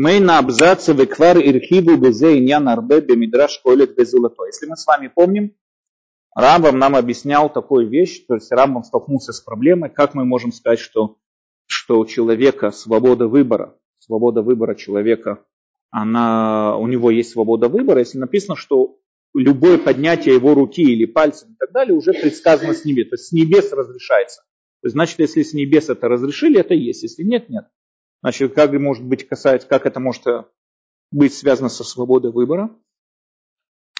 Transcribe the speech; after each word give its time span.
Мы 0.00 0.20
на 0.20 0.38
абзаце 0.38 0.92
веквар 0.92 1.38
ирхиву 1.38 1.96
безе 1.96 2.38
иньян 2.38 2.68
арбе 2.68 3.00
бемидраш 3.00 3.58
колет 3.64 3.96
безулато. 3.96 4.44
Если 4.46 4.66
мы 4.66 4.76
с 4.76 4.86
вами 4.86 5.10
помним, 5.12 5.56
Рамбам 6.36 6.78
нам 6.78 6.94
объяснял 6.94 7.52
такую 7.52 7.88
вещь, 7.88 8.24
то 8.28 8.34
есть 8.34 8.52
Рамбам 8.52 8.84
столкнулся 8.84 9.32
с 9.32 9.40
проблемой, 9.40 9.90
как 9.90 10.14
мы 10.14 10.24
можем 10.24 10.52
сказать, 10.52 10.78
что, 10.78 11.16
что 11.66 11.98
у 11.98 12.06
человека 12.06 12.70
свобода 12.70 13.26
выбора, 13.26 13.74
свобода 13.98 14.40
выбора 14.40 14.76
человека, 14.76 15.44
она, 15.90 16.76
у 16.76 16.86
него 16.86 17.10
есть 17.10 17.32
свобода 17.32 17.66
выбора, 17.66 17.98
если 17.98 18.18
написано, 18.18 18.54
что 18.54 19.00
любое 19.34 19.78
поднятие 19.78 20.36
его 20.36 20.54
руки 20.54 20.82
или 20.82 21.06
пальцем 21.06 21.54
и 21.54 21.56
так 21.58 21.72
далее 21.72 21.96
уже 21.96 22.12
предсказано 22.12 22.72
с 22.72 22.84
небес, 22.84 23.08
то 23.08 23.14
есть 23.14 23.30
с 23.30 23.32
небес 23.32 23.72
разрешается. 23.72 24.42
То 24.80 24.86
есть, 24.86 24.92
значит, 24.92 25.18
если 25.18 25.42
с 25.42 25.54
небес 25.54 25.88
это 25.88 26.06
разрешили, 26.06 26.60
это 26.60 26.74
есть, 26.74 27.02
если 27.02 27.24
нет, 27.24 27.48
нет. 27.48 27.64
Значит, 28.22 28.54
как 28.54 28.72
может 28.72 29.04
быть 29.04 29.26
касается, 29.28 29.68
как 29.68 29.86
это 29.86 30.00
может 30.00 30.24
быть 31.10 31.34
связано 31.34 31.68
со 31.68 31.84
свободой 31.84 32.32
выбора? 32.32 32.70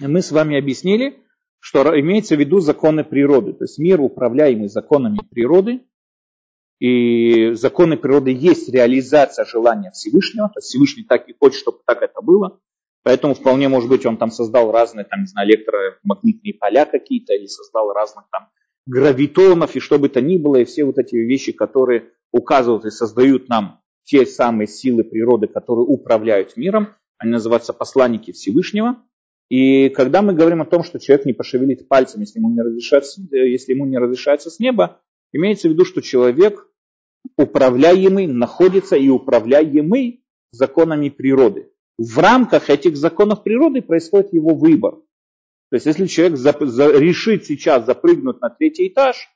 И 0.01 0.07
мы 0.07 0.23
с 0.23 0.33
вами 0.33 0.59
объяснили, 0.59 1.23
что 1.61 1.99
имеется 1.99 2.37
в 2.37 2.41
виду 2.41 2.61
законы 2.61 3.05
природы, 3.05 3.53
то 3.53 3.65
есть 3.65 3.79
мир, 3.79 4.01
управляемый 4.01 4.69
законами 4.69 5.19
природы, 5.31 5.83
и 6.81 7.53
законы 7.55 7.97
природы 7.97 8.31
есть 8.31 8.69
реализация 8.69 9.45
желания 9.45 9.91
Всевышнего, 9.91 10.49
то 10.49 10.59
есть 10.59 10.69
Всевышний 10.69 11.03
так 11.03 11.29
и 11.29 11.35
хочет, 11.37 11.59
чтобы 11.59 11.79
так 11.85 12.03
это 12.03 12.21
было, 12.21 12.61
поэтому 13.03 13.35
вполне 13.35 13.69
может 13.69 13.89
быть 13.89 14.07
он 14.07 14.17
там 14.17 14.31
создал 14.31 14.71
разные, 14.71 15.05
там, 15.05 15.21
не 15.21 15.27
знаю, 15.27 15.49
электромагнитные 15.49 16.55
поля 16.55 16.85
какие-то, 16.85 17.35
или 17.35 17.47
создал 17.47 17.93
разных 17.93 18.27
там 18.31 18.49
гравитонов, 18.87 19.75
и 19.75 19.81
что 19.81 19.99
бы 19.99 20.09
то 20.09 20.21
ни 20.21 20.39
было, 20.39 20.57
и 20.57 20.65
все 20.65 20.85
вот 20.85 20.99
эти 20.99 21.17
вещи, 21.17 21.51
которые 21.51 22.13
указывают 22.31 22.85
и 22.85 22.91
создают 22.91 23.49
нам 23.49 23.81
те 24.09 24.25
самые 24.25 24.67
силы 24.67 25.05
природы, 25.05 25.49
которые 25.49 25.85
управляют 25.85 26.57
миром, 26.57 26.95
они 27.19 27.33
называются 27.33 27.75
посланники 27.75 28.33
Всевышнего, 28.33 28.97
и 29.51 29.91
когда 29.91 30.23
мы 30.23 30.33
говорим 30.33 30.63
о 30.63 30.67
том, 30.67 30.83
что 30.83 30.99
человек 30.99 31.27
не 31.27 31.35
пошевелит 31.35 31.89
пальцем, 31.89 32.23
если 32.23 32.39
ему 32.39 32.51
не 32.51 32.63
разрешается, 32.63 33.21
если 33.31 33.75
ему 33.75 33.85
не 33.85 33.99
разрешается 33.99 34.49
с 34.49 34.59
неба, 34.59 35.03
имеется 35.33 35.69
в 35.69 35.73
виду, 35.73 35.85
что 35.85 36.01
человек 36.01 36.67
управляемый 37.37 38.27
находится 38.27 38.97
и 38.97 39.11
управляемый 39.11 40.25
законами 40.53 41.11
природы. 41.11 41.71
В 41.99 42.19
рамках 42.19 42.71
этих 42.71 42.97
законов 42.97 43.43
природы 43.43 43.83
происходит 43.83 44.33
его 44.33 44.55
выбор. 44.55 44.95
То 45.71 45.75
есть 45.75 45.85
если 45.85 46.07
человек 46.07 46.39
решит 46.39 47.45
сейчас 47.45 47.85
запрыгнуть 47.85 48.41
на 48.41 48.49
третий 48.49 48.89
этаж, 48.89 49.29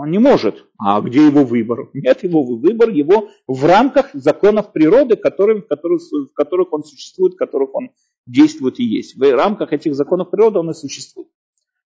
он 0.00 0.10
не 0.10 0.18
может. 0.18 0.66
А 0.78 1.00
где 1.00 1.26
его 1.26 1.44
выбор? 1.44 1.90
Нет 1.92 2.22
его 2.22 2.42
выбор 2.42 2.90
его 2.90 3.28
в 3.46 3.64
рамках 3.64 4.10
законов 4.14 4.72
природы, 4.72 5.16
которые, 5.16 5.62
в, 5.62 5.66
которых, 5.66 6.02
в 6.02 6.32
которых 6.34 6.72
он 6.72 6.84
существует, 6.84 7.34
в 7.34 7.36
которых 7.36 7.74
он 7.74 7.90
действует 8.26 8.78
и 8.80 8.84
есть. 8.84 9.16
В 9.16 9.22
рамках 9.34 9.72
этих 9.72 9.94
законов 9.94 10.30
природы 10.30 10.58
он 10.58 10.70
и 10.70 10.74
существует. 10.74 11.28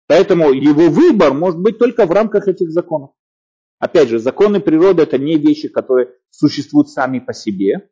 Поэтому 0.08 0.52
его 0.52 0.90
выбор 0.90 1.34
может 1.34 1.60
быть 1.60 1.80
только 1.80 2.06
в 2.06 2.12
рамках 2.12 2.48
этих 2.48 2.70
законов. 2.72 3.12
Опять 3.80 4.10
же, 4.10 4.20
законы 4.20 4.60
природы 4.60 5.04
это 5.04 5.18
не 5.18 5.38
вещи, 5.38 5.68
которые 5.68 6.10
существуют 6.30 6.90
сами 6.90 7.20
по 7.20 7.34
себе. 7.34 7.90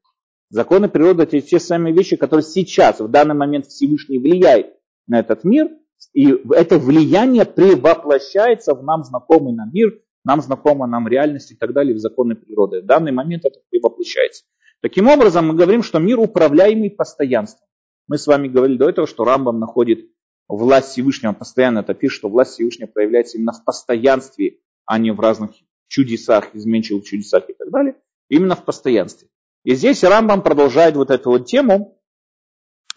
Законы 0.50 0.88
природы 0.88 1.24
это 1.24 1.42
те 1.42 1.60
самые 1.60 1.96
вещи, 1.96 2.16
которые 2.16 2.44
сейчас, 2.44 3.00
в 3.00 3.08
данный 3.08 3.36
момент 3.36 3.66
Всевышний 3.68 4.20
влияет 4.20 4.76
на 5.08 5.20
этот 5.20 5.44
мир, 5.44 5.70
и 6.14 6.28
это 6.52 6.78
влияние 6.78 7.46
превоплощается 7.46 8.76
в 8.76 8.84
нам 8.84 9.04
знакомый 9.04 9.54
нам 9.54 9.72
мир, 9.74 10.00
нам 10.24 10.42
знакомая 10.42 10.90
нам 10.90 11.08
реальность 11.08 11.52
и 11.52 11.56
так 11.56 11.74
далее 11.74 11.96
в 11.96 12.00
законы 12.00 12.36
природы. 12.36 12.82
В 12.82 12.86
данный 12.86 13.12
момент 13.12 13.46
это 13.46 13.60
превоплощается. 13.70 14.46
Таким 14.82 15.08
образом, 15.08 15.48
мы 15.48 15.54
говорим, 15.54 15.84
что 15.84 16.00
мир 16.00 16.20
управляемый 16.20 16.90
постоянством. 16.90 17.68
Мы 18.08 18.18
с 18.18 18.28
вами 18.28 18.48
говорили 18.48 18.78
до 18.78 18.90
этого, 18.90 19.08
что 19.08 19.24
Рамбам 19.24 19.60
находит 19.60 20.10
власть 20.48 20.90
Всевышнего, 20.90 21.34
постоянно 21.34 21.80
это 21.80 21.94
пишет, 21.94 22.18
что 22.18 22.30
власть 22.30 22.52
Всевышнего 22.52 22.88
проявляется 22.88 23.38
именно 23.38 23.54
в 23.54 23.64
постоянстве, 23.64 24.60
а 24.86 25.00
не 25.00 25.12
в 25.12 25.20
разных 25.20 25.52
чудесах, 25.88 26.54
изменчивых 26.54 27.06
чудесах 27.06 27.50
и 27.50 27.54
так 27.54 27.70
далее, 27.70 27.96
именно 28.30 28.56
в 28.56 28.66
постоянстве. 28.66 29.30
И 29.64 29.76
здесь 29.76 30.04
Рамбам 30.04 30.42
продолжает 30.42 30.96
вот 30.96 31.12
эту 31.12 31.30
вот 31.30 31.46
тему, 31.46 31.98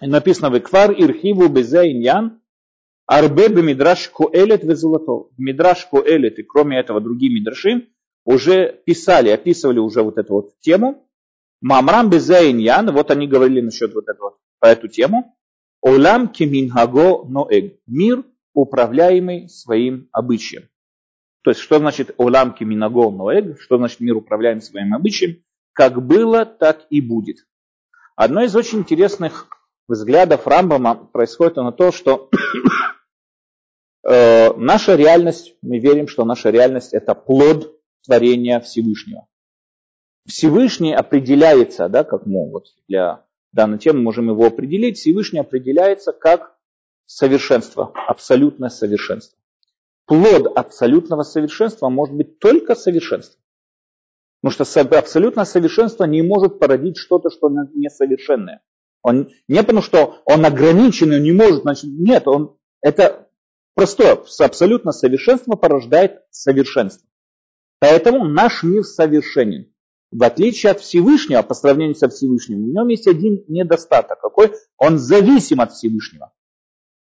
и 0.01 0.07
написано 0.07 0.51
в 0.51 0.59
Эквар 0.59 0.93
Ирхиву 0.93 1.49
Безе 1.49 1.93
Иньян, 1.93 2.41
Арбе 3.07 3.49
Мидраш 3.49 4.09
Коэлет 4.09 4.65
Везолото. 4.65 5.31
Мидраш 5.39 5.87
Коэлет 5.87 6.39
и 6.39 6.43
кроме 6.43 6.79
этого 6.81 7.01
другие 7.01 7.33
Мидрашим 7.33 7.87
уже 8.25 8.81
писали, 8.85 9.29
описывали 9.31 9.79
уже 9.79 10.03
вот 10.03 10.19
эту 10.19 10.35
вот 10.35 10.59
тему. 10.61 11.09
Мамрам 11.61 12.11
Безе 12.11 12.51
Иньян, 12.51 12.93
вот 12.93 13.11
они 13.11 13.29
говорили 13.29 13.61
насчет 13.61 13.95
вот 13.95 14.09
этого 14.09 14.37
по 14.59 14.67
эту 14.67 14.89
тему. 14.89 15.37
Олам 15.81 16.29
кеминхаго 16.29 17.25
ноэг. 17.29 17.79
Мир, 17.87 18.25
управляемый 18.53 19.49
своим 19.49 20.09
обычаем. 20.11 20.69
То 21.43 21.51
есть, 21.51 21.61
что 21.61 21.79
значит 21.79 22.13
олам 22.17 22.55
кеминхаго 22.55 23.11
ноэг? 23.11 23.61
Что 23.61 23.79
значит 23.79 24.01
мир, 24.01 24.17
управляемый 24.17 24.63
своим 24.63 24.95
обычаем? 24.95 25.45
Как 25.73 26.05
было, 26.05 26.45
так 26.45 26.87
и 26.91 27.01
будет. 27.01 27.47
Одно 28.17 28.43
из 28.43 28.57
очень 28.57 28.81
интересных 28.81 29.47
взглядов 29.87 30.47
Рамбама 30.47 30.95
происходит 30.97 31.57
на 31.57 31.71
то, 31.71 31.93
что 31.93 32.31
э, 34.09 34.55
наша 34.57 34.95
реальность, 34.95 35.57
мы 35.63 35.79
верим, 35.79 36.09
что 36.09 36.25
наша 36.25 36.51
реальность 36.51 36.95
это 36.95 37.15
плод 37.15 37.81
творения 38.05 38.61
Всевышнего. 38.61 39.27
Всевышний 40.27 40.95
определяется, 40.95 41.89
да, 41.89 42.05
как 42.05 42.27
мы 42.27 42.51
вот 42.51 42.67
для 42.89 43.25
данной 43.53 43.79
темы 43.79 44.01
можем 44.01 44.29
его 44.29 44.47
определить. 44.47 44.99
Всевышний 44.99 45.41
определяется 45.41 46.13
как 46.13 46.57
совершенство, 47.07 47.93
абсолютное 48.09 48.69
совершенство. 48.69 49.39
Плод 50.07 50.57
абсолютного 50.57 51.23
совершенства 51.23 51.89
может 51.89 52.15
быть 52.15 52.39
только 52.39 52.75
совершенство. 52.75 53.41
Потому 54.43 54.65
что 54.65 54.99
абсолютное 54.99 55.45
совершенство 55.45 56.05
не 56.05 56.23
может 56.23 56.59
породить 56.61 56.99
что-то, 56.99 57.31
что 57.31 57.49
несовершенное. 57.49 58.63
Он, 59.03 59.31
не 59.49 59.61
потому, 59.63 59.83
что 59.83 60.21
он 60.25 60.45
ограниченный, 60.45 61.17
он 61.17 61.23
не 61.23 61.33
может, 61.33 61.63
значит, 61.63 61.91
нет, 61.91 62.29
он, 62.29 62.57
это 62.81 63.26
простое, 63.77 64.19
абсолютно 64.41 64.91
совершенство 64.91 65.55
порождает 65.55 66.23
совершенство. 66.31 67.07
Поэтому 67.79 68.25
наш 68.25 68.63
мир 68.65 68.83
совершенен. 68.83 69.73
В 70.11 70.23
отличие 70.25 70.73
от 70.73 70.81
Всевышнего, 70.81 71.43
по 71.43 71.55
сравнению 71.55 71.95
со 71.95 72.09
Всевышним, 72.09 72.65
в 72.65 72.69
нем 72.69 72.89
есть 72.89 73.07
один 73.07 73.45
недостаток. 73.49 74.21
Какой? 74.21 74.53
Он 74.79 74.99
зависим 74.99 75.61
от 75.61 75.73
Всевышнего. 75.73 76.33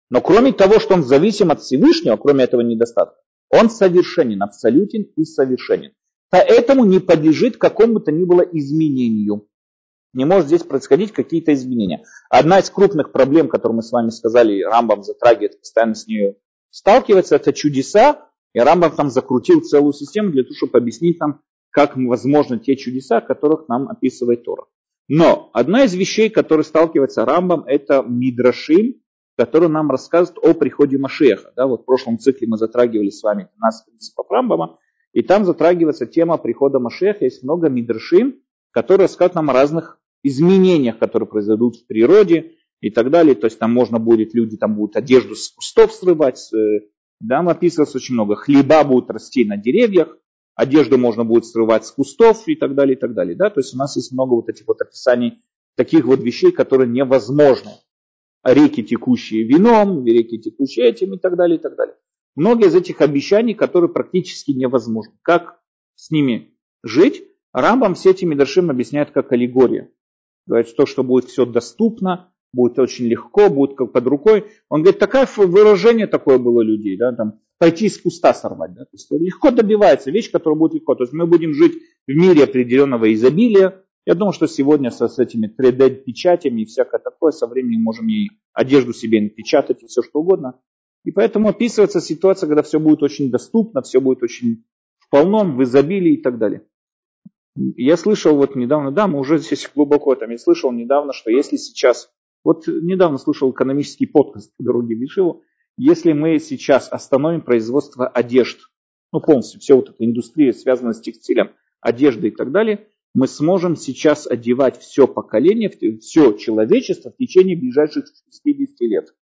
Но 0.10 0.22
кроме 0.22 0.52
того, 0.52 0.80
что 0.80 0.96
он 0.96 1.04
зависим 1.04 1.52
от 1.52 1.62
Всевышнего, 1.62 2.18
кроме 2.18 2.44
этого 2.44 2.62
недостатка, 2.62 3.16
он 3.50 3.70
совершенен, 3.70 4.44
абсолютен 4.44 5.04
и 5.16 5.24
совершенен. 5.24 5.94
Поэтому 6.30 6.84
не 6.84 7.00
подлежит 7.00 7.58
какому 7.58 8.00
то 8.00 8.12
ни 8.12 8.26
было 8.26 8.42
изменению. 8.42 9.48
Не 10.14 10.26
может 10.26 10.48
здесь 10.48 10.64
происходить 10.64 11.14
какие-то 11.14 11.54
изменения. 11.54 12.04
Одна 12.30 12.60
из 12.60 12.70
крупных 12.70 13.12
проблем, 13.12 13.48
которую 13.48 13.78
мы 13.78 13.84
с 13.84 13.92
вами 13.92 14.10
сказали, 14.10 14.64
Рамбам 14.64 15.04
затрагивает, 15.04 15.60
постоянно 15.60 15.96
с 15.96 16.08
ней 16.08 16.36
сталкивается, 16.72 17.36
это 17.36 17.54
чудеса. 17.54 18.30
И 18.54 18.60
Рамбам 18.60 18.96
там 18.96 19.10
закрутил 19.10 19.62
целую 19.62 19.94
систему 19.94 20.32
для 20.32 20.44
того, 20.44 20.56
чтобы 20.56 20.78
объяснить 20.78 21.20
нам, 21.20 21.42
как 21.70 21.96
возможны 21.96 22.60
те 22.60 22.76
чудеса, 22.76 23.22
которых 23.22 23.68
нам 23.68 23.88
описывает 23.90 24.44
Тора. 24.44 24.66
Но 25.08 25.50
одна 25.54 25.84
из 25.84 25.94
вещей, 25.94 26.30
которой 26.30 26.64
сталкивается 26.64 27.26
Рамбам, 27.26 27.64
это 27.66 28.04
Мидрашим, 28.08 28.96
который 29.38 29.70
нам 29.70 29.90
рассказывает 29.90 30.44
о 30.44 30.54
приходе 30.54 30.98
Машеха. 30.98 31.54
Да, 31.56 31.66
вот 31.66 31.82
в 31.82 31.86
прошлом 31.86 32.20
цикле 32.20 32.48
мы 32.48 32.58
затрагивали 32.58 33.10
с 33.10 33.24
вами 33.24 33.48
15 33.54 33.86
принципов 33.86 34.26
Рамбама, 34.30 34.78
и 35.14 35.24
там 35.24 35.46
затрагивается 35.46 36.06
тема 36.06 36.38
прихода 36.38 36.80
Машеха. 36.80 37.26
Есть 37.26 37.44
много 37.44 37.70
Мидрашим, 37.70 38.36
которые 38.72 39.06
рассказывают 39.06 39.36
нам 39.36 39.50
о 39.50 39.54
разных 39.54 40.00
изменениях, 40.24 41.00
которые 41.00 41.28
произойдут 41.28 41.78
в 41.78 41.88
природе 41.88 42.58
и 42.82 42.90
так 42.90 43.12
далее. 43.12 43.36
То 43.36 43.46
есть 43.46 43.60
там 43.60 43.74
можно 43.74 44.00
будет, 44.00 44.34
люди 44.34 44.58
там 44.58 44.76
будут 44.76 44.96
одежду 44.96 45.36
с 45.36 45.50
кустов 45.50 45.94
срывать, 45.94 46.50
да, 47.20 47.40
описывается 47.40 47.98
очень 47.98 48.16
много. 48.16 48.36
Хлеба 48.36 48.84
будут 48.84 49.10
расти 49.10 49.46
на 49.46 49.58
деревьях, 49.58 50.18
одежду 50.56 50.98
можно 50.98 51.24
будет 51.24 51.46
срывать 51.46 51.86
с 51.86 51.92
кустов 51.92 52.48
и 52.48 52.56
так 52.56 52.76
далее, 52.76 52.96
и 52.96 53.00
так 53.00 53.14
далее. 53.14 53.36
Да? 53.36 53.50
То 53.50 53.60
есть 53.60 53.74
у 53.74 53.78
нас 53.78 53.96
есть 53.96 54.12
много 54.12 54.36
вот 54.36 54.50
этих 54.50 54.68
вот 54.68 54.82
описаний 54.82 55.42
таких 55.76 56.06
вот 56.06 56.22
вещей, 56.22 56.52
которые 56.52 56.90
невозможны. 56.90 57.72
Реки, 58.44 58.84
текущие 58.84 59.44
вином, 59.44 60.06
реки, 60.06 60.40
текущие 60.40 60.88
этим 60.88 61.14
и 61.14 61.18
так 61.18 61.36
далее, 61.36 61.58
и 61.58 61.62
так 61.62 61.76
далее. 61.76 61.96
Многие 62.36 62.68
из 62.68 62.76
этих 62.76 63.02
обещаний, 63.02 63.54
которые 63.54 63.92
практически 63.92 64.52
невозможны. 64.52 65.14
Как 65.24 65.60
с 65.96 66.10
ними 66.10 66.58
жить? 66.84 67.24
Рамбам 67.52 67.96
все 67.96 68.12
эти 68.12 68.24
Мидрашим 68.24 68.70
объясняет 68.70 69.12
как 69.12 69.32
аллегория. 69.34 69.92
Говорит, 70.46 70.74
то, 70.76 70.86
что 70.86 71.04
будет 71.04 71.26
все 71.26 71.46
доступно, 71.46 72.32
будет 72.54 72.80
очень 72.80 73.06
легко, 73.06 73.50
будет 73.50 73.76
как 73.76 73.92
под 73.92 74.08
рукой. 74.08 74.46
Он 74.70 74.82
говорит, 74.82 75.00
такое 75.00 75.28
выражение 75.36 76.08
такое 76.08 76.38
было 76.38 76.62
людей, 76.62 76.98
да, 76.98 77.14
там, 77.14 77.40
пойти 77.60 77.86
из 77.86 78.00
куста 78.00 78.34
сорвать. 78.34 78.74
Да? 78.74 78.86
То 78.86 78.94
есть 78.94 79.12
легко 79.12 79.52
добивается, 79.52 80.12
вещь, 80.12 80.32
которая 80.32 80.58
будет 80.58 80.76
легко. 80.76 80.96
То 80.96 81.04
есть 81.04 81.14
мы 81.14 81.28
будем 81.28 81.54
жить 81.54 81.74
в 82.08 82.12
мире 82.12 82.46
определенного 82.46 83.14
изобилия, 83.14 83.84
Я 84.06 84.16
думаю, 84.16 84.34
что 84.34 84.48
сегодня 84.48 84.90
со, 84.90 85.08
с 85.08 85.20
этими 85.20 85.48
3D-печатями 85.48 86.62
и 86.62 86.66
всякое 86.66 87.00
такое, 87.00 87.32
со 87.32 87.46
временем 87.48 87.84
можем 87.84 88.08
и 88.10 88.30
одежду 88.54 88.94
себе 88.94 89.22
напечатать 89.22 89.84
и 89.84 89.88
все 89.88 90.02
что 90.02 90.22
угодно. 90.22 90.60
И 91.06 91.12
поэтому 91.12 91.50
описывается 91.50 92.02
ситуация, 92.02 92.48
когда 92.48 92.64
все 92.64 92.80
будет 92.80 93.04
очень 93.04 93.30
доступно, 93.30 93.82
все 93.82 94.02
будет 94.02 94.24
очень 94.24 94.66
в 94.98 95.10
полном, 95.10 95.58
в 95.58 95.64
изобилии 95.64 96.14
и 96.14 96.22
так 96.22 96.38
далее. 96.38 96.66
Я 97.56 97.98
слышал 97.98 98.36
вот 98.36 98.56
недавно, 98.56 98.92
да, 98.92 99.08
мы 99.08 99.20
уже 99.20 99.38
здесь 99.38 99.70
глубоко 99.74 100.16
там, 100.16 100.30
я 100.30 100.38
слышал 100.38 100.72
недавно, 100.72 101.14
что 101.14 101.30
если 101.30 101.58
сейчас, 101.58 102.12
вот 102.44 102.68
недавно 102.68 103.18
слышал 103.18 103.52
экономический 103.52 104.06
подкаст 104.06 104.56
по 104.58 104.64
дороге 104.64 104.96
в 104.96 105.44
если 105.78 106.12
мы 106.12 106.40
сейчас 106.40 106.92
остановим 106.92 107.42
производство 107.42 108.08
одежд, 108.08 108.60
ну 109.14 109.22
полностью, 109.22 109.62
все 109.62 109.76
вот 109.76 109.90
эта 109.90 110.06
индустрия, 110.06 110.52
связанная 110.52 110.94
с 110.94 111.02
текстилем, 111.02 111.52
одеждой 111.80 112.32
и 112.32 112.36
так 112.36 112.52
далее, 112.52 112.88
мы 113.14 113.28
сможем 113.28 113.76
сейчас 113.76 114.28
одевать 114.28 114.78
все 114.80 115.08
поколение, 115.08 115.72
все 116.00 116.34
человечество 116.34 117.12
в 117.12 117.18
течение 117.18 117.58
ближайших 117.58 118.06
60 118.08 118.76
лет. 118.82 119.16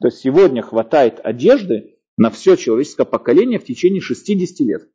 То 0.00 0.08
есть 0.08 0.18
сегодня 0.18 0.62
хватает 0.62 1.20
одежды 1.24 1.98
на 2.16 2.30
все 2.30 2.56
человеческое 2.56 3.06
поколение 3.06 3.58
в 3.58 3.64
течение 3.64 4.00
60 4.00 4.60
лет. 4.66 4.88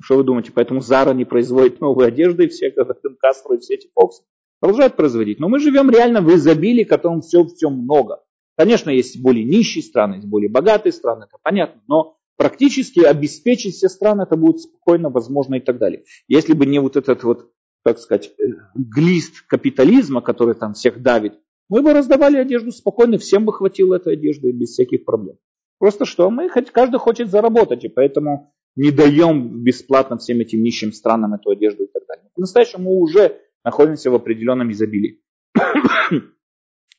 Что 0.00 0.16
вы 0.16 0.22
думаете, 0.22 0.52
поэтому 0.52 0.80
Зара 0.80 1.12
не 1.12 1.24
производит 1.24 1.80
новые 1.80 2.08
одежды, 2.08 2.44
и 2.44 2.48
все 2.48 2.70
Кастро 3.18 3.56
и 3.56 3.58
все 3.58 3.74
эти 3.74 3.90
фоксы 3.94 4.22
продолжают 4.60 4.96
производить. 4.96 5.40
Но 5.40 5.48
мы 5.48 5.58
живем 5.58 5.90
реально 5.90 6.20
в 6.20 6.34
изобилии, 6.34 6.84
котором 6.84 7.20
все-все 7.20 7.70
много. 7.70 8.22
Конечно, 8.56 8.90
есть 8.90 9.22
более 9.22 9.44
нищие 9.44 9.84
страны, 9.84 10.16
есть 10.16 10.26
более 10.26 10.50
богатые 10.50 10.92
страны, 10.92 11.24
это 11.24 11.38
понятно, 11.42 11.80
но 11.86 12.16
практически 12.36 13.00
обеспечить 13.00 13.76
все 13.76 13.88
страны 13.88 14.22
это 14.22 14.36
будет 14.36 14.60
спокойно, 14.60 15.10
возможно 15.10 15.56
и 15.56 15.60
так 15.60 15.78
далее. 15.78 16.04
Если 16.26 16.54
бы 16.54 16.66
не 16.66 16.80
вот 16.80 16.96
этот 16.96 17.22
вот, 17.22 17.52
так 17.84 18.00
сказать, 18.00 18.32
э, 18.38 18.42
глист 18.74 19.42
капитализма, 19.46 20.22
который 20.22 20.54
там 20.54 20.74
всех 20.74 21.00
давит, 21.02 21.38
мы 21.68 21.82
бы 21.82 21.92
раздавали 21.92 22.36
одежду 22.36 22.72
спокойно, 22.72 23.18
всем 23.18 23.44
бы 23.44 23.52
хватило 23.52 23.94
этой 23.94 24.14
одежды 24.14 24.50
без 24.50 24.70
всяких 24.70 25.04
проблем. 25.04 25.36
Просто 25.78 26.04
что 26.04 26.28
мы, 26.28 26.48
хоть 26.48 26.70
каждый 26.70 26.98
хочет 26.98 27.30
заработать, 27.30 27.84
и 27.84 27.88
поэтому 27.88 28.52
не 28.74 28.90
даем 28.90 29.62
бесплатно 29.62 30.18
всем 30.18 30.40
этим 30.40 30.62
нищим 30.62 30.92
странам 30.92 31.34
эту 31.34 31.50
одежду 31.50 31.84
и 31.84 31.88
так 31.92 32.02
далее. 32.08 32.30
По-настоящему 32.34 32.90
мы 32.90 33.00
уже 33.00 33.38
находимся 33.68 34.10
в 34.10 34.14
определенном 34.14 34.72
изобилии. 34.72 35.20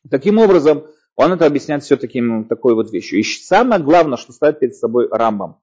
Таким 0.10 0.38
образом, 0.38 0.86
он 1.16 1.32
это 1.32 1.48
объясняет 1.48 1.84
все 1.84 1.98
таким, 1.98 2.46
такой 2.46 2.76
вот 2.76 2.92
вещью. 2.92 3.20
И 3.20 3.24
самое 3.24 3.82
главное, 3.82 4.18
что 4.18 4.34
ставит 4.34 4.60
перед 4.60 4.76
собой 4.76 5.10
Рамбам. 5.10 5.58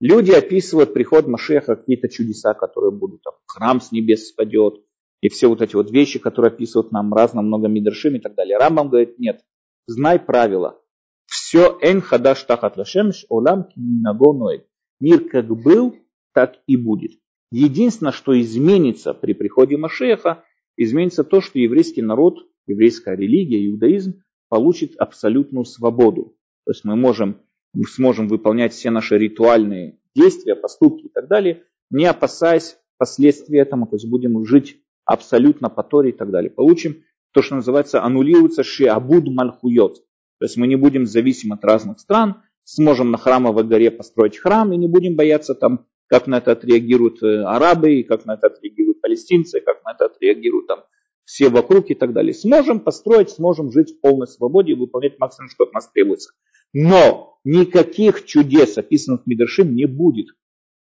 Люди 0.00 0.30
описывают 0.30 0.94
приход 0.94 1.26
Машеха, 1.26 1.74
какие-то 1.74 2.08
чудеса, 2.08 2.54
которые 2.54 2.92
будут. 2.92 3.22
Там, 3.22 3.34
храм 3.46 3.80
с 3.80 3.90
небес 3.90 4.28
спадет. 4.28 4.74
И 5.20 5.28
все 5.28 5.48
вот 5.48 5.62
эти 5.62 5.74
вот 5.74 5.90
вещи, 5.90 6.20
которые 6.20 6.52
описывают 6.52 6.92
нам 6.92 7.12
разно, 7.12 7.42
много 7.42 7.66
мидршим 7.66 8.14
и 8.14 8.20
так 8.20 8.36
далее. 8.36 8.56
Рамбам 8.56 8.88
говорит, 8.88 9.18
нет, 9.18 9.40
знай 9.88 10.20
правила. 10.20 10.80
Все 11.26 11.76
эн 11.82 12.00
хадаш 12.00 12.44
тахат 12.44 12.76
лашемш 12.76 13.26
олам 13.28 13.64
кинагоной. 13.64 14.64
Мир 15.00 15.28
как 15.28 15.48
был, 15.48 15.96
так 16.32 16.54
и 16.68 16.76
будет. 16.76 17.12
Единственное, 17.50 18.12
что 18.12 18.38
изменится 18.40 19.14
при 19.14 19.32
приходе 19.32 19.76
Машеха, 19.76 20.44
изменится 20.76 21.24
то, 21.24 21.40
что 21.40 21.58
еврейский 21.58 22.02
народ, 22.02 22.46
еврейская 22.66 23.16
религия, 23.16 23.66
иудаизм 23.66 24.22
получит 24.48 24.96
абсолютную 24.96 25.64
свободу. 25.64 26.36
То 26.64 26.72
есть 26.72 26.84
мы 26.84 26.96
можем, 26.96 27.40
мы 27.72 27.84
сможем 27.84 28.28
выполнять 28.28 28.72
все 28.72 28.90
наши 28.90 29.16
ритуальные 29.16 29.98
действия, 30.14 30.56
поступки 30.56 31.06
и 31.06 31.08
так 31.08 31.28
далее, 31.28 31.62
не 31.90 32.06
опасаясь 32.06 32.78
последствий 32.98 33.58
этому, 33.58 33.86
то 33.86 33.96
есть 33.96 34.08
будем 34.08 34.44
жить 34.44 34.80
абсолютно 35.04 35.68
по 35.68 35.82
Торе 35.82 36.10
и 36.10 36.12
так 36.12 36.30
далее. 36.30 36.50
Получим 36.50 37.04
то, 37.32 37.42
что 37.42 37.54
называется 37.54 38.02
аннулируется 38.02 38.64
шиабуд 38.64 39.28
мальхуйот. 39.28 39.96
То 40.38 40.44
есть 40.44 40.56
мы 40.56 40.66
не 40.66 40.76
будем 40.76 41.06
зависимы 41.06 41.54
от 41.54 41.64
разных 41.64 42.00
стран, 42.00 42.42
сможем 42.64 43.10
на 43.10 43.18
храмовой 43.18 43.64
горе 43.64 43.90
построить 43.90 44.36
храм 44.38 44.72
и 44.72 44.76
не 44.76 44.88
будем 44.88 45.16
бояться 45.16 45.54
там, 45.54 45.86
как 46.08 46.26
на 46.26 46.38
это 46.38 46.52
отреагируют 46.52 47.22
э, 47.22 47.42
арабы, 47.42 48.02
как 48.04 48.24
на 48.26 48.34
это 48.34 48.48
отреагируют 48.48 49.00
палестинцы, 49.00 49.60
как 49.60 49.84
на 49.84 49.92
это 49.92 50.06
отреагируют 50.06 50.66
там 50.66 50.84
все 51.24 51.48
вокруг 51.48 51.90
и 51.90 51.94
так 51.94 52.12
далее. 52.12 52.32
Сможем 52.32 52.80
построить, 52.80 53.30
сможем 53.30 53.72
жить 53.72 53.96
в 53.96 54.00
полной 54.00 54.28
свободе 54.28 54.72
и 54.72 54.76
выполнять 54.76 55.18
максимум, 55.18 55.50
что 55.50 55.64
от 55.64 55.72
нас 55.72 55.90
требуется. 55.90 56.32
Но 56.72 57.38
никаких 57.44 58.24
чудес, 58.24 58.78
описанных 58.78 59.22
в 59.24 59.26
Мидршим, 59.26 59.74
не 59.74 59.86
будет. 59.86 60.28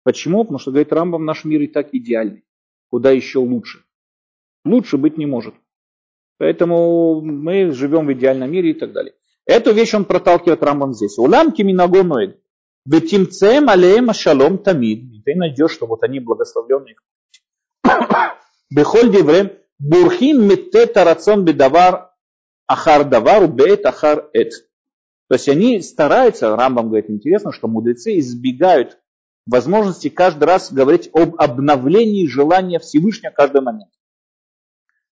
Почему? 0.04 0.44
Потому 0.44 0.60
что, 0.60 0.72
говорит 0.72 0.92
Рамбам, 0.92 1.26
наш 1.26 1.46
мир 1.46 1.62
и 1.62 1.68
так 1.68 1.90
идеальный. 1.94 2.44
Куда 2.90 3.12
еще 3.12 3.40
лучше? 3.40 3.84
Лучше 4.66 4.98
быть 4.98 5.18
не 5.18 5.26
может. 5.26 5.56
Поэтому 6.38 7.22
мы 7.22 7.72
живем 7.72 8.08
в 8.08 8.14
идеальном 8.14 8.52
мире 8.52 8.72
и 8.72 8.74
так 8.74 8.92
далее. 8.92 9.14
Эту 9.46 9.74
вещь 9.74 9.94
он 9.94 10.06
проталкивает 10.06 10.64
Рамбам 10.64 10.94
здесь. 10.94 11.18
Улам 11.18 11.52
киминагоноид. 11.52 12.38
Бетимцем 12.86 13.70
алеем 13.70 14.10
ашалом 14.10 14.58
тамид. 14.58 15.24
Ты 15.24 15.36
найдешь, 15.36 15.72
что 15.72 15.86
вот 15.86 16.04
они 16.04 16.20
благословленные. 16.20 16.96
Бехоль 18.70 19.10
диврем 19.10 19.52
бурхим 19.80 20.48
миттета 20.48 21.04
рацион 21.04 21.46
бедавар 21.46 22.12
ахар 22.68 23.06
давар 23.06 23.48
беет 23.48 23.86
ахар 23.86 24.30
эт. 24.34 24.52
То 25.30 25.36
есть 25.36 25.48
они 25.48 25.82
стараются, 25.82 26.56
Рамбам 26.56 26.88
говорит, 26.88 27.10
интересно, 27.10 27.52
что 27.52 27.68
мудрецы 27.68 28.20
избегают 28.20 29.00
возможности 29.46 30.10
каждый 30.10 30.44
раз 30.46 30.72
говорить 30.72 31.10
об 31.14 31.36
обновлении 31.42 32.28
желания 32.28 32.80
Всевышнего 32.80 33.32
каждый 33.32 33.62
момент. 33.62 33.92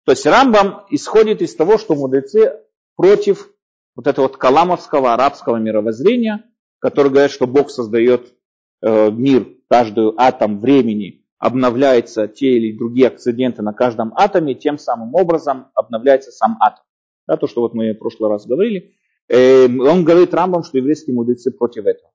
То 0.06 0.12
есть 0.12 0.26
Рамбам 0.26 0.86
исходит 0.90 1.42
из 1.42 1.56
того, 1.56 1.78
что 1.78 1.96
мудрецы 1.96 2.60
против 2.96 3.50
вот 3.96 4.08
этого 4.08 4.28
вот 4.28 4.38
каламовского 4.38 5.14
арабского 5.14 5.58
мировоззрения, 5.58 6.44
который 6.82 7.12
говорит, 7.12 7.32
что 7.32 7.48
Бог 7.48 7.70
создает 7.70 8.34
э, 8.82 9.12
мир, 9.12 9.48
каждый 9.70 10.12
атом 10.18 10.60
времени, 10.60 11.24
обновляются 11.38 12.28
те 12.28 12.58
или 12.58 12.78
другие 12.78 13.08
акциденты 13.08 13.62
на 13.62 13.72
каждом 13.72 14.14
атоме, 14.16 14.56
тем 14.56 14.78
самым 14.78 15.16
образом 15.16 15.68
обновляется 15.76 16.32
сам 16.32 16.58
атом. 16.60 16.84
Да, 17.28 17.38
то, 17.38 17.48
что 17.48 17.62
вот 17.62 17.74
мы 17.74 17.94
в 17.94 18.00
прошлый 18.00 18.30
раз 18.30 18.46
говорили. 18.46 18.96
Э, 19.30 19.66
он 19.66 20.04
говорит 20.04 20.34
Рамбам, 20.34 20.64
что 20.64 20.78
еврейские 20.78 21.16
мудрецы 21.16 21.52
против 21.52 21.86
этого. 21.86 22.12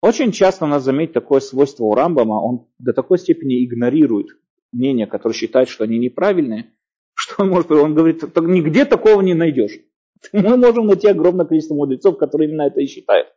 Очень 0.00 0.30
часто 0.30 0.66
надо 0.66 0.84
заметить 0.84 1.12
такое 1.12 1.40
свойство 1.40 1.84
у 1.84 1.94
Рамбама, 1.94 2.34
он 2.34 2.68
до 2.78 2.92
такой 2.92 3.18
степени 3.18 3.64
игнорирует 3.64 4.28
мнения, 4.72 5.08
которые 5.08 5.36
считают, 5.36 5.68
что 5.68 5.84
они 5.84 5.98
неправильные, 5.98 6.72
что 7.14 7.42
он 7.42 7.50
может, 7.50 7.70
он 7.72 7.94
говорит, 7.94 8.22
нигде 8.36 8.84
такого 8.84 9.20
не 9.22 9.34
найдешь. 9.34 9.80
Мы 10.32 10.56
можем 10.56 10.86
найти 10.86 11.08
огромное 11.08 11.46
количество 11.46 11.74
мудрецов, 11.74 12.16
которые 12.16 12.48
именно 12.48 12.62
это 12.62 12.80
и 12.80 12.86
считают. 12.86 13.28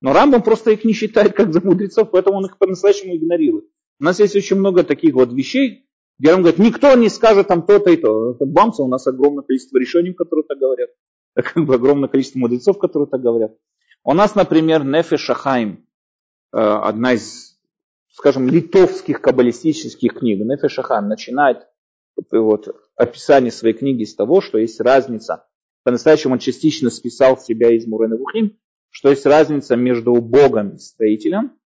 Но 0.00 0.12
Рамбам 0.12 0.42
просто 0.42 0.70
их 0.70 0.84
не 0.84 0.92
считает 0.92 1.34
как 1.34 1.52
за 1.52 1.60
мудрецов, 1.60 2.10
поэтому 2.10 2.38
он 2.38 2.46
их 2.46 2.58
по-настоящему 2.58 3.16
игнорирует. 3.16 3.64
У 4.00 4.04
нас 4.04 4.20
есть 4.20 4.36
очень 4.36 4.56
много 4.56 4.84
таких 4.84 5.14
вот 5.14 5.32
вещей, 5.32 5.88
где 6.18 6.32
он 6.32 6.42
говорит, 6.42 6.58
никто 6.58 6.94
не 6.94 7.08
скажет 7.08 7.48
там 7.48 7.66
то-то 7.66 7.90
и 7.90 7.96
то. 7.96 8.32
Это 8.32 8.46
бамса, 8.46 8.82
у 8.82 8.88
нас 8.88 9.06
огромное 9.06 9.42
количество 9.42 9.78
решений, 9.78 10.12
которые 10.12 10.44
так 10.44 10.58
говорят. 10.58 10.90
Как 11.34 11.64
бы 11.64 11.74
огромное 11.74 12.08
количество 12.08 12.38
мудрецов, 12.38 12.78
которые 12.78 13.08
так 13.08 13.20
говорят. 13.20 13.56
У 14.04 14.14
нас, 14.14 14.34
например, 14.34 14.84
Нефе 14.84 15.16
Шахайм, 15.16 15.84
э, 16.52 16.58
одна 16.58 17.14
из, 17.14 17.58
скажем, 18.10 18.48
литовских 18.48 19.20
каббалистических 19.20 20.14
книг. 20.14 20.40
Нефе 20.44 20.68
Шахайм 20.68 21.08
начинает 21.08 21.66
вот, 22.30 22.68
описание 22.96 23.52
своей 23.52 23.74
книги 23.74 24.04
с 24.04 24.14
того, 24.14 24.40
что 24.40 24.58
есть 24.58 24.80
разница. 24.80 25.46
По-настоящему 25.84 26.34
он 26.34 26.38
частично 26.38 26.90
списал 26.90 27.38
себя 27.38 27.74
из 27.74 27.86
Мурена 27.86 28.16
Вухим, 28.16 28.58
что 28.90 29.10
есть 29.10 29.26
разница 29.26 29.76
между 29.76 30.14
Богом 30.14 30.76
и 30.76 30.78
строителем, 30.78 31.58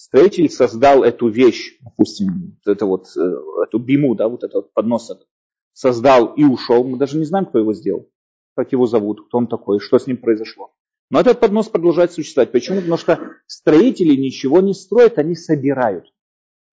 Строитель 0.00 0.48
создал 0.48 1.04
эту 1.04 1.28
вещь, 1.28 1.76
допустим, 1.82 2.56
вот 2.64 2.72
это 2.72 2.86
вот, 2.86 3.08
э, 3.18 3.36
эту 3.64 3.78
биму, 3.78 4.14
да, 4.14 4.28
вот 4.28 4.42
этот 4.44 4.72
поднос 4.72 5.10
этот, 5.10 5.28
создал 5.74 6.32
и 6.32 6.42
ушел. 6.42 6.84
Мы 6.84 6.96
даже 6.96 7.18
не 7.18 7.26
знаем, 7.26 7.44
кто 7.44 7.58
его 7.58 7.74
сделал, 7.74 8.08
как 8.56 8.72
его 8.72 8.86
зовут, 8.86 9.26
кто 9.26 9.36
он 9.36 9.46
такой, 9.46 9.78
что 9.78 9.98
с 9.98 10.06
ним 10.06 10.16
произошло. 10.16 10.72
Но 11.10 11.20
этот 11.20 11.38
поднос 11.38 11.68
продолжает 11.68 12.12
существовать. 12.12 12.50
Почему? 12.50 12.78
Потому 12.78 12.96
что 12.96 13.20
строители 13.46 14.16
ничего 14.16 14.62
не 14.62 14.72
строят, 14.72 15.18
они 15.18 15.34
собирают. 15.34 16.06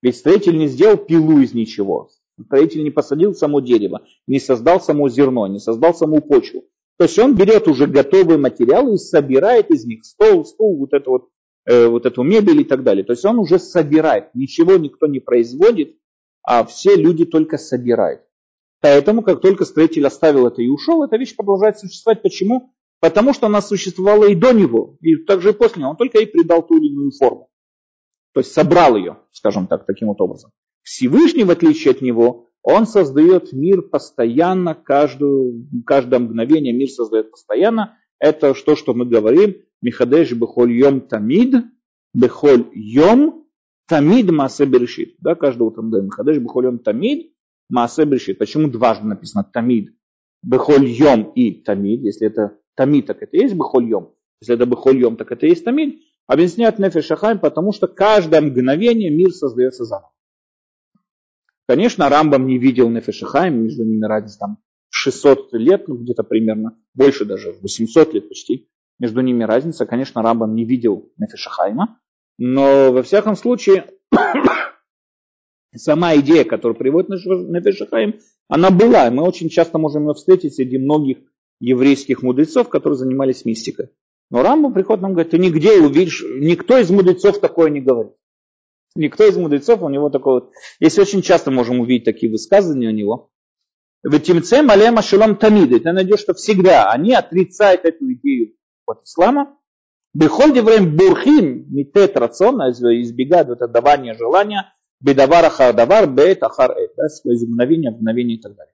Ведь 0.02 0.16
строитель 0.16 0.58
не 0.58 0.68
сделал 0.68 0.96
пилу 0.96 1.42
из 1.42 1.54
ничего. 1.54 2.10
Строитель 2.42 2.82
не 2.82 2.92
посадил 2.92 3.34
само 3.34 3.60
дерево, 3.60 4.06
не 4.26 4.40
создал 4.40 4.80
само 4.80 5.10
зерно, 5.10 5.48
не 5.48 5.60
создал 5.60 5.94
саму 5.94 6.22
почву. 6.22 6.64
То 6.98 7.06
есть 7.06 7.18
он 7.20 7.36
берет 7.36 7.68
уже 7.68 7.88
готовые 7.88 8.38
материалы 8.38 8.96
и 8.96 8.98
собирает 8.98 9.70
из 9.70 9.86
них 9.86 10.04
стол, 10.04 10.46
стул, 10.46 10.78
вот 10.80 10.94
это 10.94 11.10
вот 11.10 11.30
Э, 11.68 11.88
вот 11.88 12.06
эту 12.06 12.24
мебель 12.24 12.62
и 12.62 12.64
так 12.64 12.84
далее. 12.84 13.04
То 13.04 13.12
есть 13.12 13.26
он 13.26 13.40
уже 13.40 13.60
собирает, 13.60 14.34
ничего 14.34 14.78
никто 14.78 15.06
не 15.06 15.20
производит, 15.20 15.98
а 16.42 16.64
все 16.64 16.96
люди 16.96 17.26
только 17.26 17.58
собирают. 17.58 18.22
Поэтому, 18.80 19.22
как 19.22 19.42
только 19.42 19.66
строитель 19.66 20.08
оставил 20.08 20.48
это 20.48 20.62
и 20.62 20.70
ушел, 20.70 21.04
эта 21.04 21.18
вещь 21.18 21.36
продолжает 21.36 21.78
существовать. 21.78 22.22
Почему? 22.22 22.74
Потому 23.02 23.34
что 23.34 23.48
она 23.48 23.62
существовала 23.62 24.30
и 24.30 24.36
до 24.36 24.54
него, 24.54 24.96
и 25.02 25.18
также 25.18 25.50
и 25.50 25.54
после 25.54 25.82
него. 25.82 25.92
Он 25.92 25.98
только 25.98 26.20
ей 26.20 26.28
придал 26.28 26.66
ту 26.66 26.78
или 26.78 26.88
иную 26.88 27.12
форму. 27.12 27.50
То 28.34 28.40
есть 28.40 28.54
собрал 28.54 28.96
ее, 28.96 29.18
скажем 29.34 29.68
так, 29.68 29.86
таким 29.86 30.08
вот 30.08 30.22
образом. 30.22 30.52
Всевышний, 30.84 31.44
в 31.44 31.52
отличие 31.52 31.92
от 31.92 32.02
него, 32.02 32.47
Он 32.70 32.86
создает 32.86 33.54
мир 33.54 33.82
постоянно, 33.82 34.76
каждую, 34.76 35.70
каждое 35.86 36.20
мгновение 36.20 36.74
мир 36.74 36.90
создает 36.90 37.32
постоянно. 37.32 37.98
Это 38.20 38.54
то, 38.54 38.76
что 38.76 38.94
мы 38.94 39.06
говорим. 39.06 39.56
Михадеш 39.82 40.34
бехоль 40.34 40.74
йом 40.74 41.00
тамид, 41.00 41.56
бехоль 42.14 42.66
йом 42.74 43.46
тамид 43.88 44.30
маасе 44.32 44.66
берешит. 44.66 45.16
Да, 45.20 45.36
каждое 45.36 45.64
утро 45.64 45.82
мы 45.82 45.92
говорим 45.92 46.08
Михадеш 46.08 46.40
бехоль 46.40 46.66
йом 46.66 46.80
тамид, 46.80 47.32
маасе 47.70 48.04
берешит. 48.04 48.38
Почему 48.38 48.68
дважды 48.68 49.08
написано 49.08 49.46
тамид? 49.46 49.96
Бехоль 50.44 50.90
йом 50.90 51.32
и 51.36 51.64
тамид. 51.64 52.02
Если 52.02 52.28
это 52.28 52.58
тамид, 52.76 53.06
так 53.06 53.24
это 53.24 53.38
и 53.38 53.44
есть 53.44 53.56
бехоль 53.56 53.88
йом. 53.88 54.14
Если 54.42 54.56
это 54.56 54.66
бехоль 54.66 55.00
йом, 55.00 55.16
так 55.16 55.32
это 55.32 55.46
и 55.46 55.52
есть 55.52 55.64
тамид. 55.64 56.02
Объясняет 56.26 56.80
Нефеш 56.80 57.12
Ахайм, 57.12 57.40
потому 57.40 57.72
что 57.72 57.88
каждое 57.88 58.42
мгновение 58.42 59.10
мир 59.10 59.32
создается 59.32 59.86
заново. 59.86 60.12
Конечно, 61.68 62.08
Рамбам 62.08 62.48
не 62.48 62.58
видел 62.58 62.90
Нефешихаем, 62.90 63.64
между 63.64 63.84
ними 63.84 64.06
разница 64.06 64.40
там 64.40 64.58
600 64.90 65.54
лет, 65.54 65.88
ну 65.88 65.98
где-то 65.98 66.24
примерно, 66.24 66.78
больше 66.94 67.26
даже, 67.26 67.56
800 67.62 68.14
лет 68.14 68.30
почти. 68.30 68.70
Между 69.00 69.22
ними 69.22 69.44
разница. 69.44 69.86
Конечно, 69.86 70.24
Рамбам 70.24 70.56
не 70.56 70.66
видел 70.66 71.12
Нефешихайма, 71.18 72.00
но 72.38 72.92
во 72.92 73.04
всяком 73.04 73.36
случае 73.36 73.92
сама 75.76 76.16
идея, 76.16 76.46
которую 76.46 76.78
приводит 76.78 77.10
Нефешихайм, 77.10 78.20
она 78.48 78.72
была. 78.72 79.12
Мы 79.12 79.24
очень 79.24 79.50
часто 79.50 79.78
можем 79.78 80.08
ее 80.08 80.14
встретить 80.14 80.56
среди 80.56 80.78
многих 80.78 81.18
еврейских 81.60 82.24
мудрецов, 82.24 82.70
которые 82.70 82.98
занимались 82.98 83.46
мистикой. 83.46 83.90
Но 84.30 84.42
Рамбам 84.42 84.74
приходит 84.74 85.02
нам 85.02 85.14
говорит, 85.14 85.32
ты 85.32 85.38
нигде 85.38 85.80
увидишь, 85.82 86.24
никто 86.24 86.78
из 86.78 86.90
мудрецов 86.90 87.40
такое 87.40 87.70
не 87.70 87.82
говорит 87.82 88.14
никто 88.98 89.26
из 89.26 89.38
мудрецов 89.38 89.82
у 89.82 89.90
него 89.90 90.10
такого... 90.10 90.34
вот. 90.34 90.52
Если 90.80 91.02
очень 91.02 91.22
часто 91.22 91.52
можем 91.52 91.80
увидеть 91.80 92.06
такие 92.06 92.32
высказывания 92.32 92.90
у 92.90 92.92
него. 92.92 93.32
В 94.04 94.20
Тимце 94.20 94.62
Малема 94.62 95.02
Шалом 95.02 95.38
Тамиды. 95.38 95.80
Ты 95.80 95.92
найдешь, 95.92 96.20
что 96.20 96.34
всегда 96.34 96.92
они 96.92 97.14
отрицают 97.14 97.86
эту 97.86 98.14
идею 98.14 98.54
от 98.86 99.04
ислама. 99.04 99.58
Бехольди 100.14 100.60
время 100.60 100.88
бурхим 100.88 101.66
митет 101.74 102.18
рацион, 102.18 102.62
а 102.62 102.72
избегают 102.72 103.50
вот 103.50 103.62
отдавания 103.62 104.14
желания. 104.14 104.74
Бедавар 105.00 105.46
ахар 105.46 105.74
давар, 105.76 106.08
беет 106.08 106.42
ахар 106.44 106.72
эт. 106.72 106.92
Да, 106.98 107.08
сквозь 107.10 107.44
мгновение, 107.44 107.92
мгновение 107.92 108.38
и 108.38 108.42
так 108.42 108.56
далее. 108.56 108.74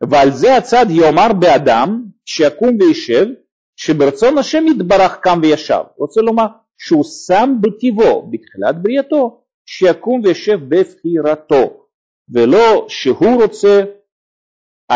Вальзе 0.00 0.56
ацад 0.56 0.90
йомар 0.90 1.34
беадам, 1.34 2.14
шакум 2.24 2.76
вейшев, 2.76 3.38
шеберцон 3.74 4.38
ашем 4.38 4.70
идбарах 4.70 5.20
кам 5.20 5.40
вешав. 5.40 5.92
Вот 5.96 6.12
целума, 6.12 6.66
шусам 6.76 7.60
бытиво, 7.60 8.22
битхлят 8.26 8.82
брието. 8.82 9.43
שיקום 9.65 10.21
וישב 10.23 10.59
בבחירתו, 10.67 11.85
ולא 12.33 12.85
שהוא 12.89 13.43
רוצה 13.43 13.83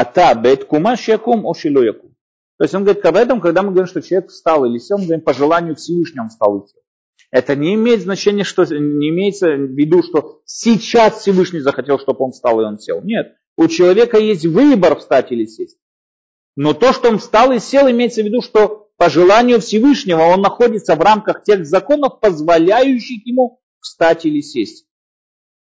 אתה 0.02 0.34
בתקומה 0.44 0.98
שיקום 0.98 1.46
או 1.46 1.56
שלא 1.56 1.82
יקום. 1.90 2.14
То 2.60 2.66
есть 2.66 2.76
он 2.76 2.84
говорит, 2.84 3.06
об 3.06 3.16
этом, 3.16 3.42
когда 3.42 3.62
мы 3.62 3.72
говорим, 3.72 3.88
что 3.88 4.02
человек 4.02 4.30
встал 4.30 4.64
или 4.66 4.78
сел, 4.78 4.98
мы 4.98 5.06
говорим, 5.06 5.26
по 5.26 5.34
желанию 5.34 5.76
Всевышнего 5.76 6.24
он 6.24 6.30
встал 6.30 6.60
и 6.60 6.68
сел. 6.68 6.82
Это 7.32 7.56
не 7.56 7.74
имеет 7.74 8.02
значения, 8.02 8.44
что 8.44 8.64
не 8.64 9.10
имеется 9.10 9.48
в 9.48 9.72
виду, 9.72 10.04
что 10.04 10.42
сейчас 10.46 11.20
Всевышний 11.20 11.60
захотел, 11.60 11.98
чтобы 11.98 12.24
он 12.24 12.32
встал 12.32 12.62
и 12.62 12.64
он 12.64 12.78
сел. 12.78 13.02
Нет, 13.02 13.36
у 13.58 13.68
человека 13.68 14.18
есть 14.18 14.46
выбор 14.46 14.98
встать 15.00 15.32
или 15.32 15.46
сесть. 15.46 15.78
Но 16.56 16.74
то, 16.74 16.94
что 16.94 17.10
он 17.10 17.18
встал 17.18 17.52
и 17.52 17.60
сел, 17.60 17.90
имеется 17.90 18.22
в 18.22 18.26
виду, 18.26 18.42
что 18.42 18.92
по 18.98 19.10
желанию 19.10 19.60
Всевышнего 19.60 20.22
он 20.22 20.42
находится 20.42 20.96
в 20.96 21.02
рамках 21.02 21.44
тех 21.44 21.66
законов, 21.66 22.20
позволяющих 22.20 23.26
ему 23.26 23.60
встать 23.81 24.25
или 24.27 24.41
сесть. 24.41 24.87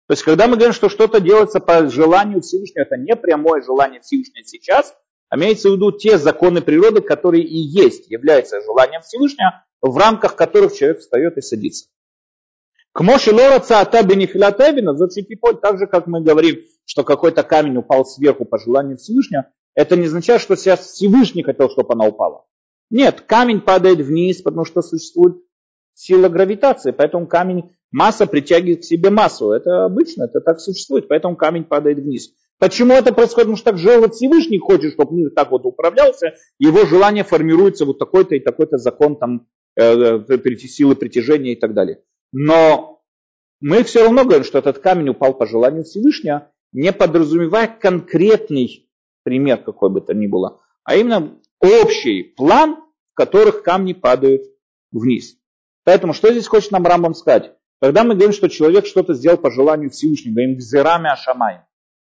То 0.06 0.12
есть, 0.12 0.22
когда 0.22 0.46
мы 0.46 0.54
говорим, 0.54 0.72
что 0.72 0.88
что-то 0.88 1.20
делается 1.20 1.58
по 1.58 1.88
желанию 1.88 2.40
Всевышнего, 2.40 2.82
это 2.82 2.96
не 2.96 3.16
прямое 3.16 3.62
желание 3.62 4.00
Всевышнего 4.00 4.44
сейчас, 4.44 4.94
а 5.28 5.36
имеется 5.36 5.68
в 5.68 5.74
виду 5.74 5.90
те 5.90 6.18
законы 6.18 6.62
природы, 6.62 7.00
которые 7.00 7.42
и 7.42 7.56
есть, 7.56 8.08
являются 8.08 8.60
желанием 8.60 9.02
Всевышнего, 9.02 9.64
в 9.80 9.96
рамках 9.96 10.36
которых 10.36 10.74
человек 10.74 11.00
встает 11.00 11.36
и 11.36 11.40
садится. 11.40 11.88
К 12.92 13.00
Моше 13.02 13.32
Лораца 13.32 13.80
Ата 13.80 14.02
Бенефилатевина, 14.02 14.96
Зацитиполь, 14.96 15.58
так 15.60 15.78
же, 15.78 15.86
как 15.86 16.06
мы 16.06 16.22
говорим, 16.22 16.60
что 16.86 17.04
какой-то 17.04 17.42
камень 17.42 17.76
упал 17.76 18.06
сверху 18.06 18.44
по 18.44 18.58
желанию 18.58 18.96
Всевышнего, 18.96 19.50
это 19.74 19.96
не 19.96 20.06
означает, 20.06 20.40
что 20.40 20.56
сейчас 20.56 20.80
Всевышний 20.86 21.42
хотел, 21.42 21.68
чтобы 21.68 21.92
она 21.92 22.06
упала. 22.06 22.46
Нет, 22.88 23.22
камень 23.22 23.60
падает 23.60 23.98
вниз, 23.98 24.40
потому 24.40 24.64
что 24.64 24.80
существует 24.80 25.36
сила 25.92 26.28
гравитации, 26.28 26.92
поэтому 26.92 27.26
камень 27.26 27.76
Масса 27.96 28.26
притягивает 28.26 28.82
к 28.82 28.84
себе 28.84 29.08
массу. 29.08 29.52
Это 29.52 29.86
обычно, 29.86 30.24
это 30.24 30.42
так 30.42 30.60
существует, 30.60 31.08
поэтому 31.08 31.34
камень 31.34 31.64
падает 31.64 31.96
вниз. 31.96 32.30
Почему 32.58 32.92
это 32.92 33.14
происходит? 33.14 33.46
Потому 33.46 33.56
что 33.56 33.70
так 33.70 33.78
же 33.78 34.10
Всевышний 34.10 34.58
хочет, 34.58 34.92
чтобы 34.92 35.14
мир 35.16 35.30
так 35.34 35.50
вот 35.50 35.64
управлялся, 35.64 36.34
его 36.58 36.84
желание 36.84 37.24
формируется 37.24 37.86
вот 37.86 37.98
такой-то 37.98 38.34
и 38.34 38.40
такой-то 38.40 38.76
закон 38.76 39.16
там 39.16 39.46
э, 39.76 40.20
э 40.28 40.56
силы 40.58 40.94
притяжения 40.94 41.54
и 41.54 41.56
так 41.58 41.72
далее. 41.72 42.02
Но 42.32 43.02
мы 43.60 43.82
все 43.82 44.04
равно 44.04 44.24
говорим, 44.24 44.44
что 44.44 44.58
этот 44.58 44.78
камень 44.80 45.08
упал 45.08 45.32
по 45.32 45.46
желанию 45.46 45.84
Всевышнего, 45.84 46.52
не 46.72 46.92
подразумевая 46.92 47.66
конкретный 47.66 48.90
пример 49.22 49.62
какой 49.62 49.88
бы 49.88 50.02
то 50.02 50.12
ни 50.12 50.26
было, 50.26 50.60
а 50.84 50.96
именно 50.96 51.40
общий 51.60 52.24
план, 52.24 52.76
в 53.12 53.14
которых 53.14 53.62
камни 53.62 53.94
падают 53.94 54.42
вниз. 54.92 55.38
Поэтому 55.84 56.12
что 56.12 56.30
здесь 56.30 56.46
хочет 56.46 56.72
нам 56.72 56.84
Рамбам 56.84 57.14
сказать? 57.14 57.55
Когда 57.80 58.04
мы 58.04 58.14
говорим, 58.14 58.32
что 58.32 58.48
человек 58.48 58.86
что-то 58.86 59.14
сделал 59.14 59.36
по 59.36 59.50
желанию 59.50 59.90
Всевышнего, 59.90 60.34
говорим 60.34 60.56
«гзерами 60.56 61.10
ашамай». 61.10 61.60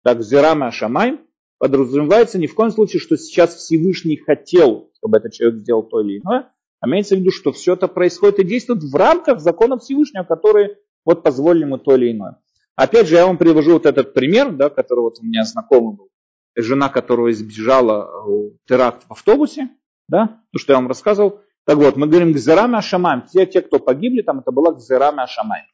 Так, 0.05 0.19
«гзерами 0.19 0.67
ашамай» 0.67 1.21
подразумевается 1.59 2.39
ни 2.39 2.47
в 2.47 2.55
коем 2.55 2.71
случае, 2.71 3.01
что 3.01 3.17
сейчас 3.17 3.57
Всевышний 3.57 4.17
хотел, 4.17 4.91
чтобы 4.99 5.19
этот 5.19 5.33
человек 5.33 5.61
сделал 5.61 5.83
то 5.83 6.01
или 6.01 6.21
иное, 6.21 6.53
а 6.81 6.89
имеется 6.89 7.17
в 7.17 7.19
виду, 7.19 7.33
что 7.33 7.53
все 7.53 7.75
это 7.75 7.89
происходит 7.89 8.39
и 8.39 8.45
действует 8.45 8.85
в 8.85 8.95
рамках 8.95 9.41
закона 9.41 9.79
Всевышнего, 9.79 10.23
которые 10.23 10.79
вот 11.05 11.25
позволили 11.25 11.65
ему 11.65 11.79
то 11.79 11.97
или 11.97 12.13
иное. 12.13 12.41
Опять 12.77 13.09
же, 13.09 13.17
я 13.17 13.27
вам 13.27 13.39
привожу 13.39 13.73
вот 13.73 13.87
этот 13.87 14.15
пример, 14.15 14.53
да, 14.53 14.71
который 14.71 15.01
вот 15.01 15.19
у 15.21 15.25
меня 15.25 15.43
знакомый 15.45 15.97
был. 15.97 16.11
Жена, 16.55 16.89
которая 16.89 17.33
избежала 17.33 18.09
э, 18.09 18.51
теракт 18.67 19.05
в 19.09 19.11
автобусе, 19.11 19.71
да, 20.09 20.41
то, 20.53 20.59
что 20.59 20.73
я 20.73 20.79
вам 20.79 20.87
рассказывал, 20.87 21.41
так 21.69 21.77
вот, 21.77 21.97
мы 21.97 22.07
говорим 22.07 22.33
Гзерами 22.33 22.79
Ашамаем. 22.79 23.27
Те, 23.31 23.45
те, 23.45 23.61
кто 23.61 23.79
погибли, 23.79 24.23
там 24.23 24.39
это 24.39 24.53
было 24.53 24.73
Гзерами 24.73 25.23
Ашамаем. 25.23 25.67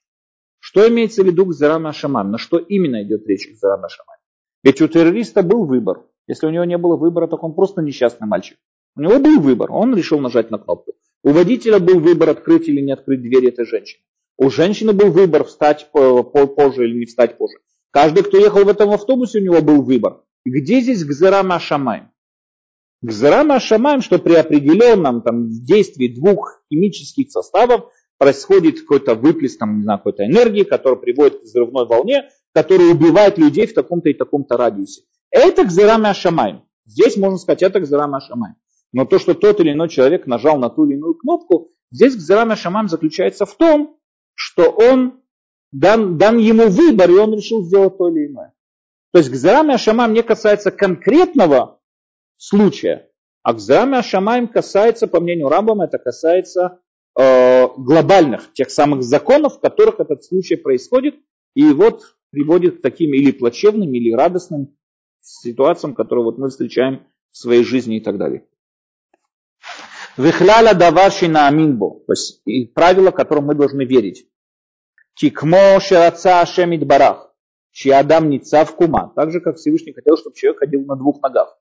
Что 0.59 0.89
имеется 0.89 1.23
в 1.23 1.27
виду 1.27 1.45
Гзерами 1.45 1.91
Ашамаем? 1.91 2.33
На 2.33 2.39
что 2.39 2.59
именно 2.59 3.05
идет 3.05 3.25
речь 3.29 3.49
Гзерами 3.49 3.85
Ашамаем? 3.85 4.19
Ведь 4.65 4.83
у 4.83 4.89
террориста 4.89 5.45
был 5.45 5.67
выбор. 5.67 6.03
Если 6.27 6.49
у 6.49 6.51
него 6.51 6.65
не 6.65 6.77
было 6.79 6.97
выбора, 6.97 7.29
то 7.29 7.37
он 7.37 7.55
просто 7.55 7.81
несчастный 7.81 8.27
мальчик. 8.27 8.59
У 8.97 9.03
него 9.03 9.21
был 9.21 9.39
выбор, 9.39 9.71
он 9.71 9.95
решил 9.95 10.19
нажать 10.19 10.51
на 10.51 10.59
кнопку. 10.59 10.95
У 11.23 11.31
водителя 11.31 11.79
был 11.79 12.01
выбор, 12.01 12.31
открыть 12.31 12.69
или 12.69 12.81
не 12.81 12.91
открыть 12.91 13.23
дверь 13.23 13.47
этой 13.47 13.65
женщины. 13.65 14.03
У 14.37 14.51
женщины 14.51 14.93
был 14.93 15.13
выбор, 15.13 15.45
встать 15.45 15.93
позже 15.93 16.89
или 16.89 16.99
не 16.99 17.07
встать 17.07 17.39
позже. 17.39 17.59
Каждый, 17.93 18.25
кто 18.25 18.37
ехал 18.37 18.65
в 18.65 18.69
этом 18.69 18.91
автобусе, 18.91 19.39
у 19.39 19.43
него 19.45 19.63
был 19.63 19.81
выбор. 19.81 20.23
Где 20.45 20.81
здесь 20.81 21.05
Гзерама 21.05 21.55
Ашамаем? 21.55 22.11
Гзарама 23.05 23.61
Шамаем, 23.61 24.01
что 24.01 24.19
при 24.19 24.33
определенном 24.33 25.21
там, 25.21 25.51
действии 25.51 26.09
двух 26.09 26.63
химических 26.73 27.31
составов 27.31 27.93
происходит 28.17 28.81
какой-то 28.81 29.15
выплеск 29.15 29.59
там, 29.59 29.77
не 29.77 29.83
знаю, 29.83 29.99
какой-то 29.99 30.25
энергии, 30.25 30.63
которая 30.63 30.99
приводит 30.99 31.41
к 31.41 31.43
взрывной 31.43 31.87
волне, 31.87 32.31
которая 32.55 32.91
убивает 32.91 33.37
людей 33.37 33.67
в 33.67 33.75
таком-то 33.75 34.09
и 34.09 34.15
таком-то 34.15 34.57
радиусе. 34.57 35.03
Это 35.31 35.65
Гзарама 35.65 36.11
Ашамаем. 36.11 36.63
Здесь 36.87 37.19
можно 37.19 37.37
сказать, 37.37 37.63
это 37.63 37.81
Гзарама 37.81 38.19
Ашамаем. 38.19 38.55
Но 38.93 39.05
то, 39.05 39.19
что 39.19 39.35
тот 39.35 39.61
или 39.61 39.73
иной 39.73 39.91
человек 39.91 40.27
нажал 40.27 40.57
на 40.59 40.71
ту 40.71 40.87
или 40.87 40.95
иную 40.95 41.15
кнопку, 41.15 41.73
здесь 41.91 42.17
Гзарама 42.17 42.55
Ашамаем 42.55 42.89
заключается 42.89 43.45
в 43.45 43.55
том, 43.55 43.99
что 44.33 44.71
он 44.71 45.21
дан, 45.73 46.17
дан 46.17 46.39
ему 46.39 46.69
выбор, 46.69 47.11
и 47.11 47.19
он 47.19 47.35
решил 47.35 47.63
сделать 47.65 47.99
то 47.99 48.09
или 48.09 48.29
иное. 48.29 48.55
То 49.13 49.19
есть 49.19 49.31
Гзарама 49.31 49.75
Ашамаем 49.75 50.15
не 50.15 50.23
касается 50.23 50.71
конкретного 50.71 51.81
случая. 52.37 53.09
А 53.43 53.51
Акзами 53.51 53.99
Ашамаем 53.99 54.49
касается, 54.49 55.07
по 55.07 55.21
мнению 55.21 55.51
Рамбама, 55.51 55.85
это 55.85 55.99
касается 55.99 56.81
э, 57.19 57.69
глобальных, 57.77 58.53
тех 58.55 58.71
самых 58.71 59.03
законов, 59.03 59.57
в 59.57 59.61
которых 59.61 60.01
этот 60.01 60.25
случай 60.25 60.57
происходит, 60.57 61.17
и 61.55 61.71
вот 61.73 62.17
приводит 62.31 62.79
к 62.79 62.83
таким 62.83 63.13
или 63.13 63.33
плачевным, 63.33 63.93
или 63.93 64.13
радостным 64.13 64.77
ситуациям, 65.21 65.95
которые 65.95 66.25
вот 66.25 66.39
мы 66.39 66.49
встречаем 66.49 67.07
в 67.33 67.37
своей 67.37 67.65
жизни 67.65 67.99
и 67.99 68.01
так 68.01 68.17
далее. 68.17 68.47
Вихляля 70.17 70.73
даваши 70.73 71.29
на 71.29 71.47
аминбо, 71.47 72.01
то 72.07 72.13
есть 72.13 72.41
и 72.47 72.65
правило, 72.67 73.11
которым 73.11 73.47
мы 73.47 73.55
должны 73.55 73.85
верить. 73.85 74.27
Кикмо 75.15 75.81
шераца 75.81 76.41
ашемит 76.41 76.87
барах, 76.87 77.35
чья 77.73 77.99
адам 77.99 78.31
ница 78.31 78.65
кума, 78.65 79.13
так 79.15 79.33
же, 79.33 79.41
как 79.41 79.57
Всевышний 79.57 79.93
хотел, 79.93 80.17
чтобы 80.17 80.35
человек 80.35 80.61
ходил 80.61 80.85
на 80.87 80.97
двух 80.97 81.21
ногах 81.21 81.59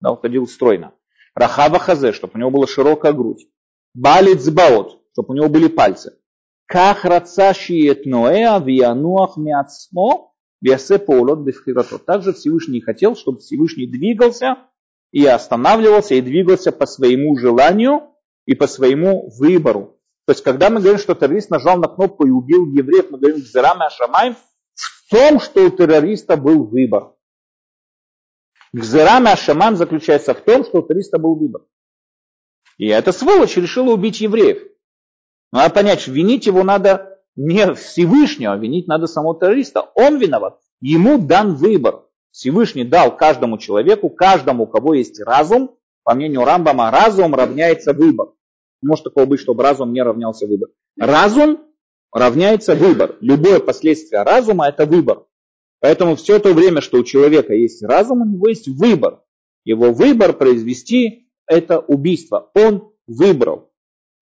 да, 0.00 0.12
он 0.12 0.18
ходил 0.18 0.46
стройно. 0.46 0.92
Рахава 1.34 1.78
хазе, 1.78 2.12
чтобы 2.12 2.34
у 2.34 2.38
него 2.38 2.50
была 2.50 2.66
широкая 2.66 3.12
грудь. 3.12 3.46
Балит 3.94 4.40
збаот, 4.40 5.00
чтобы 5.12 5.32
у 5.32 5.36
него 5.36 5.48
были 5.48 5.68
пальцы. 5.68 6.18
Как 6.66 7.04
раца 7.04 7.54
шиет 7.54 8.06
Ноэ 8.06 8.44
авиануах 8.46 9.36
миацмо 9.36 10.32
Виасе 10.60 10.98
Паулот 10.98 11.40
Бефхирато. 11.40 11.98
Также 11.98 12.32
Всевышний 12.32 12.80
хотел, 12.80 13.14
чтобы 13.14 13.38
Всевышний 13.38 13.86
двигался 13.86 14.56
и 15.12 15.24
останавливался, 15.26 16.14
и 16.14 16.20
двигался 16.20 16.72
по 16.72 16.86
своему 16.86 17.36
желанию 17.36 18.02
и 18.46 18.54
по 18.54 18.66
своему 18.66 19.30
выбору. 19.38 20.00
То 20.26 20.32
есть, 20.32 20.42
когда 20.42 20.70
мы 20.70 20.80
говорим, 20.80 20.98
что 20.98 21.14
террорист 21.14 21.50
нажал 21.50 21.78
на 21.78 21.88
кнопку 21.88 22.26
и 22.26 22.30
убил 22.30 22.66
евреев, 22.66 23.10
мы 23.10 23.18
говорим 23.18 23.38
Гзераме 23.38 23.86
Ашамаем, 23.86 24.34
в 24.74 25.10
том, 25.10 25.38
что 25.38 25.64
у 25.64 25.70
террориста 25.70 26.36
был 26.36 26.64
выбор. 26.64 27.12
Гзераме 28.76 29.32
Ашамаем 29.32 29.74
заключается 29.74 30.34
в 30.34 30.42
том, 30.42 30.62
что 30.62 30.80
у 30.80 30.82
террориста 30.82 31.18
был 31.18 31.34
выбор. 31.34 31.62
И 32.76 32.86
эта 32.88 33.10
сволочь 33.10 33.56
решила 33.56 33.94
убить 33.94 34.20
евреев. 34.20 34.62
Надо 35.50 35.72
понять, 35.72 36.06
винить 36.06 36.44
его 36.44 36.62
надо 36.62 37.22
не 37.36 37.72
Всевышнего, 37.72 38.52
а 38.52 38.56
винить 38.58 38.86
надо 38.86 39.06
самого 39.06 39.40
террориста. 39.40 39.80
Он 39.94 40.18
виноват. 40.18 40.60
Ему 40.82 41.16
дан 41.16 41.54
выбор. 41.54 42.04
Всевышний 42.32 42.84
дал 42.84 43.16
каждому 43.16 43.56
человеку, 43.56 44.10
каждому, 44.10 44.64
у 44.64 44.66
кого 44.66 44.92
есть 44.92 45.22
разум, 45.22 45.74
по 46.02 46.14
мнению 46.14 46.44
Рамбама, 46.44 46.90
разум 46.90 47.34
равняется 47.34 47.94
выбор. 47.94 48.34
Может 48.82 49.04
такого 49.04 49.24
быть, 49.24 49.40
чтобы 49.40 49.62
разум 49.62 49.94
не 49.94 50.02
равнялся 50.02 50.46
выбор. 50.46 50.68
Разум 50.98 51.64
равняется 52.12 52.74
выбор. 52.74 53.16
Любое 53.22 53.58
последствие 53.58 54.22
разума– 54.22 54.68
это 54.68 54.84
выбор. 54.84 55.24
Поэтому 55.80 56.16
все 56.16 56.38
то 56.38 56.52
время, 56.52 56.80
что 56.80 56.98
у 56.98 57.04
человека 57.04 57.54
есть 57.54 57.82
разум, 57.82 58.22
у 58.22 58.24
него 58.24 58.48
есть 58.48 58.68
выбор. 58.68 59.22
Его 59.64 59.92
выбор 59.92 60.32
произвести– 60.32 61.28
это 61.46 61.80
убийство. 61.80 62.50
Он 62.54 62.92
выбрал. 63.06 63.70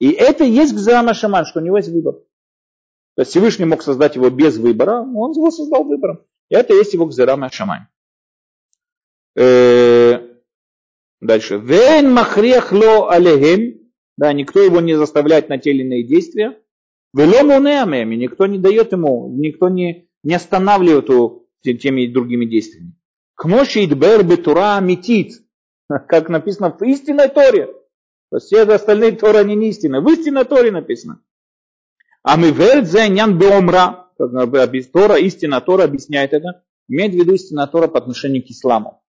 И 0.01 0.11
это 0.11 0.45
есть 0.45 0.75
Гзама 0.75 1.15
Шаман, 1.15 1.45
что 1.45 1.61
у 1.61 1.63
него 1.63 1.77
есть 1.77 1.91
выбор. 1.91 2.15
То 3.15 3.23
есть 3.23 3.31
Всевышний 3.31 3.65
мог 3.65 3.83
создать 3.83 4.17
его 4.17 4.29
без 4.31 4.59
выбора, 4.59 5.01
он 5.01 5.33
его 5.33 5.51
создал 5.51 5.85
выбором. 5.85 6.21
И 6.49 6.55
это 6.55 6.75
есть 6.75 6.95
его 6.95 7.07
Гзерама 7.07 7.51
Шаман. 7.51 7.89
Э, 9.37 10.21
дальше. 11.21 11.57
Вен 11.59 12.13
махрех 12.13 12.73
ло 12.73 13.11
алехем. 13.11 13.81
Да, 14.17 14.33
никто 14.33 14.61
его 14.61 14.81
не 14.81 14.95
заставляет 14.95 15.49
на 15.49 15.59
те 15.59 15.71
или 15.71 15.83
иные 15.83 16.05
действия. 16.05 16.61
Велому 17.13 17.61
неамеми. 17.61 18.17
Никто 18.17 18.47
не 18.47 18.59
дает 18.59 18.93
ему, 18.93 19.29
никто 19.29 19.69
не, 19.69 20.09
не 20.23 20.35
останавливает 20.35 21.09
его 21.09 21.44
теми 21.73 22.03
и 22.03 22.13
другими 22.13 22.45
действиями. 22.45 22.95
Кмоши 23.35 23.85
идбер 23.85 24.23
бетура 24.23 24.79
метит. 24.81 25.43
Как 26.09 26.29
написано 26.29 26.71
в 26.71 26.83
истинной 26.83 27.29
Торе. 27.29 27.67
То 28.31 28.37
есть 28.37 28.47
все 28.47 28.63
остальные 28.63 29.13
Торы 29.13 29.39
они 29.39 29.55
не 29.55 29.71
истинные. 29.71 30.01
В 30.01 30.09
истинной 30.09 30.45
Торе 30.45 30.71
написано. 30.71 31.23
А 32.23 32.37
мы 32.37 32.51
вердзенян 32.51 33.39
беомра. 33.39 34.11
Тора, 34.17 35.17
истина 35.17 35.61
Тора 35.61 35.85
объясняет 35.85 36.33
это. 36.33 36.63
Имеет 36.89 37.13
в 37.13 37.17
виду 37.17 37.35
истина 37.35 37.67
Тора 37.67 37.89
по 37.89 37.99
отношению 37.99 38.43
к 38.43 38.51
исламу. 38.51 39.03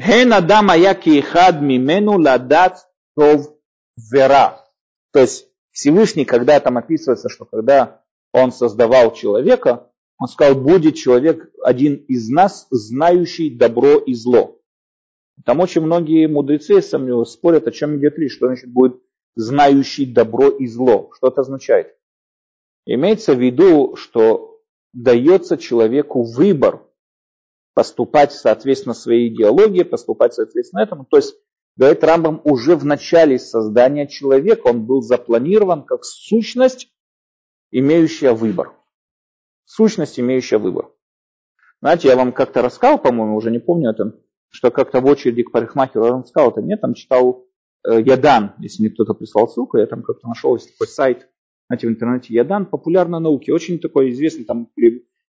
Хен 0.00 0.32
адам 0.32 0.70
аяки 0.70 1.20
хад 1.20 1.60
мимену 1.60 2.18
ладат 2.18 2.86
тов 3.16 3.48
вера. 3.96 4.64
То 5.12 5.20
есть 5.20 5.48
Всевышний, 5.72 6.24
когда 6.24 6.60
там 6.60 6.78
описывается, 6.78 7.28
что 7.28 7.44
когда 7.44 8.02
он 8.32 8.52
создавал 8.52 9.14
человека, 9.14 9.90
он 10.18 10.28
сказал, 10.28 10.54
будет 10.54 10.94
человек 10.94 11.50
один 11.62 11.94
из 11.94 12.28
нас, 12.28 12.66
знающий 12.70 13.50
добро 13.54 13.98
и 13.98 14.14
зло. 14.14 14.60
Там 15.44 15.60
очень 15.60 15.82
многие 15.82 16.26
мудрецы 16.26 16.80
спорят, 16.80 17.66
о 17.66 17.72
чем 17.72 17.98
идет 17.98 18.18
речь, 18.18 18.34
что 18.34 18.46
значит 18.46 18.70
будет 18.70 19.00
знающий 19.34 20.06
добро 20.06 20.48
и 20.48 20.66
зло. 20.66 21.10
Что 21.14 21.28
это 21.28 21.42
означает? 21.42 21.94
Имеется 22.86 23.34
в 23.34 23.40
виду, 23.40 23.96
что 23.96 24.62
дается 24.94 25.58
человеку 25.58 26.22
выбор 26.22 26.82
поступать 27.74 28.32
соответственно 28.32 28.94
своей 28.94 29.28
идеологии, 29.28 29.82
поступать 29.82 30.32
соответственно 30.32 30.80
этому. 30.80 31.04
То 31.04 31.18
есть, 31.18 31.36
говорит 31.76 32.02
Рамбам, 32.02 32.40
уже 32.44 32.74
в 32.74 32.86
начале 32.86 33.38
создания 33.38 34.06
человека 34.06 34.68
он 34.68 34.86
был 34.86 35.02
запланирован 35.02 35.82
как 35.82 36.04
сущность, 36.04 36.88
имеющая 37.70 38.32
выбор. 38.32 38.72
Сущность, 39.66 40.18
имеющая 40.18 40.58
выбор. 40.58 40.92
Знаете, 41.82 42.08
я 42.08 42.16
вам 42.16 42.32
как-то 42.32 42.62
рассказал, 42.62 42.98
по-моему, 42.98 43.36
уже 43.36 43.50
не 43.50 43.58
помню 43.58 43.90
это, 43.90 44.18
что 44.48 44.70
как-то 44.70 45.00
в 45.00 45.06
очереди 45.06 45.42
к 45.42 45.50
парикмахеру 45.50 46.06
он 46.06 46.24
сказал 46.24 46.52
это, 46.52 46.62
нет, 46.62 46.80
там 46.80 46.94
читал 46.94 47.46
э, 47.86 48.00
Ядан, 48.00 48.54
если 48.60 48.82
мне 48.82 48.90
кто-то 48.90 49.12
прислал 49.12 49.48
ссылку, 49.48 49.76
я 49.76 49.86
там 49.86 50.02
как-то 50.02 50.28
нашел 50.28 50.54
есть 50.54 50.72
такой 50.72 50.86
сайт, 50.86 51.28
знаете, 51.68 51.88
в 51.88 51.90
интернете 51.90 52.32
Ядан, 52.32 52.66
популярной 52.66 53.20
науки, 53.20 53.50
очень 53.50 53.78
такой 53.78 54.10
известный, 54.10 54.44
там 54.44 54.70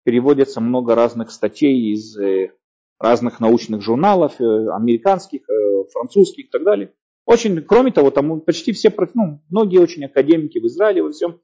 переводится 0.05 0.61
много 0.61 0.95
разных 0.95 1.31
статей 1.31 1.93
из 1.93 2.19
э, 2.19 2.53
разных 2.99 3.39
научных 3.39 3.83
журналов, 3.83 4.41
э, 4.41 4.45
американских, 4.45 5.43
э, 5.49 5.85
французских 5.93 6.47
и 6.47 6.51
так 6.51 6.65
далее. 6.65 6.95
Очень, 7.27 7.61
кроме 7.63 7.93
того, 7.93 8.11
там 8.11 8.41
почти 8.41 8.73
все, 8.73 8.93
ну, 9.15 9.43
многие 9.51 9.79
очень 9.79 10.05
академики 10.05 10.59
в 10.59 10.67
Израиле 10.67 11.03
во 11.03 11.13
всем 11.13 11.41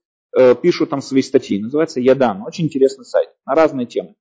пишут 0.63 0.91
там 0.91 1.01
свои 1.01 1.23
статьи. 1.23 1.61
Называется 1.61 2.01
Ядан. 2.01 2.43
Очень 2.43 2.67
интересный 2.67 3.05
сайт 3.05 3.31
на 3.47 3.55
разные 3.55 3.87
темы. 3.87 4.15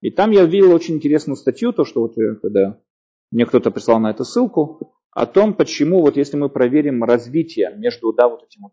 И 0.00 0.10
там 0.10 0.30
я 0.30 0.44
видел 0.44 0.72
очень 0.72 0.96
интересную 0.96 1.36
статью, 1.36 1.72
то, 1.72 1.84
что 1.84 2.02
вот 2.02 2.14
когда 2.42 2.80
мне 3.30 3.46
кто-то 3.46 3.70
прислал 3.70 3.98
на 3.98 4.10
эту 4.10 4.24
ссылку, 4.24 4.92
о 5.10 5.24
том, 5.24 5.54
почему 5.54 6.02
вот 6.02 6.18
если 6.18 6.36
мы 6.36 6.50
проверим 6.50 7.02
развитие 7.02 7.74
между, 7.74 8.12
да, 8.12 8.28
вот 8.28 8.42
этим 8.42 8.64
вот 8.64 8.72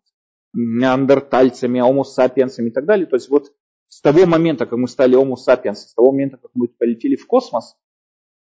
неандертальцами, 0.54 1.80
homo 1.80 2.04
сапиенсами 2.04 2.68
и 2.68 2.72
так 2.72 2.86
далее, 2.86 3.06
то 3.06 3.16
есть 3.16 3.30
вот 3.30 3.54
с 3.88 4.02
того 4.02 4.26
момента, 4.26 4.66
как 4.66 4.78
мы 4.78 4.88
стали 4.90 5.18
homo 5.18 5.36
sapiens, 5.36 5.76
с 5.76 5.94
того 5.94 6.12
момента, 6.12 6.38
как 6.38 6.52
мы 6.54 6.68
полетели 6.68 7.16
в 7.16 7.26
космос, 7.28 7.78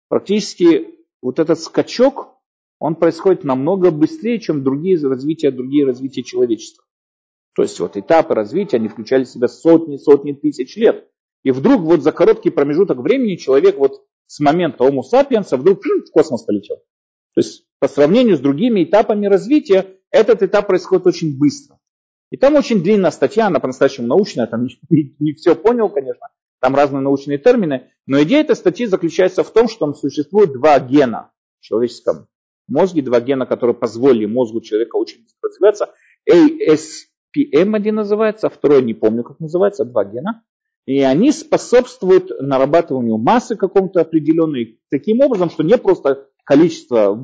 практически 0.09 0.95
вот 1.21 1.41
этот 1.41 1.59
скачок, 1.59 2.29
он 2.79 2.95
происходит 2.95 3.43
намного 3.43 3.91
быстрее, 3.91 4.39
чем 4.39 4.63
другие 4.63 4.97
развития, 5.07 5.51
другие 5.51 5.85
развития 5.85 6.23
человечества. 6.23 6.85
То 7.55 7.63
есть 7.63 7.79
вот 7.81 7.97
этапы 7.97 8.35
развития, 8.35 8.77
они 8.77 8.89
включали 8.89 9.25
в 9.25 9.29
себя 9.29 9.49
сотни, 9.49 9.97
сотни 9.97 10.33
тысяч 10.33 10.77
лет. 10.77 11.09
И 11.43 11.51
вдруг 11.51 11.83
вот 11.83 12.03
за 12.03 12.13
короткий 12.13 12.51
промежуток 12.51 12.99
времени 12.99 13.37
человек 13.37 13.77
вот 13.79 14.05
с 14.27 14.41
момента 14.41 14.85
Homo 14.85 15.01
sapiens 15.01 15.57
вдруг 15.57 15.81
в 16.07 16.11
космос 16.13 16.45
полетел. 16.45 16.77
То 17.35 17.41
есть 17.41 17.65
по 17.79 17.89
сравнению 17.89 18.37
с 18.37 18.41
другими 18.41 18.85
этапами 18.85 19.27
развития, 19.27 19.87
этот 20.11 20.43
этап 20.43 20.67
происходит 20.67 21.07
очень 21.07 21.39
быстро. 21.39 21.79
И 22.31 22.37
там 22.37 22.55
очень 22.55 22.83
длинная 22.83 23.11
статья, 23.11 23.47
она 23.47 23.59
по-настоящему 23.59 24.07
научная, 24.07 24.47
там 24.47 24.65
не, 24.91 25.17
не, 25.19 25.33
все 25.33 25.57
понял, 25.57 25.89
конечно, 25.89 26.29
там 26.61 26.77
разные 26.77 27.01
научные 27.01 27.39
термины, 27.39 27.91
но 28.07 28.23
идея 28.23 28.43
этой 28.43 28.57
статьи 28.57 28.87
заключается 28.87 29.43
в 29.43 29.51
том, 29.51 29.69
что 29.69 29.87
там 29.87 29.95
существует 29.95 30.53
два 30.53 30.79
гена 30.79 31.33
в 31.59 31.65
человеческом 31.65 32.29
мозге, 32.69 33.03
два 33.03 33.21
гена, 33.21 33.47
которые 33.47 33.75
позволили 33.75 34.27
мозгу 34.27 34.61
человека 34.61 34.97
очень 34.97 35.23
быстро 35.23 35.49
развиваться, 35.49 35.95
AS 36.31 37.10
PM1 37.37 37.93
называется, 37.93 38.47
а 38.47 38.51
второй 38.51 38.83
не 38.83 38.95
помню, 38.95 39.25
как 39.25 39.41
называется, 39.41 39.85
два 39.85 40.05
гена. 40.05 40.43
И 40.87 41.01
они 41.03 41.31
способствуют 41.31 42.31
нарабатыванию 42.41 43.19
массы 43.19 43.57
какому-то 43.57 44.01
определенной 44.01 44.81
таким 44.91 45.21
образом, 45.21 45.51
что 45.51 45.63
не 45.63 45.77
просто 45.79 46.29
количество, 46.45 47.15
э, 47.15 47.17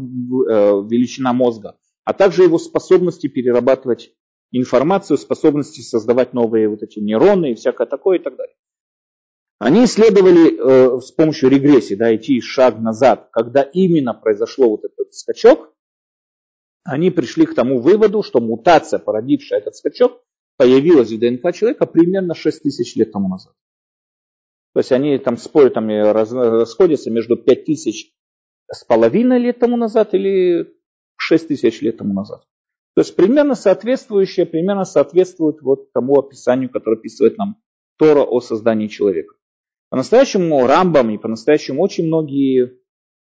величина 0.88 1.32
мозга, 1.32 1.76
а 2.04 2.12
также 2.12 2.44
его 2.44 2.58
способности 2.58 3.26
перерабатывать 3.26 4.12
информацию, 4.52 5.16
способности 5.18 5.80
создавать 5.80 6.32
новые 6.32 6.68
вот 6.68 6.82
эти 6.82 7.00
нейроны 7.00 7.52
и 7.52 7.54
всякое 7.54 7.86
такое 7.86 8.18
и 8.18 8.22
так 8.22 8.36
далее. 8.36 8.54
Они 9.58 9.84
исследовали 9.84 10.54
э, 10.54 11.00
с 11.00 11.10
помощью 11.12 11.48
регрессии, 11.48 11.94
да, 11.94 12.14
идти 12.14 12.40
шаг 12.40 12.78
назад, 12.78 13.30
когда 13.32 13.62
именно 13.62 14.12
произошло 14.12 14.68
вот 14.68 14.84
этот 14.84 15.14
скачок, 15.14 15.72
они 16.86 17.10
пришли 17.10 17.46
к 17.46 17.54
тому 17.54 17.80
выводу, 17.80 18.22
что 18.22 18.40
мутация, 18.40 18.98
породившая 18.98 19.60
этот 19.60 19.76
скачок, 19.76 20.22
появилась 20.56 21.10
в 21.10 21.18
ДНК 21.18 21.54
человека 21.54 21.86
примерно 21.86 22.34
6 22.34 22.62
тысяч 22.62 22.96
лет 22.96 23.12
тому 23.12 23.28
назад. 23.28 23.54
То 24.72 24.80
есть 24.80 24.92
они 24.92 25.18
там 25.18 25.36
спорят, 25.36 25.74
там 25.74 25.88
расходятся 25.88 27.10
между 27.10 27.36
5 27.36 27.64
тысяч 27.64 28.12
с 28.70 28.84
половиной 28.84 29.38
лет 29.38 29.58
тому 29.58 29.76
назад 29.76 30.14
или 30.14 30.74
6 31.16 31.48
тысяч 31.48 31.80
лет 31.80 31.98
тому 31.98 32.14
назад. 32.14 32.44
То 32.94 33.00
есть 33.00 33.14
примерно 33.14 33.54
соответствующее, 33.54 34.46
примерно 34.46 34.84
соответствует 34.84 35.60
вот 35.60 35.92
тому 35.92 36.18
описанию, 36.18 36.70
которое 36.70 36.96
описывает 36.96 37.36
нам 37.36 37.56
Тора 37.98 38.22
о 38.22 38.40
создании 38.40 38.88
человека. 38.88 39.34
По-настоящему 39.90 40.66
Рамбам 40.66 41.10
и 41.10 41.18
по-настоящему 41.18 41.82
очень 41.82 42.06
многие 42.06 42.78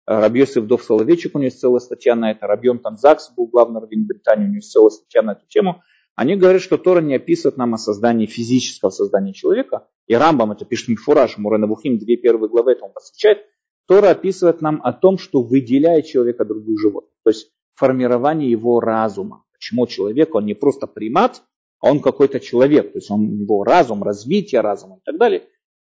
Рабьесов 0.05 0.67
Дов 0.67 0.83
Соловейчик, 0.83 1.35
у 1.35 1.37
него 1.37 1.45
есть 1.45 1.59
целая 1.59 1.79
статья 1.79 2.15
на 2.15 2.31
это, 2.31 2.47
Рабьем 2.47 2.79
Танзакс 2.79 3.31
был 3.35 3.47
главный 3.47 3.81
раввин 3.81 4.05
Британии, 4.05 4.45
у 4.45 4.47
него 4.47 4.55
есть 4.57 4.71
целая 4.71 4.89
статья 4.89 5.21
на 5.21 5.31
эту 5.33 5.45
тему. 5.47 5.81
Они 6.15 6.35
говорят, 6.35 6.61
что 6.61 6.77
Тора 6.77 7.01
не 7.01 7.15
описывает 7.15 7.57
нам 7.57 7.73
о 7.73 7.77
создании 7.77 8.25
физического 8.25 8.89
создания 8.89 9.33
человека, 9.33 9.87
и 10.07 10.15
Рамбам 10.15 10.51
это 10.51 10.65
пишет 10.65 10.89
Мифураж, 10.89 11.37
Мурена 11.37 11.67
Бухим, 11.67 11.97
две 11.97 12.17
первые 12.17 12.49
главы 12.49 12.73
этому 12.73 12.91
посвящает. 12.91 13.45
Тора 13.87 14.09
описывает 14.09 14.61
нам 14.61 14.81
о 14.83 14.93
том, 14.93 15.17
что 15.17 15.41
выделяет 15.41 16.05
человека 16.05 16.45
других 16.45 16.79
животных, 16.79 17.13
то 17.23 17.29
есть 17.29 17.51
формирование 17.75 18.49
его 18.49 18.79
разума. 18.79 19.43
Почему 19.53 19.87
человек, 19.87 20.35
он 20.35 20.45
не 20.45 20.53
просто 20.53 20.87
примат, 20.87 21.43
а 21.79 21.89
он 21.89 21.99
какой-то 21.99 22.39
человек, 22.39 22.91
то 22.93 22.99
есть 22.99 23.09
он, 23.09 23.39
его 23.39 23.63
разум, 23.63 24.03
развитие 24.03 24.61
разума 24.61 24.97
и 24.97 25.01
так 25.03 25.17
далее. 25.17 25.47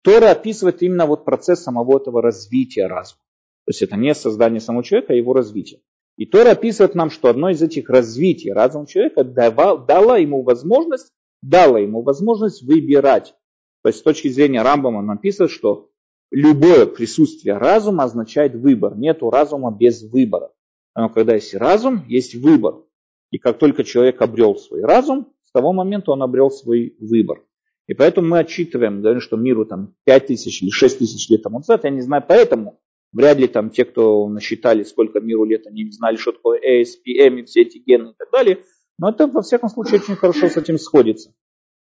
Тора 0.03 0.31
описывает 0.31 0.83
именно 0.83 1.07
вот 1.07 1.25
процесс 1.25 1.62
самого 1.62 1.99
этого 1.99 2.23
развития 2.23 2.87
разума. 2.87 3.21
То 3.64 3.70
есть 3.70 3.83
это 3.83 3.96
не 3.96 4.14
создание 4.14 4.61
самого 4.61 4.85
человека, 4.85 5.12
а 5.12 5.16
его 5.16 5.33
развитие. 5.33 5.81
И 6.16 6.27
Тора 6.27 6.51
описывает 6.51 6.94
нам, 6.94 7.11
что 7.11 7.29
одно 7.29 7.51
из 7.51 7.62
этих 7.62 7.88
развитий 7.88 8.53
разума 8.53 8.87
человека 8.87 9.25
давал, 9.25 9.85
дало 9.87 10.16
ему 10.16 10.42
возможность, 10.42 11.12
дало 11.42 11.79
ему 11.79 12.03
возможность 12.03 12.62
выбирать. 12.62 13.35
То 13.83 13.88
есть 13.88 14.01
с 14.01 14.03
точки 14.03 14.29
зрения 14.29 14.62
Рамбама 14.62 15.12
описывает, 15.12 15.51
что 15.51 15.90
любое 16.31 16.87
присутствие 16.87 17.57
разума 17.57 18.05
означает 18.05 18.55
выбор. 18.55 18.96
Нету 18.96 19.31
разума 19.31 19.75
без 19.77 20.03
выбора. 20.03 20.53
Но 20.94 21.09
когда 21.09 21.35
есть 21.35 21.55
разум, 21.55 22.05
есть 22.07 22.35
выбор. 22.35 22.85
И 23.31 23.38
как 23.38 23.59
только 23.59 23.83
человек 23.83 24.20
обрел 24.20 24.57
свой 24.57 24.83
разум, 24.83 25.33
с 25.44 25.53
того 25.53 25.72
момента 25.72 26.12
он 26.12 26.22
обрел 26.22 26.51
свой 26.51 26.96
выбор. 27.01 27.42
И 27.87 27.94
поэтому 27.94 28.29
мы 28.29 28.38
отчитываем, 28.38 29.01
говорим, 29.01 29.20
что 29.20 29.37
миру 29.37 29.64
там 29.64 29.94
5 30.05 30.27
тысяч 30.27 30.62
или 30.62 30.70
6 30.70 30.98
тысяч 30.98 31.29
лет 31.29 31.42
тому 31.42 31.59
назад, 31.59 31.85
я 31.85 31.90
не 31.90 32.01
знаю, 32.01 32.25
поэтому 32.27 32.79
вряд 33.12 33.38
ли 33.38 33.46
там 33.46 33.70
те, 33.70 33.85
кто 33.85 34.29
насчитали, 34.29 34.83
сколько 34.83 35.20
миру 35.20 35.44
лет, 35.44 35.66
они 35.66 35.85
не 35.85 35.92
знали, 35.92 36.16
что 36.16 36.33
такое 36.33 36.61
ASPM 36.61 37.40
и 37.40 37.44
все 37.44 37.62
эти 37.62 37.79
гены 37.79 38.11
и 38.11 38.14
так 38.16 38.31
далее. 38.31 38.64
Но 38.98 39.11
это, 39.11 39.27
во 39.27 39.42
всяком 39.42 39.68
случае, 39.68 40.01
очень 40.01 40.16
хорошо 40.16 40.48
с 40.48 40.57
этим 40.57 40.79
сходится. 40.79 41.35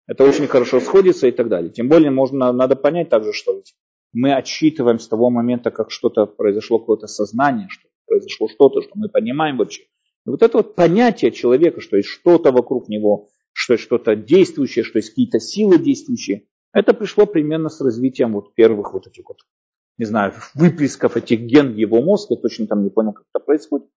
Это 0.08 0.24
очень 0.24 0.48
хорошо 0.48 0.80
сходится 0.80 1.28
и 1.28 1.32
так 1.32 1.48
далее. 1.48 1.72
Тем 1.72 1.88
более, 1.88 2.12
можно, 2.12 2.52
надо 2.52 2.76
понять 2.76 3.10
также, 3.10 3.34
что 3.34 3.62
мы 4.14 4.34
отсчитываем 4.34 5.00
с 5.00 5.08
того 5.08 5.30
момента, 5.30 5.72
как 5.72 5.92
что-то 5.92 6.26
произошло, 6.26 6.80
какое-то 6.80 7.08
сознание, 7.08 7.68
что 7.70 7.88
произошло 8.06 8.50
что-то, 8.50 8.82
что 8.82 8.92
мы 8.96 9.10
понимаем 9.10 9.58
вообще. 9.58 9.84
И 10.26 10.30
вот 10.30 10.42
это 10.44 10.58
вот 10.58 10.76
понятие 10.76 11.32
человека, 11.32 11.82
что 11.82 11.98
есть 11.98 12.10
что-то 12.10 12.52
вокруг 12.52 12.90
него, 12.90 13.30
что 13.54 13.74
есть 13.74 13.84
что-то 13.84 14.16
действующее, 14.16 14.84
что 14.84 15.00
есть 15.00 15.10
какие-то 15.10 15.40
силы 15.40 15.80
действующие, 15.80 16.46
это 16.74 16.94
пришло 16.94 17.26
примерно 17.26 17.70
с 17.70 17.82
развитием 17.82 18.34
вот 18.34 18.54
первых 18.54 18.94
вот 18.94 19.08
этих 19.08 19.28
вот, 19.28 19.40
не 19.98 20.06
знаю, 20.06 20.34
выплесков 20.54 21.18
этих 21.18 21.42
ген 21.42 21.74
в 21.74 21.76
его 21.76 22.02
мозг, 22.02 22.32
я 22.32 22.38
точно 22.38 22.68
там 22.68 22.84
не 22.84 22.90
понял, 22.90 23.14
как 23.14 23.26
это 23.34 23.44
происходит. 23.44 23.88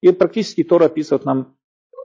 И 0.00 0.10
практически 0.12 0.64
Тора 0.64 0.86
описывает 0.86 1.24
нам 1.24 1.56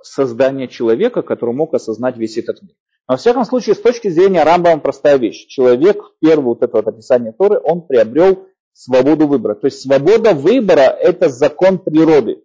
создание 0.03 0.67
человека, 0.67 1.21
который 1.21 1.55
мог 1.55 1.73
осознать 1.73 2.17
весь 2.17 2.37
этот 2.37 2.61
мир. 2.61 2.75
Но, 3.07 3.13
во 3.13 3.17
всяком 3.17 3.45
случае, 3.45 3.75
с 3.75 3.81
точки 3.81 4.09
зрения 4.09 4.43
Рамбама 4.43 4.81
простая 4.81 5.17
вещь. 5.17 5.45
Человек, 5.47 6.03
первое 6.19 6.45
вот 6.45 6.63
это 6.63 6.77
вот 6.77 6.87
описание 6.87 7.33
Торы, 7.33 7.59
он 7.63 7.85
приобрел 7.87 8.47
свободу 8.73 9.27
выбора. 9.27 9.55
То 9.55 9.65
есть 9.67 9.81
свобода 9.81 10.33
выбора– 10.33 10.81
это 10.99 11.29
закон 11.29 11.79
природы. 11.79 12.43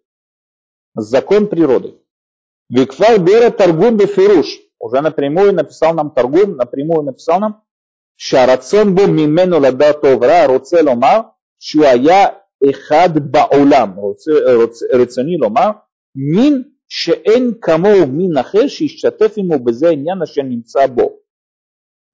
Закон 0.95 1.49
природы. 1.49 1.99
Викфар 2.69 3.21
Бера 3.21 3.51
Таргум 3.51 3.97
Бефируш. 3.97 4.61
Уже 4.79 5.01
напрямую 5.01 5.53
написал 5.53 5.95
нам 5.95 6.11
Таргум, 6.13 6.57
напрямую 6.57 7.03
написал 7.03 7.41
нам 7.41 7.65
שהרצון 8.20 8.96
בו 8.96 9.02
ממנו 9.08 9.60
לדעת 9.60 9.96
טוב 10.02 10.24
רע 10.24 10.46
רוצה 10.46 10.82
לומר 10.82 11.20
שהוא 11.60 11.86
היה 11.86 12.26
אחד 12.70 13.10
בעולם, 13.32 13.94
רוצה, 13.96 14.32
רוצה, 14.56 14.86
רצוני 14.94 15.38
לומר, 15.38 15.70
מין 16.16 16.64
שאין 16.90 17.52
כמוהו 17.62 18.08
מין 18.08 18.38
אחר 18.38 18.68
שישתתף 18.68 19.34
עמו 19.38 19.60
בזה 19.60 19.88
העניין 19.88 20.22
אשר 20.24 20.42
נמצא 20.42 20.88
בו. 20.88 21.20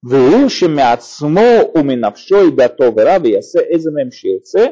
והוא 0.04 0.48
שמעצמו 0.48 1.40
ומנפשו 1.78 2.36
ידע 2.48 2.68
טוב 2.68 2.94
ורע 2.96 3.16
ויעשה 3.22 3.60
איזה 3.60 3.90
מהם 3.90 4.10
שירצה, 4.10 4.66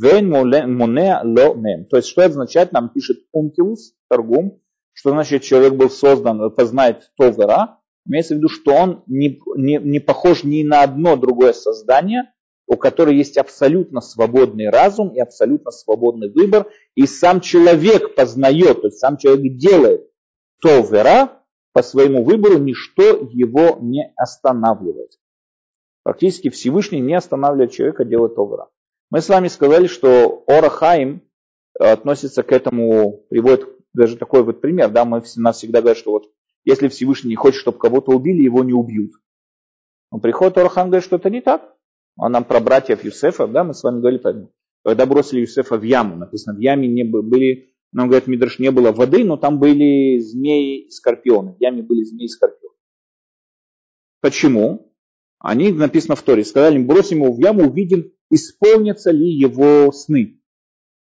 ואין 0.00 0.32
מונע 0.78 1.22
לו 1.24 1.54
מהם. 1.54 1.84
То 1.90 1.96
есть 1.96 2.08
что 2.08 2.22
это 2.22 2.32
означает, 2.32 2.72
нам 2.72 2.88
пишет 2.88 3.18
Ункилус, 3.32 3.94
Торгум, 4.08 4.60
что 4.92 5.10
значит 5.10 5.42
человек 5.42 5.74
был 5.74 5.90
создан, 5.90 6.50
познает 6.50 7.10
то 7.16 7.28
вера, 7.28 7.77
имеется 8.09 8.33
в 8.33 8.37
виду, 8.37 8.49
что 8.49 8.73
он 8.73 9.03
не, 9.07 9.39
не, 9.55 9.77
не 9.77 9.99
похож 9.99 10.43
ни 10.43 10.63
на 10.63 10.81
одно 10.81 11.15
другое 11.15 11.53
создание, 11.53 12.33
у 12.67 12.75
которого 12.75 13.13
есть 13.13 13.37
абсолютно 13.37 14.01
свободный 14.01 14.69
разум 14.69 15.09
и 15.09 15.19
абсолютно 15.19 15.71
свободный 15.71 16.31
выбор, 16.31 16.67
и 16.95 17.05
сам 17.05 17.41
человек 17.41 18.15
познает, 18.15 18.81
то 18.81 18.87
есть 18.87 18.99
сам 18.99 19.17
человек 19.17 19.57
делает 19.57 20.07
то 20.61 20.81
вера 20.81 21.43
по 21.71 21.81
своему 21.81 22.23
выбору, 22.23 22.57
ничто 22.57 23.03
его 23.31 23.77
не 23.79 24.11
останавливает. 24.17 25.11
Практически 26.03 26.49
Всевышний 26.49 26.99
не 26.99 27.13
останавливает 27.13 27.71
человека 27.71 28.03
делать 28.05 28.35
то 28.35 28.45
вера. 28.45 28.67
Мы 29.09 29.21
с 29.21 29.29
вами 29.29 29.47
сказали, 29.47 29.87
что 29.87 30.43
Орахаим 30.47 31.21
относится 31.79 32.43
к 32.43 32.51
этому, 32.51 33.23
приводит 33.29 33.67
даже 33.93 34.17
такой 34.17 34.43
вот 34.43 34.61
пример, 34.61 34.89
да, 34.89 35.05
мы, 35.05 35.23
нас 35.37 35.57
всегда 35.57 35.81
говорят, 35.81 35.97
что 35.97 36.11
вот 36.11 36.31
если 36.65 36.87
Всевышний 36.87 37.31
не 37.31 37.35
хочет, 37.35 37.59
чтобы 37.59 37.77
кого-то 37.77 38.11
убили, 38.11 38.43
его 38.43 38.63
не 38.63 38.73
убьют. 38.73 39.11
Но 40.11 40.19
приходит 40.19 40.57
Орахаим 40.57 40.87
говорит, 40.87 41.05
что 41.05 41.17
это 41.17 41.29
не 41.29 41.41
так. 41.41 41.75
Он 42.17 42.31
нам 42.31 42.43
про 42.43 42.59
братьев 42.59 43.03
Юсефа, 43.03 43.47
да, 43.47 43.63
мы 43.63 43.73
с 43.73 43.83
вами 43.83 43.99
говорили, 43.99 44.21
поэтому, 44.21 44.51
когда 44.83 45.05
бросили 45.05 45.41
Юсефа 45.41 45.77
в 45.77 45.83
яму, 45.83 46.15
написано, 46.15 46.57
в 46.57 46.59
яме 46.59 46.87
не 46.87 47.03
были, 47.03 47.69
нам 47.91 48.07
говорят, 48.07 48.27
Мидраш, 48.27 48.59
не 48.59 48.71
было 48.71 48.91
воды, 48.91 49.23
но 49.23 49.37
там 49.37 49.59
были 49.59 50.19
змеи 50.19 50.87
и 50.87 50.91
скорпионы. 50.91 51.53
В 51.53 51.61
яме 51.61 51.81
были 51.81 52.03
змеи 52.03 52.25
и 52.25 52.29
скорпионы. 52.29 52.75
Почему? 54.21 54.93
Они, 55.39 55.71
написано 55.71 56.15
в 56.15 56.21
Торе, 56.21 56.43
сказали, 56.43 56.77
бросим 56.83 57.23
его 57.23 57.31
в 57.31 57.39
яму, 57.39 57.69
увидим, 57.69 58.11
исполнятся 58.29 59.11
ли 59.11 59.29
его 59.29 59.91
сны. 59.91 60.41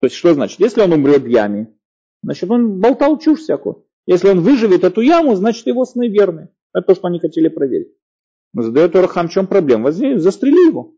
То 0.02 0.08
есть, 0.08 0.16
что 0.18 0.34
значит? 0.34 0.60
Если 0.60 0.82
он 0.82 0.92
умрет 0.92 1.24
в 1.24 1.28
яме, 1.28 1.74
значит, 2.22 2.50
он 2.52 2.80
болтал 2.80 3.18
чушь 3.18 3.40
всякую. 3.40 3.87
Если 4.08 4.30
он 4.30 4.40
выживет 4.40 4.84
эту 4.84 5.02
яму, 5.02 5.36
значит, 5.36 5.68
его 5.68 5.86
сны 5.86 6.08
верны. 6.08 6.50
Это 6.74 6.88
то, 6.88 6.96
что 6.96 7.08
они 7.08 7.20
хотели 7.20 7.50
проверить. 7.50 7.90
Задает 8.54 8.96
Орахам, 8.96 9.28
в 9.28 9.32
чем 9.32 9.48
проблема? 9.48 9.92
Застрели 9.92 10.70
его. 10.70 10.96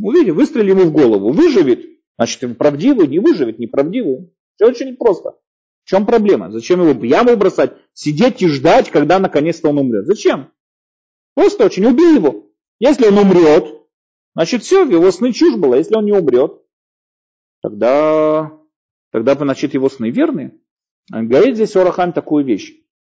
Увидите, 0.00 0.32
выстрели 0.32 0.70
ему 0.70 0.82
в 0.82 0.92
голову, 0.92 1.30
выживет, 1.32 1.86
значит, 2.18 2.58
правдивый, 2.58 3.06
не 3.06 3.20
выживет, 3.20 3.58
неправдивый. 3.58 4.34
Все 4.56 4.66
очень 4.66 4.96
просто. 4.96 5.38
В 5.84 5.88
чем 5.88 6.06
проблема? 6.06 6.50
Зачем 6.50 6.80
его 6.82 6.92
в 6.92 7.02
яму 7.04 7.36
бросать, 7.36 7.76
сидеть 7.94 8.42
и 8.42 8.48
ждать, 8.48 8.90
когда 8.90 9.18
наконец-то 9.18 9.68
он 9.70 9.78
умрет? 9.78 10.06
Зачем? 10.06 10.52
Просто 11.34 11.64
очень 11.64 11.86
убей 11.86 12.16
его. 12.16 12.50
Если 12.80 13.06
он 13.06 13.16
умрет, 13.16 13.86
значит 14.34 14.62
все, 14.64 14.84
его 14.84 15.10
сны 15.12 15.32
чушь 15.32 15.56
была. 15.56 15.76
Если 15.76 15.94
он 15.94 16.04
не 16.04 16.12
умрет, 16.12 16.60
тогда, 17.62 18.52
тогда 19.12 19.34
значит 19.34 19.74
его 19.74 19.88
сны 19.88 20.10
верные. 20.10 20.58
Говорит 21.10 21.56
здесь 21.56 21.74
Орахам 21.76 22.12
такую 22.12 22.44
вещь. 22.44 22.74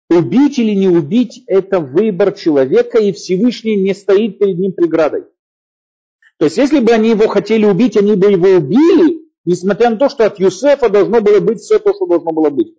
Убить 0.09 0.59
или 0.59 0.74
не 0.74 0.88
убить– 0.88 1.42
это 1.46 1.81
выбор 1.81 2.33
человека, 2.33 2.98
и 2.98 3.12
Всевышний 3.12 3.76
не 3.76 3.94
стоит 3.94 4.38
перед 4.38 4.59
ним 4.59 4.72
преградой. 4.72 5.24
То 6.38 6.46
есть, 6.46 6.57
если 6.57 6.81
бы 6.81 6.92
они 6.92 7.11
его 7.11 7.29
хотели 7.29 7.64
убить, 7.64 7.96
они 7.96 8.14
бы 8.14 8.31
его 8.31 8.48
убили, 8.57 9.29
несмотря 9.44 9.90
на 9.90 9.96
то, 9.96 10.09
что 10.09 10.24
от 10.24 10.40
Юсефа 10.40 10.88
должно 10.88 11.20
было 11.20 11.38
быть 11.40 11.61
все 11.61 11.79
то, 11.79 11.92
что 11.94 12.07
должно 12.07 12.33
было 12.33 12.50
быть. 12.50 12.74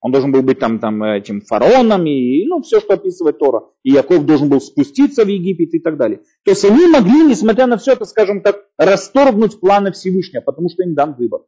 Он 0.00 0.12
должен 0.12 0.30
был 0.30 0.42
быть 0.42 0.60
там, 0.60 0.78
там 0.78 1.02
этим 1.02 1.40
фараоном, 1.40 2.06
и 2.06 2.46
ну, 2.46 2.62
все, 2.62 2.80
что 2.80 2.94
описывает 2.94 3.38
Тора. 3.38 3.64
И 3.82 3.90
Яков 3.90 4.24
должен 4.24 4.48
был 4.48 4.60
спуститься 4.60 5.24
в 5.24 5.28
Египет 5.28 5.74
и 5.74 5.80
так 5.80 5.96
далее. 5.96 6.20
То 6.44 6.52
есть 6.52 6.64
они 6.64 6.86
могли, 6.86 7.24
несмотря 7.24 7.66
на 7.66 7.76
все 7.76 7.92
это, 7.92 8.04
скажем 8.04 8.40
так, 8.40 8.66
расторгнуть 8.78 9.58
планы 9.58 9.90
Всевышнего, 9.92 10.42
потому 10.42 10.68
что 10.68 10.84
им 10.84 10.94
дан 10.94 11.16
выбор. 11.18 11.40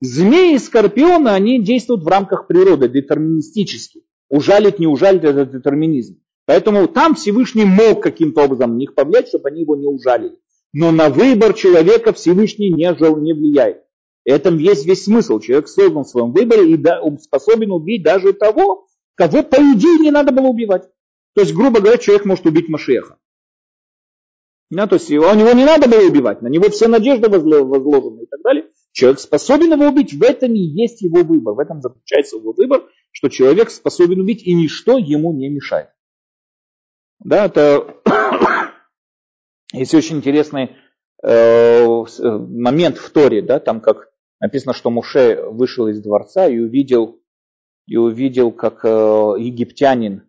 Змеи 0.00 0.54
и 0.54 0.58
скорпионы, 0.58 1.28
они 1.28 1.62
действуют 1.62 2.02
в 2.02 2.08
рамках 2.08 2.46
природы, 2.46 2.88
детерминистически. 2.88 4.02
Ужалить, 4.28 4.78
не 4.78 4.86
ужалить, 4.86 5.24
это 5.24 5.46
детерминизм. 5.46 6.20
Поэтому 6.44 6.86
там 6.86 7.14
Всевышний 7.14 7.64
мог 7.64 8.02
каким-то 8.02 8.42
образом 8.42 8.72
на 8.74 8.76
них 8.76 8.94
повлиять, 8.94 9.28
чтобы 9.28 9.48
они 9.48 9.62
его 9.62 9.74
не 9.76 9.86
ужалили. 9.86 10.38
Но 10.72 10.90
на 10.92 11.08
выбор 11.08 11.54
человека 11.54 12.12
Всевышний 12.12 12.70
не, 12.70 12.94
жил, 12.94 13.16
не 13.16 13.32
влияет. 13.32 13.82
И 14.24 14.30
этом 14.30 14.58
есть 14.58 14.84
весь 14.86 15.04
смысл. 15.04 15.40
Человек 15.40 15.68
создан 15.68 16.04
в 16.04 16.08
своем 16.08 16.32
выборе 16.32 16.74
и 16.74 17.18
способен 17.18 17.72
убить 17.72 18.02
даже 18.02 18.32
того, 18.32 18.86
кого 19.14 19.42
по 19.42 19.56
идее 19.56 19.98
не 19.98 20.10
надо 20.10 20.32
было 20.32 20.46
убивать. 20.46 20.88
То 21.34 21.40
есть, 21.40 21.54
грубо 21.54 21.80
говоря, 21.80 21.98
человек 21.98 22.24
может 22.26 22.46
убить 22.46 22.68
Машеха. 22.68 23.18
Да, 24.70 24.86
то 24.86 24.96
есть 24.96 25.10
его, 25.10 25.32
него 25.32 25.52
не 25.52 25.64
надо 25.64 25.88
было 25.88 26.00
убивать, 26.00 26.42
на 26.42 26.48
него 26.48 26.68
все 26.70 26.88
надежды 26.88 27.28
возложены 27.28 28.22
и 28.22 28.26
так 28.26 28.40
далее. 28.42 28.66
Человек 28.96 29.20
способен 29.20 29.74
его 29.74 29.88
убить, 29.88 30.14
в 30.14 30.22
этом 30.22 30.54
и 30.54 30.58
есть 30.58 31.02
его 31.02 31.22
выбор, 31.22 31.52
в 31.52 31.58
этом 31.58 31.82
заключается 31.82 32.36
его 32.36 32.52
выбор, 32.52 32.88
что 33.10 33.28
человек 33.28 33.68
способен 33.68 34.22
убить 34.22 34.42
и 34.42 34.54
ничто 34.54 34.96
ему 34.96 35.34
не 35.34 35.50
мешает. 35.50 35.90
Да, 37.18 37.44
это 37.44 38.00
есть 39.74 39.92
очень 39.92 40.16
интересный 40.16 40.76
э, 41.22 41.84
момент 41.84 42.96
в 42.96 43.10
Торе, 43.10 43.42
да, 43.42 43.60
там 43.60 43.82
как 43.82 44.08
написано, 44.40 44.72
что 44.72 44.88
Муше 44.88 45.42
вышел 45.42 45.88
из 45.88 46.00
дворца 46.00 46.46
и 46.46 46.58
увидел, 46.58 47.20
и 47.86 47.98
увидел, 47.98 48.50
как 48.50 48.82
э, 48.82 48.88
египтянин 48.88 50.22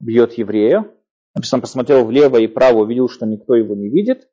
бьет 0.00 0.32
еврея. 0.38 0.90
Написано, 1.34 1.60
посмотрел 1.60 2.06
влево 2.06 2.38
и 2.38 2.46
вправо, 2.46 2.78
увидел, 2.78 3.10
что 3.10 3.26
никто 3.26 3.54
его 3.54 3.74
не 3.74 3.90
видит, 3.90 4.30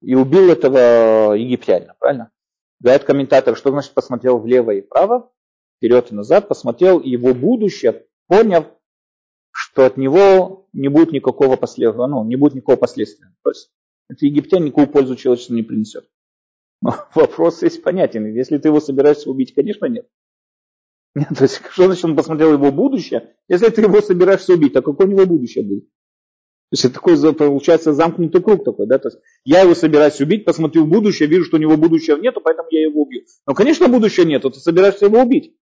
и 0.00 0.14
убил 0.14 0.50
этого 0.50 1.34
египтянина, 1.34 1.94
правильно? 1.98 2.32
Говорят 2.80 3.04
комментатор, 3.04 3.56
что 3.56 3.70
значит 3.70 3.92
посмотрел 3.92 4.38
влево 4.38 4.70
и 4.70 4.82
вправо, 4.82 5.32
вперед 5.76 6.12
и 6.12 6.14
назад, 6.14 6.48
посмотрел 6.48 7.00
его 7.00 7.34
будущее, 7.34 8.06
поняв, 8.28 8.66
что 9.50 9.84
от 9.84 9.96
него 9.96 10.68
не 10.72 10.88
будет 10.88 11.12
никакого 11.12 11.56
последствия, 11.56 12.06
ну, 12.06 12.24
не 12.24 12.36
будет 12.36 12.54
никакого 12.54 12.76
последствия. 12.76 13.34
То 13.42 13.50
есть 13.50 13.70
это 14.08 14.26
египтян 14.26 14.64
никакую 14.64 14.86
пользу 14.88 15.16
человечеству 15.16 15.54
не 15.54 15.62
принесет. 15.62 16.08
Но 16.80 16.94
вопрос 17.14 17.62
есть 17.62 17.82
понятен. 17.82 18.26
Если 18.26 18.58
ты 18.58 18.68
его 18.68 18.80
собираешься 18.80 19.30
убить, 19.30 19.54
конечно, 19.54 19.86
нет. 19.86 20.08
нет 21.14 21.28
то 21.36 21.42
есть, 21.42 21.60
что 21.70 21.86
значит 21.86 22.04
он 22.04 22.16
посмотрел 22.16 22.52
его 22.52 22.70
будущее? 22.70 23.34
Если 23.48 23.68
ты 23.70 23.82
его 23.82 24.00
собираешься 24.00 24.54
убить, 24.54 24.72
то 24.72 24.82
какое 24.82 25.06
у 25.06 25.10
него 25.10 25.26
будущее 25.26 25.64
будет? 25.64 25.88
То 26.70 26.74
есть 26.74 26.84
это 26.84 26.94
такой, 26.94 27.34
получается, 27.34 27.94
замкнутый 27.94 28.42
круг 28.42 28.62
такой, 28.62 28.86
да, 28.86 28.98
то 28.98 29.08
есть 29.08 29.18
я 29.44 29.62
его 29.62 29.74
собираюсь 29.74 30.20
убить, 30.20 30.44
посмотрю 30.44 30.84
в 30.84 30.88
будущее, 30.88 31.26
вижу, 31.26 31.44
что 31.44 31.56
у 31.56 31.60
него 31.60 31.78
будущего 31.78 32.18
нету, 32.18 32.42
поэтому 32.44 32.68
я 32.70 32.82
его 32.82 33.02
убью. 33.02 33.22
Но, 33.46 33.54
конечно, 33.54 33.88
будущего 33.88 34.26
нету, 34.26 34.50
ты 34.50 34.60
собираешься 34.60 35.06
его 35.06 35.22
убить. 35.22 35.56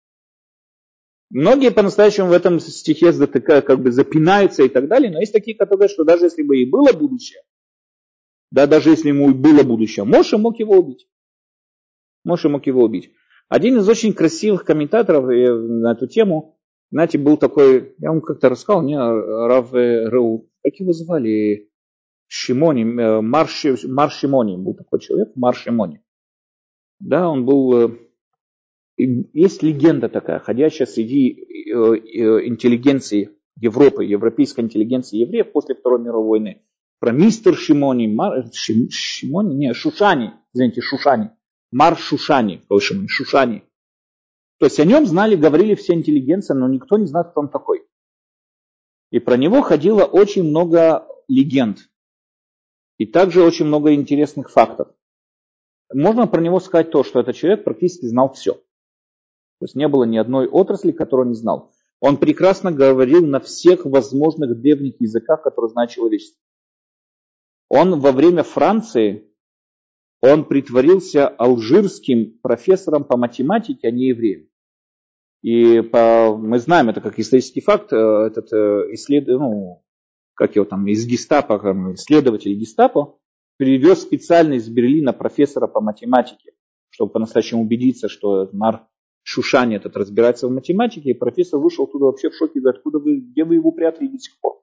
Многие 1.28 1.70
по-настоящему 1.70 2.28
в 2.28 2.32
этом 2.32 2.58
стихе 2.58 3.12
как 3.12 3.82
бы 3.82 3.92
запинаются 3.92 4.62
и 4.62 4.68
так 4.68 4.88
далее, 4.88 5.10
но 5.10 5.20
есть 5.20 5.32
такие, 5.32 5.54
которые 5.56 5.76
говорят, 5.76 5.92
что 5.92 6.04
даже 6.04 6.24
если 6.24 6.42
бы 6.42 6.56
и 6.56 6.64
было 6.64 6.92
будущее, 6.92 7.42
да, 8.50 8.66
даже 8.66 8.90
если 8.90 9.08
ему 9.08 9.34
было 9.34 9.62
будущее, 9.62 10.04
Моше 10.04 10.38
мог 10.38 10.58
его 10.58 10.78
убить. 10.78 11.06
Моше 12.24 12.48
мог 12.48 12.66
его 12.66 12.82
убить. 12.82 13.10
Один 13.48 13.76
из 13.76 13.88
очень 13.88 14.14
красивых 14.14 14.64
комментаторов 14.64 15.28
э, 15.28 15.52
на 15.52 15.92
эту 15.92 16.06
тему, 16.06 16.53
знаете, 16.94 17.18
был 17.18 17.36
такой, 17.36 17.92
я 17.98 18.10
вам 18.10 18.20
как-то 18.20 18.48
рассказал, 18.48 18.80
не, 18.82 18.96
Рав 18.96 19.72
Реу, 19.74 20.48
как 20.62 20.74
его 20.76 20.92
звали? 20.92 21.68
Шимони, 22.28 22.82
э, 22.82 23.20
Мар, 23.20 23.48
Мар 23.88 24.10
Шимони 24.12 24.56
был 24.56 24.74
такой 24.74 25.00
человек, 25.00 25.32
Мар 25.34 25.56
Шимони. 25.56 26.00
Да, 27.00 27.28
он 27.28 27.44
был... 27.44 27.88
Э, 27.88 27.98
есть 28.96 29.64
легенда 29.64 30.08
такая, 30.08 30.38
ходящая 30.38 30.86
среди 30.86 31.30
интеллигенции 31.72 33.30
Европы, 33.60 34.04
европейской 34.04 34.60
интеллигенции 34.60 35.16
евреев 35.18 35.50
после 35.50 35.74
Второй 35.74 36.00
мировой 36.00 36.38
войны 36.38 36.62
про 37.00 37.10
мистер 37.10 37.56
Шимони, 37.56 38.06
Мар, 38.06 38.44
Шим, 38.52 38.88
Шимони, 38.88 39.54
не, 39.54 39.74
Шушани, 39.74 40.34
извините, 40.54 40.80
Шушани, 40.80 41.30
Мар 41.72 41.98
Шушани, 41.98 42.62
Шушани. 43.08 43.64
То 44.58 44.66
есть 44.66 44.78
о 44.78 44.84
нем 44.84 45.06
знали, 45.06 45.36
говорили 45.36 45.74
все 45.74 45.94
интеллигенция, 45.94 46.54
но 46.54 46.68
никто 46.68 46.96
не 46.96 47.06
знает, 47.06 47.30
кто 47.30 47.40
он 47.40 47.48
такой. 47.48 47.86
И 49.10 49.18
про 49.18 49.36
него 49.36 49.62
ходило 49.62 50.04
очень 50.04 50.44
много 50.44 51.06
легенд. 51.28 51.78
И 52.98 53.06
также 53.06 53.42
очень 53.42 53.66
много 53.66 53.94
интересных 53.94 54.50
фактов. 54.50 54.88
Можно 55.92 56.26
про 56.26 56.40
него 56.40 56.60
сказать 56.60 56.90
то, 56.90 57.02
что 57.04 57.20
этот 57.20 57.36
человек 57.36 57.64
практически 57.64 58.06
знал 58.06 58.32
все. 58.32 58.54
То 58.54 59.66
есть 59.66 59.74
не 59.74 59.88
было 59.88 60.04
ни 60.04 60.16
одной 60.16 60.48
отрасли, 60.48 60.92
которую 60.92 61.26
он 61.26 61.32
не 61.32 61.38
знал. 61.38 61.72
Он 62.00 62.16
прекрасно 62.16 62.72
говорил 62.72 63.26
на 63.26 63.40
всех 63.40 63.84
возможных 63.86 64.60
древних 64.60 65.00
языках, 65.00 65.42
которые 65.42 65.70
знает 65.70 65.90
человечество. 65.90 66.40
Он 67.68 67.98
во 67.98 68.12
время 68.12 68.42
Франции, 68.42 69.32
он 70.24 70.46
притворился 70.46 71.28
алжирским 71.28 72.38
профессором 72.40 73.04
по 73.04 73.18
математике, 73.18 73.88
а 73.88 73.90
не 73.90 74.08
евреем. 74.08 74.48
И 75.42 75.82
по, 75.82 76.34
мы 76.34 76.58
знаем 76.58 76.88
это 76.88 77.02
как 77.02 77.18
исторический 77.18 77.60
факт, 77.60 77.92
э, 77.92 77.96
этот 77.96 78.50
э, 78.50 78.94
исслед, 78.94 79.26
ну, 79.28 79.84
как 80.32 80.56
его 80.56 80.64
там, 80.64 80.86
из 80.86 81.06
гестапо, 81.06 81.56
исследователь 81.92 82.54
гестапо, 82.54 83.18
перевез 83.58 84.00
специально 84.00 84.54
из 84.54 84.66
Берлина 84.70 85.12
профессора 85.12 85.66
по 85.66 85.82
математике, 85.82 86.52
чтобы 86.88 87.12
по-настоящему 87.12 87.60
убедиться, 87.60 88.08
что 88.08 88.48
Мар 88.54 88.86
Шушани 89.24 89.76
этот 89.76 89.94
разбирается 89.94 90.48
в 90.48 90.52
математике, 90.52 91.10
и 91.10 91.14
профессор 91.14 91.60
вышел 91.60 91.86
туда 91.86 92.06
вообще 92.06 92.30
в 92.30 92.34
шоке, 92.34 92.60
говорит, 92.60 92.78
откуда 92.78 92.98
вы, 92.98 93.20
где 93.20 93.44
вы 93.44 93.56
его 93.56 93.72
прятали 93.72 94.08
до 94.08 94.18
сих 94.18 94.40
пор? 94.40 94.62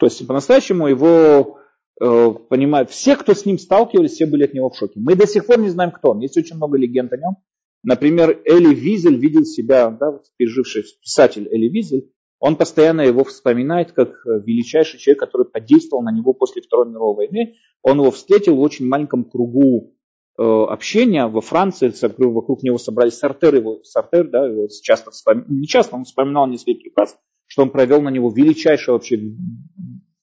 То 0.00 0.06
есть 0.06 0.26
по-настоящему 0.26 0.88
его 0.88 1.60
понимают, 2.02 2.90
все, 2.90 3.16
кто 3.16 3.32
с 3.32 3.46
ним 3.46 3.58
сталкивались, 3.58 4.12
все 4.12 4.26
были 4.26 4.44
от 4.44 4.54
него 4.54 4.70
в 4.70 4.76
шоке. 4.76 4.94
Мы 4.96 5.14
до 5.14 5.26
сих 5.26 5.46
пор 5.46 5.58
не 5.60 5.68
знаем, 5.68 5.92
кто 5.92 6.10
он. 6.10 6.20
Есть 6.20 6.36
очень 6.36 6.56
много 6.56 6.76
легенд 6.76 7.12
о 7.12 7.16
нем. 7.16 7.36
Например, 7.84 8.40
Эли 8.44 8.74
Визель 8.74 9.16
видел 9.16 9.44
себя, 9.44 9.90
да, 9.90 10.12
вот 10.12 10.22
переживший 10.36 10.84
писатель 11.00 11.48
Эли 11.50 11.68
Визель, 11.68 12.10
он 12.38 12.56
постоянно 12.56 13.02
его 13.02 13.22
вспоминает 13.22 13.92
как 13.92 14.26
э, 14.26 14.40
величайший 14.44 14.98
человек, 14.98 15.20
который 15.20 15.46
подействовал 15.46 16.02
на 16.02 16.10
него 16.10 16.32
после 16.32 16.60
Второй 16.60 16.88
мировой 16.88 17.14
войны. 17.14 17.54
Он 17.82 18.00
его 18.00 18.10
встретил 18.10 18.56
в 18.56 18.60
очень 18.60 18.86
маленьком 18.86 19.24
кругу 19.24 19.94
э, 20.38 20.42
общения 20.42 21.26
во 21.26 21.40
Франции, 21.40 21.92
вокруг 22.18 22.64
него 22.64 22.78
собрались 22.78 23.14
Сартер, 23.14 23.54
его, 23.54 23.82
Сартер, 23.84 24.28
да, 24.28 24.46
его 24.46 24.66
часто 24.82 25.12
вспоминал, 25.12 25.46
не 25.50 25.68
часто, 25.68 25.94
он 25.94 26.04
вспоминал 26.04 26.48
несколько 26.48 26.90
раз, 26.96 27.16
что 27.46 27.62
он 27.62 27.70
провел 27.70 28.02
на 28.02 28.08
него 28.08 28.28
величайшее 28.30 28.94
вообще, 28.94 29.20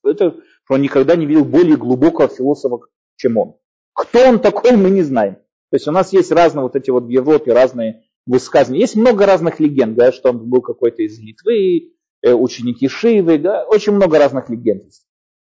это 0.03 0.35
что 0.69 0.75
он 0.75 0.83
никогда 0.83 1.15
не 1.15 1.25
видел 1.25 1.45
более 1.45 1.77
глубокого 1.77 2.27
философа, 2.27 2.85
чем 3.15 3.37
он. 3.37 3.55
Кто 3.93 4.29
он 4.29 4.39
такой, 4.39 4.77
мы 4.77 4.91
не 4.91 5.01
знаем. 5.01 5.35
То 5.71 5.75
есть 5.75 5.87
у 5.87 5.91
нас 5.91 6.13
есть 6.13 6.31
разные 6.31 6.61
вот 6.61 6.75
эти 6.75 6.91
вот 6.91 7.05
в 7.05 7.09
Европе 7.09 7.53
разные 7.53 8.03
высказывания. 8.27 8.81
Есть 8.81 8.95
много 8.95 9.25
разных 9.25 9.59
легенд, 9.59 9.95
да, 9.95 10.11
что 10.11 10.29
он 10.29 10.47
был 10.47 10.61
какой-то 10.61 11.01
из 11.01 11.17
Литвы, 11.19 11.93
э, 12.21 12.33
ученики 12.33 12.87
Шивы, 12.87 13.39
да, 13.39 13.65
очень 13.65 13.93
много 13.93 14.19
разных 14.19 14.49
легенд. 14.49 14.83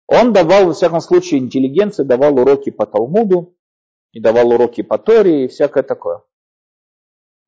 Он 0.06 0.34
давал, 0.34 0.68
во 0.68 0.74
всяком 0.74 1.02
случае, 1.02 1.40
интеллигенции, 1.40 2.04
давал 2.04 2.36
уроки 2.40 2.70
по 2.70 2.86
Талмуду, 2.86 3.58
и 4.12 4.20
давал 4.20 4.52
уроки 4.52 4.84
по 4.84 5.00
Торе 5.00 5.46
и 5.46 5.48
всякое 5.48 5.82
такое. 5.84 6.22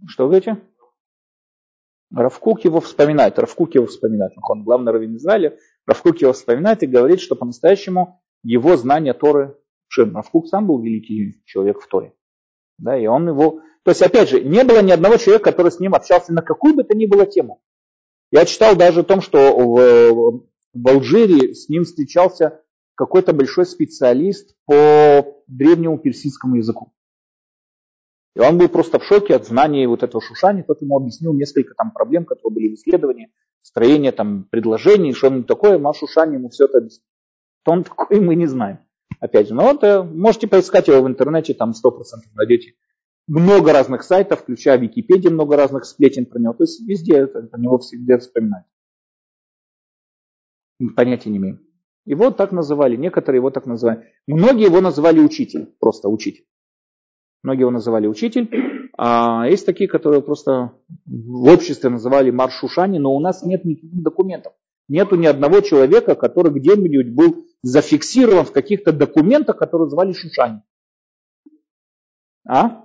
Что 0.08 0.24
вы 0.24 0.30
говорите? 0.30 0.62
Равкук 2.12 2.66
его 2.66 2.82
вспоминает, 2.82 3.38
Равкук 3.38 3.76
его 3.76 3.86
вспоминает, 3.86 4.32
он 4.50 4.64
главный 4.64 4.92
раввин 4.92 5.18
Израиля, 5.18 5.56
Равкук 5.90 6.22
его 6.22 6.34
вспоминает 6.34 6.84
и 6.84 6.88
говорит, 6.88 7.20
что 7.20 7.36
по-настоящему 7.36 8.22
его 8.44 8.78
знание 8.78 9.16
Торы, 9.16 9.58
что 9.88 10.06
Равкук 10.06 10.48
сам 10.48 10.68
был 10.68 10.80
великий 10.80 11.42
человек 11.46 11.82
в 11.82 11.88
Торе, 11.88 12.14
да, 12.78 12.96
и 12.96 13.08
он 13.08 13.28
его, 13.28 13.62
то 13.84 13.90
есть 13.90 14.04
опять 14.04 14.30
же, 14.30 14.44
не 14.44 14.64
было 14.64 14.84
ни 14.84 14.92
одного 14.92 15.18
человека, 15.18 15.52
который 15.52 15.72
с 15.72 15.80
ним 15.80 15.96
общался 15.96 16.32
на 16.32 16.44
какую 16.44 16.76
бы 16.76 16.84
то 16.84 16.96
ни 16.96 17.08
было 17.08 17.26
тему. 17.26 17.64
Я 18.32 18.46
читал 18.46 18.76
даже 18.76 19.00
о 19.00 19.04
том, 19.04 19.22
что 19.22 19.58
в, 19.58 20.44
в 20.76 20.88
Алжире 20.88 21.56
с 21.56 21.70
ним 21.70 21.86
встречался 21.86 22.62
какой-то 22.94 23.34
большой 23.34 23.66
специалист 23.66 24.56
по 24.66 25.42
древнему 25.48 25.98
персидскому 25.98 26.58
языку. 26.58 26.94
И 28.36 28.40
он 28.40 28.58
был 28.58 28.70
просто 28.70 29.00
в 29.00 29.04
шоке 29.04 29.36
от 29.36 29.46
знаний 29.46 29.88
вот 29.88 30.04
этого 30.04 30.22
Шушани, 30.22 30.62
тот 30.62 30.82
ему 30.82 30.98
объяснил 30.98 31.34
несколько 31.34 31.74
там 31.76 31.92
проблем, 31.92 32.26
которые 32.26 32.54
были 32.54 32.70
в 32.70 32.74
исследовании, 32.76 33.32
строение 33.62 34.12
там 34.12 34.46
предложений, 34.50 35.14
что-нибудь 35.14 35.48
такое, 35.48 35.78
Ма 35.78 35.94
Шушани 35.94 36.36
ему 36.36 36.50
все 36.50 36.66
это 36.66 36.78
объяснил. 36.78 37.06
Кто 37.64 37.72
он 37.72 37.84
такой, 37.84 38.20
мы 38.20 38.36
не 38.36 38.46
знаем. 38.46 38.80
Опять 39.20 39.50
же, 39.50 39.54
ну 39.54 39.64
вот 39.64 39.84
э, 39.84 40.04
можете 40.04 40.48
поискать 40.48 40.88
его 40.88 41.02
в 41.02 41.08
интернете, 41.08 41.54
там 41.54 41.72
100% 41.72 41.74
найдете 42.36 42.76
много 43.30 43.74
разных 43.74 44.04
сайтов, 44.04 44.42
включая 44.42 44.78
Википедию, 44.78 45.32
много 45.32 45.56
разных 45.56 45.86
сплетен 45.86 46.26
про 46.26 46.40
него. 46.40 46.54
То 46.54 46.64
есть 46.64 46.82
везде 46.82 47.28
про 47.28 47.60
него 47.60 47.78
всегда 47.78 48.18
вспоминать. 48.18 48.66
Понятия 50.96 51.30
не 51.30 51.38
имею. 51.38 51.60
Его 52.06 52.32
так 52.32 52.52
называли, 52.52 52.96
некоторые 52.96 53.38
его 53.38 53.52
так 53.52 53.68
называли. 53.68 54.12
Многие 54.26 54.66
его 54.66 54.82
называли 54.82 55.20
учитель, 55.20 55.76
просто 55.80 56.10
учитель. 56.10 56.46
Многие 57.44 57.62
его 57.62 57.72
называли 57.72 58.08
учитель. 58.08 58.50
А 58.98 59.48
есть 59.48 59.66
такие, 59.66 59.90
которые 59.90 60.22
просто 60.22 60.74
в 61.06 61.46
обществе 61.46 61.90
называли 61.90 62.32
маршушани, 62.32 62.98
но 62.98 63.16
у 63.16 63.20
нас 63.20 63.44
нет 63.44 63.64
никаких 63.64 64.02
документов. 64.02 64.54
Нету 64.90 65.16
ни 65.16 65.26
одного 65.26 65.62
человека, 65.62 66.16
который 66.16 66.52
где-нибудь 66.52 67.16
был 67.16 67.46
зафиксирован 67.62 68.44
в 68.44 68.52
каких-то 68.52 68.92
документах, 68.92 69.58
которые 69.58 69.90
звали 69.90 70.14
Шушани. 70.14 70.64
А? 72.48 72.84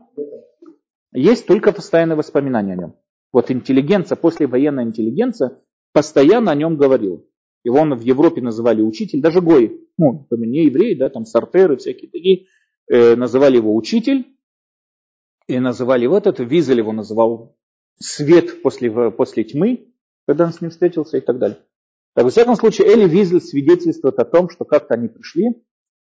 Есть 1.12 1.46
только 1.46 1.72
постоянные 1.72 2.16
воспоминания 2.16 2.74
о 2.74 2.76
нем. 2.76 2.94
Вот 3.32 3.50
интеллигенция, 3.50 4.16
послевоенная 4.16 4.84
интеллигенция 4.84 5.58
постоянно 5.92 6.52
о 6.52 6.54
нем 6.54 6.76
говорила. 6.76 7.22
Его 7.64 7.82
в 7.82 8.02
Европе 8.02 8.42
называли 8.42 8.82
учитель, 8.82 9.22
даже 9.22 9.40
Гои, 9.40 9.80
ну, 9.96 10.26
не 10.30 10.66
евреи, 10.66 10.94
да, 10.94 11.08
там 11.08 11.24
сартеры 11.24 11.76
всякие 11.78 12.10
такие, 12.10 12.46
э, 12.88 13.16
называли 13.16 13.56
его 13.56 13.74
учитель, 13.74 14.26
и 15.46 15.58
называли 15.58 16.06
вот 16.06 16.26
это, 16.26 16.42
Визель 16.42 16.78
его 16.78 16.92
называл 16.92 17.56
свет 17.98 18.62
после, 18.62 19.10
после 19.10 19.44
тьмы, 19.44 19.92
когда 20.26 20.46
он 20.46 20.52
с 20.52 20.60
ним 20.60 20.70
встретился 20.70 21.18
и 21.18 21.20
так 21.20 21.38
далее. 21.38 21.58
Так, 22.14 22.24
во 22.24 22.30
всяком 22.30 22.56
случае, 22.56 22.88
Эли 22.88 23.08
Визель 23.08 23.40
свидетельствует 23.40 24.18
о 24.18 24.24
том, 24.24 24.48
что 24.48 24.64
как-то 24.64 24.94
они 24.94 25.08
пришли, 25.08 25.62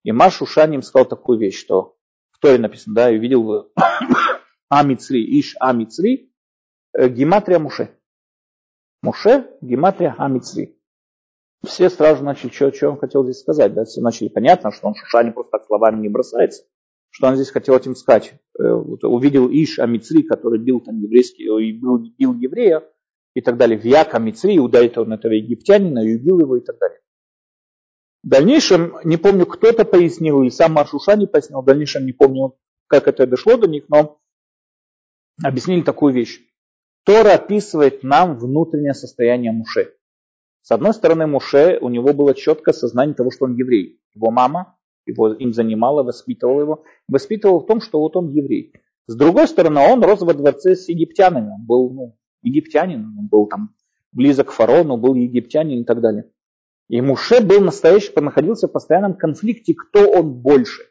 и 0.04 0.12
Маш 0.12 0.42
Ушани 0.42 0.74
им 0.74 0.82
сказал 0.82 1.06
такую 1.06 1.38
вещь, 1.38 1.58
что 1.58 1.96
в 2.30 2.38
Торе 2.40 2.58
написано, 2.58 2.94
да, 2.94 3.10
и 3.10 3.18
видел 3.18 3.72
Амицри, 4.68 5.40
Иш 5.40 5.54
Амицри, 5.60 6.32
э, 6.92 7.08
Гематрия 7.08 7.58
Муше. 7.58 7.96
Муше, 9.00 9.48
Гематрия 9.60 10.14
Амицри. 10.18 10.76
Все 11.64 11.88
сразу 11.88 12.24
начали, 12.24 12.50
что, 12.50 12.72
что 12.72 12.90
он 12.90 12.98
хотел 12.98 13.22
здесь 13.22 13.38
сказать, 13.38 13.72
да, 13.72 13.84
все 13.84 14.00
начали 14.00 14.28
понятно, 14.28 14.72
что 14.72 14.88
он 14.88 14.94
Шушани 14.96 15.30
просто 15.30 15.52
так 15.52 15.66
словами 15.66 16.00
не 16.00 16.08
бросается 16.08 16.64
что 17.12 17.28
он 17.28 17.36
здесь 17.36 17.50
хотел 17.50 17.76
этим 17.76 17.94
сказать. 17.94 18.34
Э, 18.58 18.72
увидел 18.72 19.48
Иш 19.48 19.78
Амицри, 19.78 20.22
который 20.22 20.58
бил 20.58 20.80
там 20.80 20.98
еврейский, 20.98 21.44
бил, 21.72 21.98
бил 21.98 22.34
еврея, 22.34 22.82
и 23.34 23.40
так 23.40 23.56
далее. 23.56 23.78
Вьяка 23.78 24.18
Мицри, 24.18 24.58
ударит 24.58 24.98
он 24.98 25.12
этого 25.12 25.32
египтянина 25.32 26.00
и 26.00 26.16
убил 26.16 26.40
его 26.40 26.56
и 26.56 26.60
так 26.60 26.78
далее. 26.78 26.98
В 28.22 28.28
дальнейшем, 28.28 28.96
не 29.04 29.16
помню, 29.16 29.46
кто 29.46 29.68
это 29.68 29.84
пояснил, 29.84 30.42
или 30.42 30.48
сам 30.48 30.72
Маршушани 30.72 31.26
пояснил, 31.26 31.60
в 31.60 31.64
дальнейшем 31.64 32.06
не 32.06 32.12
помню, 32.12 32.56
как 32.86 33.08
это 33.08 33.26
дошло 33.26 33.56
до 33.56 33.68
них, 33.68 33.84
но 33.88 34.20
объяснили 35.42 35.82
такую 35.82 36.14
вещь. 36.14 36.40
Тора 37.04 37.34
описывает 37.34 38.04
нам 38.04 38.38
внутреннее 38.38 38.94
состояние 38.94 39.52
Муше. 39.52 39.94
С 40.62 40.70
одной 40.70 40.94
стороны, 40.94 41.26
Муше, 41.26 41.78
у 41.80 41.88
него 41.88 42.12
было 42.12 42.34
четкое 42.34 42.72
сознание 42.72 43.16
того, 43.16 43.32
что 43.32 43.46
он 43.46 43.54
еврей. 43.54 44.00
Его 44.14 44.30
мама 44.30 44.78
его 45.06 45.32
им 45.32 45.52
занимала, 45.52 46.02
воспитывала 46.02 46.60
его. 46.60 46.84
Воспитывала 47.08 47.60
в 47.60 47.66
том, 47.66 47.80
что 47.80 48.00
вот 48.00 48.16
он 48.16 48.30
еврей. 48.30 48.72
С 49.06 49.16
другой 49.16 49.48
стороны, 49.48 49.80
он 49.80 50.02
рос 50.02 50.20
во 50.20 50.34
дворце 50.34 50.76
с 50.76 50.88
египтянами. 50.88 51.50
Он 51.50 51.66
был 51.66 51.90
ну, 51.90 52.16
египтянин, 52.42 53.16
он 53.18 53.26
был 53.28 53.46
там 53.46 53.74
близок 54.12 54.48
к 54.48 54.52
фараону, 54.52 54.96
был 54.96 55.14
египтянин 55.14 55.80
и 55.80 55.84
так 55.84 56.00
далее. 56.00 56.30
И 56.88 57.00
Муше 57.00 57.40
был 57.40 57.60
настоящий, 57.60 58.12
находился 58.20 58.68
в 58.68 58.72
постоянном 58.72 59.14
конфликте, 59.14 59.74
кто 59.74 60.10
он 60.10 60.34
больше. 60.34 60.82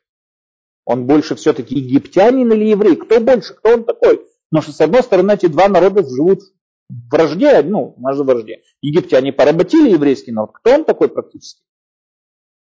Он 0.86 1.06
больше 1.06 1.36
все-таки 1.36 1.76
египтянин 1.76 2.52
или 2.52 2.66
еврей? 2.66 2.96
Кто 2.96 3.20
больше? 3.20 3.54
Кто 3.54 3.76
он 3.76 3.84
такой? 3.84 4.22
Потому 4.50 4.64
что, 4.64 4.72
с 4.74 4.82
одной 4.82 5.04
стороны, 5.04 5.34
эти 5.34 5.46
два 5.46 5.70
народа 5.70 6.04
живут 6.04 6.40
в 6.90 7.10
вражде, 7.10 7.62
ну, 7.62 7.94
у 7.96 8.02
нас 8.02 8.18
же 8.18 8.24
вражде. 8.24 8.64
Египтяне 8.82 9.32
поработили 9.32 9.92
еврейский 9.92 10.32
народ. 10.32 10.52
Кто 10.54 10.74
он 10.74 10.86
такой 10.86 11.08
практически? 11.10 11.62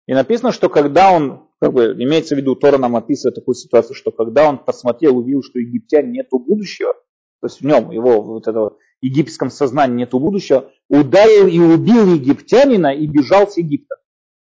И 0.06 0.14
написано, 0.14 0.52
что 0.52 0.68
когда 0.68 1.12
он, 1.12 1.48
как 1.60 1.72
бы, 1.72 1.92
имеется 1.92 2.34
в 2.34 2.38
виду, 2.38 2.54
Тора 2.54 2.78
нам 2.78 2.96
описывает 2.96 3.36
такую 3.36 3.54
ситуацию, 3.54 3.94
что 3.94 4.10
когда 4.10 4.48
он 4.48 4.58
посмотрел, 4.58 5.16
увидел, 5.16 5.42
что 5.42 5.58
египтяне 5.58 6.10
нету 6.10 6.38
будущего, 6.38 6.92
то 7.40 7.46
есть 7.46 7.60
в 7.60 7.64
нем, 7.64 7.90
его 7.90 8.22
вот 8.22 8.46
этого 8.46 8.76
египетском 9.00 9.50
сознании 9.50 9.96
нету 9.96 10.18
будущего, 10.18 10.70
ударил 10.88 11.46
и 11.46 11.58
убил 11.58 12.14
египтянина 12.14 12.94
и 12.94 13.06
бежал 13.06 13.48
с 13.48 13.56
Египта. 13.56 13.96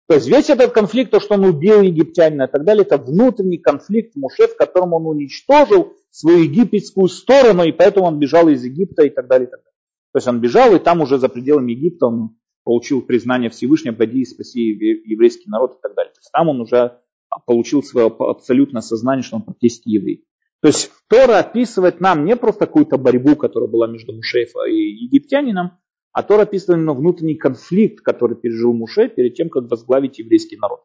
То 0.07 0.15
есть 0.15 0.27
весь 0.27 0.49
этот 0.49 0.71
конфликт, 0.71 1.11
то, 1.11 1.19
что 1.19 1.35
он 1.35 1.45
убил 1.45 1.81
египтянина 1.81 2.43
и 2.43 2.51
так 2.51 2.65
далее, 2.65 2.83
это 2.83 2.97
внутренний 2.97 3.57
конфликт 3.57 4.15
Муше, 4.15 4.47
в 4.47 4.57
котором 4.57 4.93
он 4.93 5.05
уничтожил 5.07 5.93
свою 6.09 6.43
египетскую 6.43 7.07
сторону, 7.07 7.63
и 7.63 7.71
поэтому 7.71 8.07
он 8.07 8.19
бежал 8.19 8.49
из 8.49 8.63
Египта 8.63 9.03
и 9.03 9.09
так 9.09 9.27
далее. 9.27 9.47
И 9.47 9.51
так 9.51 9.61
далее. 9.61 9.71
То 10.11 10.17
есть 10.17 10.27
он 10.27 10.41
бежал, 10.41 10.75
и 10.75 10.79
там 10.79 11.01
уже 11.01 11.17
за 11.17 11.29
пределами 11.29 11.71
Египта 11.71 12.07
он 12.07 12.35
получил 12.63 13.01
признание 13.01 13.49
Всевышнего, 13.49 13.95
пойди 13.95 14.21
и 14.21 14.25
спаси 14.25 14.61
еврейский 14.61 15.49
народ 15.49 15.77
и 15.77 15.81
так 15.81 15.95
далее. 15.95 16.13
То 16.13 16.19
есть 16.19 16.31
там 16.31 16.49
он 16.49 16.61
уже 16.61 16.99
получил 17.45 17.83
свое 17.83 18.07
абсолютное 18.07 18.81
сознание, 18.81 19.23
что 19.23 19.37
он 19.37 19.43
практически 19.43 19.89
еврей. 19.89 20.25
То 20.61 20.67
есть 20.67 20.91
Тора 21.07 21.39
описывает 21.39 22.01
нам 22.01 22.23
не 22.25 22.35
просто 22.35 22.67
какую-то 22.67 22.97
борьбу, 22.97 23.35
которая 23.35 23.69
была 23.69 23.87
между 23.87 24.13
Мушейфа 24.13 24.65
и 24.67 24.75
египтянином, 24.75 25.79
а 26.11 26.23
Тора 26.23 26.43
описывает 26.43 26.77
именно 26.77 26.93
внутренний 26.93 27.35
конфликт, 27.35 28.01
который 28.01 28.37
пережил 28.37 28.73
Муше 28.73 29.09
перед 29.09 29.33
тем, 29.35 29.49
как 29.49 29.69
возглавить 29.69 30.19
еврейский 30.19 30.57
народ. 30.57 30.81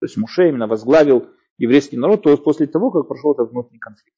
То 0.00 0.06
есть 0.06 0.16
Муше 0.16 0.48
именно 0.48 0.66
возглавил 0.66 1.28
еврейский 1.58 1.96
народ 1.96 2.22
то 2.22 2.30
есть 2.30 2.42
после 2.42 2.66
того, 2.66 2.90
как 2.90 3.06
прошел 3.06 3.32
этот 3.32 3.52
внутренний 3.52 3.78
конфликт. 3.78 4.16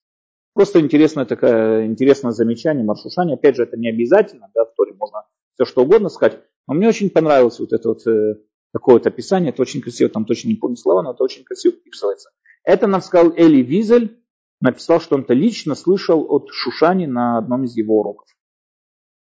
Просто 0.54 0.80
интересное, 0.80 1.26
такое, 1.26 1.84
интересное 1.84 2.32
замечание 2.32 2.82
Маршушани. 2.82 3.34
Опять 3.34 3.56
же, 3.56 3.64
это 3.64 3.76
не 3.76 3.90
обязательно, 3.90 4.50
да, 4.54 4.64
в 4.64 4.72
Торе 4.74 4.94
можно 4.94 5.24
все 5.54 5.66
что 5.66 5.82
угодно 5.82 6.08
сказать. 6.08 6.40
Но 6.66 6.74
мне 6.74 6.88
очень 6.88 7.10
понравилось 7.10 7.58
вот 7.58 7.72
это 7.72 7.88
вот 7.88 8.06
э, 8.06 8.36
такое 8.72 8.96
вот 8.96 9.06
описание. 9.06 9.50
Это 9.50 9.62
очень 9.62 9.80
красиво, 9.80 10.10
там 10.10 10.24
точно 10.24 10.48
не 10.48 10.56
помню 10.56 10.76
слова, 10.76 11.02
но 11.02 11.12
это 11.12 11.22
очень 11.22 11.44
красиво 11.44 11.74
вписывается. 11.74 12.30
Это 12.64 12.86
нам 12.86 13.00
сказал 13.00 13.32
Эли 13.36 13.62
Визель, 13.62 14.20
написал, 14.60 15.00
что 15.00 15.14
он 15.14 15.22
это 15.22 15.34
лично 15.34 15.74
слышал 15.74 16.26
от 16.28 16.48
Шушани 16.50 17.06
на 17.06 17.38
одном 17.38 17.64
из 17.64 17.76
его 17.76 18.00
уроков. 18.00 18.28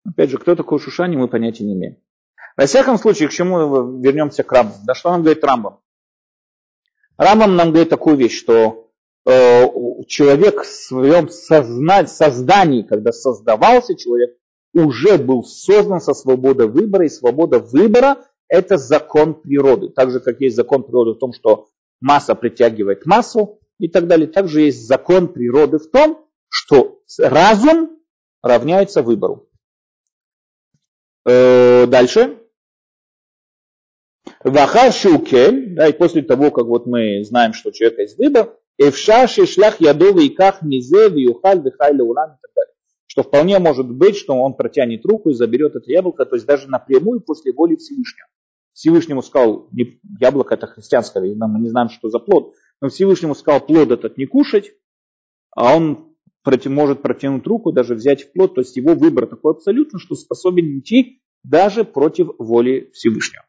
Опять 0.06 0.30
же, 0.30 0.38
кто 0.38 0.56
такой 0.56 0.80
Шушани, 0.80 1.17
мы 1.17 1.28
понятия 1.28 1.65
не 1.65 1.74
имеем. 1.74 1.98
Во 2.56 2.65
всяком 2.65 2.98
случае, 2.98 3.28
к 3.28 3.32
чему 3.32 4.00
вернемся 4.00 4.43
к 4.43 4.52
Рамбам? 4.52 4.78
Да 4.86 4.93
что 4.93 5.12
нам 5.12 5.24
говорит 5.24 5.43
Рамбам? 5.43 5.80
Рамбам 7.17 7.56
нам 7.56 7.69
говорит 7.69 7.89
такую 7.89 8.15
вещь, 8.15 8.38
что 8.38 8.86
Э, 9.28 9.65
человек 10.08 10.62
в 10.62 10.67
своем 10.67 11.30
сознании, 11.30 12.06
создании, 12.06 12.82
когда 12.84 13.12
создавался 13.12 13.95
человек, 13.95 14.38
уже 14.80 15.18
был 15.18 15.44
создан 15.44 16.02
со 16.02 16.14
свободой 16.14 16.68
выбора, 16.68 17.06
и 17.06 17.10
свобода 17.10 17.60
выбора– 17.60 18.18
это 18.48 18.78
закон 18.78 19.34
природы. 19.34 19.90
Так 19.90 20.12
же, 20.12 20.20
как 20.20 20.42
есть 20.42 20.56
закон 20.56 20.84
природы 20.84 21.12
в 21.12 21.20
том, 21.20 21.34
что 21.34 21.68
масса 22.02 22.36
притягивает 22.36 23.06
массу 23.06 23.60
и 23.80 23.88
так 23.88 24.08
далее, 24.08 24.28
также 24.28 24.62
есть 24.62 24.86
закон 24.86 25.30
природы 25.30 25.80
в 25.80 25.90
том, 25.90 26.26
что 26.50 27.00
разум 27.18 27.98
равняется 28.42 29.02
выбору. 29.02 29.50
Э, 31.26 31.88
дальше. 31.88 32.38
Вахар 34.44 34.94
шукель, 34.94 35.76
да, 35.76 35.88
и 35.88 35.94
после 35.94 36.22
того, 36.22 36.52
как 36.52 36.66
вот 36.66 36.86
мы 36.86 37.24
знаем, 37.24 37.54
что 37.54 37.70
у 37.70 37.72
человека 37.72 38.04
есть 38.04 38.18
выбор, 38.18 38.56
Эфша 38.78 39.28
шишлях 39.28 39.80
ядовы 39.80 40.26
и 40.26 40.30
ках 40.30 40.62
мизе 40.62 41.10
виюхаль 41.10 41.62
вихай 41.62 41.94
леулам 41.94 42.32
и 42.32 42.38
так 42.42 42.52
далее. 42.56 42.75
Что 43.15 43.23
вполне 43.23 43.60
может 43.60 43.89
быть, 43.89 44.17
что 44.17 44.34
он 44.36 44.56
протянет 44.56 45.06
руку 45.06 45.30
и 45.30 45.34
заберет 45.34 45.73
это 45.78 45.89
яблоко, 45.89 46.25
то 46.25 46.36
есть 46.36 46.45
даже 46.45 46.69
напрямую 46.69 47.21
после 47.21 47.54
воли 47.54 47.78
Всевышнего. 47.78 48.28
Всевышнему 48.73 49.21
сказал, 49.21 49.69
яблоко 50.19 50.56
это 50.56 50.67
христианское, 50.67 51.21
мы 51.21 51.60
не 51.62 51.69
знаем, 51.69 51.88
что 51.88 52.10
за 52.10 52.19
плод, 52.19 52.56
но 52.82 52.89
Всевышнему 52.89 53.34
сказал 53.34 53.62
плод 53.62 53.91
этот 53.91 54.17
не 54.17 54.25
кушать, 54.25 54.73
а 55.56 55.78
он 55.78 56.13
может 56.65 57.01
протянуть 57.04 57.47
руку, 57.47 57.71
даже 57.71 57.95
взять 57.95 58.34
плод, 58.34 58.56
то 58.56 58.60
есть 58.60 58.75
его 58.75 58.95
выбор 58.95 59.28
такой 59.28 59.54
абсолютно, 59.54 59.97
что 59.97 60.15
способен 60.15 60.80
идти 60.80 61.21
даже 61.45 61.86
против 61.86 62.32
воли 62.38 62.91
Всевышнего. 62.93 63.45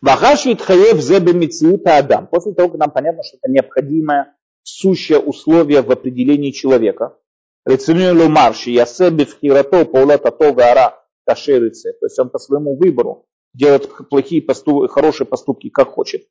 Вахашвит 0.00 0.62
хаев 0.62 1.02
зебемициута 1.02 1.98
адам. 1.98 2.28
После 2.28 2.54
того, 2.54 2.70
как 2.70 2.80
нам 2.80 2.90
понятно, 2.90 3.22
что 3.22 3.36
это 3.36 3.52
необходимое 3.52 4.34
сущее 4.62 5.18
условие 5.18 5.82
в 5.82 5.90
определении 5.90 6.50
человека. 6.50 7.18
Рециню 7.66 8.14
лумарши 8.14 8.70
ясеби 8.70 9.24
вхирато 9.24 9.84
паулата 9.86 10.30
тога 10.30 10.70
ара 10.72 11.04
кашерице. 11.26 11.92
То 11.92 12.06
есть 12.06 12.18
он 12.18 12.28
по 12.30 12.38
своему 12.38 12.76
выбору 12.76 13.26
делает 13.54 13.90
плохие 14.10 14.42
поступки, 14.42 14.92
хорошие 14.92 15.26
поступки, 15.26 15.70
как 15.70 15.88
хочет. 15.88 16.26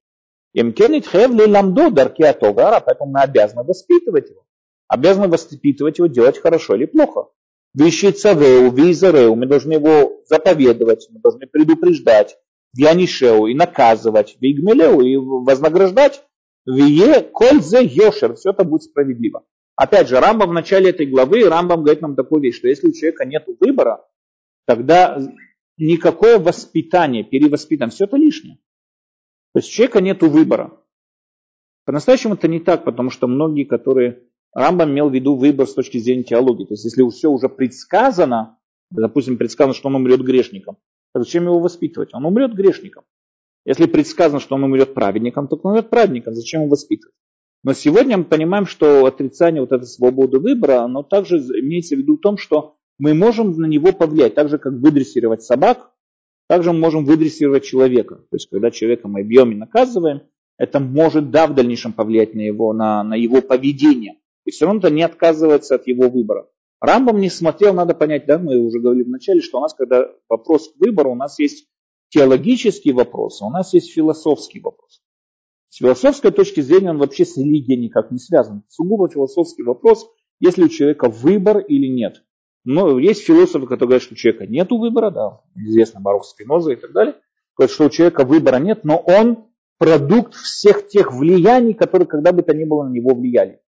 Имкенит 0.54 1.08
хев 1.08 1.32
ли 1.32 1.46
ламдо 1.46 1.90
дарки 1.90 2.22
атогара, 2.22 2.80
поэтому 2.80 3.12
мы 3.12 3.22
обязаны 3.22 3.64
воспитывать 3.64 4.30
его. 4.30 4.46
Обязаны 4.88 5.28
воспитывать 5.28 5.98
его, 5.98 6.08
делать 6.08 6.38
хорошо 6.38 6.76
или 6.76 6.86
плохо. 6.86 7.30
Вещи 7.74 8.12
цавеу, 8.12 8.70
визареу, 8.70 9.36
мы 9.36 9.48
должны 9.48 9.74
его 9.74 10.22
заповедовать, 10.28 11.08
мы 11.10 11.20
должны 11.20 11.48
предупреждать, 11.48 12.38
Вянишеу 12.76 13.48
и 13.48 13.56
наказывать, 13.56 14.38
Вигмелеу 14.40 15.02
и 15.02 15.16
вознаграждать, 15.16 16.24
Вие 16.66 17.22
кользе 17.22 17.84
йошер, 17.84 18.36
все 18.36 18.52
это 18.52 18.64
будет 18.64 18.84
справедливо. 18.84 19.44
Опять 19.76 20.08
же, 20.08 20.20
Рамбам 20.20 20.50
в 20.50 20.54
начале 20.54 20.92
этой 20.92 21.06
главы, 21.06 21.48
Рамбам 21.48 21.84
говорит 21.84 22.02
нам 22.02 22.16
такую 22.16 22.42
вещь, 22.42 22.58
что 22.58 22.68
если 22.68 22.88
у 22.88 22.94
человека 22.94 23.26
нет 23.26 23.46
выбора, 23.60 24.06
тогда 24.66 25.20
никакое 25.78 26.38
воспитание, 26.38 27.24
перевоспитание, 27.24 27.92
все 27.92 28.06
это 28.06 28.18
лишнее. 28.18 28.58
То 29.54 29.60
есть 29.60 29.70
у 29.70 29.72
человека 29.72 30.02
нет 30.02 30.22
выбора. 30.22 30.80
По-настоящему 31.86 32.36
это 32.36 32.48
не 32.48 32.60
так, 32.60 32.84
потому 32.84 33.10
что 33.10 33.28
многие, 33.28 33.66
которые... 33.66 34.24
Рамбам 34.56 34.92
имел 34.92 35.10
в 35.10 35.14
виду 35.16 35.36
выбор 35.36 35.66
с 35.66 35.74
точки 35.74 35.98
зрения 35.98 36.24
теологии. 36.24 36.66
То 36.66 36.76
есть 36.76 36.86
если 36.86 37.10
все 37.10 37.32
уже 37.32 37.50
предсказано, 37.50 38.60
допустим, 38.92 39.38
предсказано, 39.38 39.74
что 39.74 39.88
он 39.88 39.96
умрет 39.96 40.22
грешником, 40.22 40.78
так 41.12 41.24
зачем 41.24 41.46
его 41.46 41.60
воспитывать? 41.60 42.14
Он 42.14 42.24
умрет 42.24 42.54
грешником. 42.54 43.04
Если 43.66 43.88
предсказано, 43.88 44.40
что 44.40 44.54
он 44.54 44.64
умрет 44.64 44.94
праведником, 44.94 45.48
то 45.48 45.56
он 45.56 45.72
умрет 45.72 45.90
праведником. 45.90 46.36
Зачем 46.36 46.62
его 46.62 46.70
воспитывать? 46.70 47.16
Но 47.64 47.74
сегодня 47.74 48.18
мы 48.18 48.26
понимаем, 48.26 48.66
что 48.66 49.06
отрицание 49.06 49.62
вот 49.62 49.72
этой 49.72 49.86
свободы 49.86 50.40
выбора, 50.40 50.82
оно 50.82 51.02
также 51.02 51.38
имеется 51.38 51.96
в 51.96 52.00
виду 52.00 52.18
в 52.18 52.22
том, 52.22 52.38
что 52.38 52.76
мы 53.00 53.14
можем 53.14 53.52
на 53.52 53.66
него 53.66 53.94
повлиять, 53.94 54.36
так 54.36 54.50
же 54.50 54.58
как 54.58 54.74
выдрессировать 54.74 55.44
собак, 55.44 55.92
также 56.48 56.74
мы 56.74 56.80
можем 56.80 57.06
выдрессировать 57.06 57.64
человека. 57.64 58.16
То 58.16 58.36
есть, 58.36 58.50
когда 58.50 58.70
человека 58.70 59.08
мы 59.08 59.24
бьем 59.24 59.52
и 59.52 59.56
наказываем, 59.56 60.24
это 60.58 60.80
может, 60.80 61.32
да, 61.32 61.48
в 61.48 61.56
дальнейшем 61.56 61.94
повлиять 61.94 62.36
на 62.36 62.42
его, 62.42 62.74
на, 62.74 63.04
на 63.04 63.16
его 63.16 63.42
поведение. 63.42 64.20
И 64.46 64.52
все 64.52 64.66
равно 64.66 64.80
это 64.80 64.90
не 64.90 65.04
отказывается 65.04 65.76
от 65.76 65.88
его 65.88 66.10
выбора. 66.10 66.48
Рамбам 66.82 67.20
не 67.20 67.30
смотрел, 67.30 67.74
надо 67.74 67.94
понять, 67.94 68.26
да, 68.26 68.38
мы 68.38 68.58
уже 68.58 68.80
говорили 68.80 69.04
вначале, 69.04 69.42
что 69.42 69.60
у 69.60 69.62
нас, 69.62 69.74
когда 69.74 70.10
вопрос 70.28 70.70
к 70.70 70.80
выбору, 70.80 71.12
у 71.12 71.16
нас 71.16 71.40
есть 71.40 71.68
теологический 72.10 72.92
вопрос, 72.92 73.42
а 73.42 73.46
у 73.46 73.50
нас 73.50 73.74
есть 73.74 73.92
философский 73.92 74.60
вопрос. 74.60 75.03
С 75.74 75.78
философской 75.78 76.30
точки 76.30 76.62
зрения 76.62 76.92
он 76.92 77.00
вообще 77.00 77.26
с 77.26 77.36
религией 77.36 77.82
никак 77.82 78.12
не 78.12 78.20
связан. 78.20 78.62
Сугубо 78.70 79.10
философский 79.10 79.64
вопрос, 79.64 80.08
есть 80.40 80.60
ли 80.60 80.66
у 80.66 80.70
человека 80.70 81.10
выбор 81.10 81.58
или 81.58 81.88
нет. 81.88 82.22
Но 82.64 83.00
есть 83.00 83.24
философы, 83.24 83.66
которые 83.66 83.88
говорят, 83.88 84.04
что 84.04 84.14
у 84.14 84.16
человека 84.16 84.46
нет 84.46 84.70
выбора, 84.70 85.10
да, 85.10 85.42
известно 85.56 86.00
Барух 86.00 86.26
Спиноза 86.26 86.74
и 86.74 86.76
так 86.76 86.92
далее, 86.92 87.16
говорят, 87.58 87.74
что 87.74 87.86
у 87.86 87.90
человека 87.90 88.24
выбора 88.24 88.58
нет, 88.58 88.84
но 88.84 88.98
он 88.98 89.46
продукт 89.80 90.36
всех 90.36 90.90
тех 90.90 91.12
влияний, 91.12 91.74
которые 91.74 92.08
когда 92.08 92.32
бы 92.34 92.44
то 92.44 92.54
ни 92.54 92.66
было 92.66 92.84
на 92.84 92.92
него 92.92 93.16
влияли. 93.16 93.60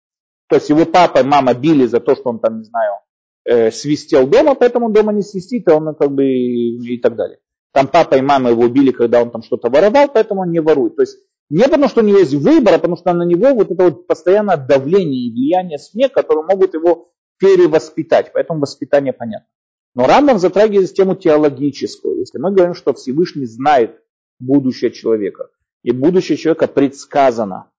То 0.48 0.58
есть 0.58 0.70
его 0.70 0.86
папа 0.86 1.22
и 1.22 1.24
мама 1.24 1.56
били 1.56 1.88
за 1.88 2.02
то, 2.02 2.14
что 2.14 2.30
он 2.30 2.38
там, 2.38 2.60
не 2.60 2.66
знаю, 2.66 3.00
э, 3.46 3.72
свистел 3.72 4.28
дома, 4.28 4.54
поэтому 4.54 4.92
дома 4.92 5.12
не 5.12 5.24
свистит, 5.24 5.68
и 5.68 5.72
он 5.72 5.96
как 5.96 6.12
бы 6.12 6.24
и, 6.24 6.98
и 6.98 7.02
так 7.02 7.16
далее. 7.16 7.40
Там 7.72 7.88
папа 7.88 8.14
и 8.14 8.22
мама 8.22 8.52
его 8.52 8.66
убили, 8.66 8.92
когда 8.92 9.24
он 9.24 9.32
там 9.32 9.42
что-то 9.42 9.72
воровал, 9.72 10.08
поэтому 10.14 10.42
он 10.42 10.52
не 10.52 10.60
ворует. 10.60 10.98
То 10.98 11.02
есть 11.02 11.18
не 11.50 11.64
потому, 11.64 11.88
что 11.88 12.02
у 12.02 12.04
него 12.04 12.20
есть 12.20 12.34
выбор, 12.34 12.74
а 12.74 12.78
потому 12.78 12.98
что 12.98 13.14
на 13.14 13.24
него 13.24 13.54
вот 13.54 13.72
это 13.72 13.84
вот 13.84 14.08
постоянное 14.08 14.58
давление 14.58 15.28
и 15.28 15.32
влияние 15.32 15.78
СМИ, 15.78 16.10
которые 16.10 16.44
могут 16.44 16.74
его 16.74 17.12
перевоспитать. 17.38 18.32
Поэтому 18.34 18.60
воспитание 18.60 19.14
понятно. 19.14 19.48
Но 19.94 20.08
Рамбам 20.08 20.40
затрагивает 20.40 20.94
тему 20.94 21.16
теологическую. 21.16 22.20
Если 22.20 22.38
мы 22.38 22.52
говорим, 22.52 22.74
что 22.74 22.94
Всевышний 22.94 23.46
знает 23.46 24.02
будущее 24.40 24.92
человека, 24.92 25.50
и 25.84 25.92
будущее 25.92 26.38
человека 26.38 26.68
предсказано, 26.68 27.72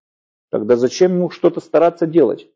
тогда 0.50 0.76
зачем 0.76 1.14
ему 1.14 1.30
что-то 1.30 1.60
стараться 1.60 2.06
делать? 2.06 2.48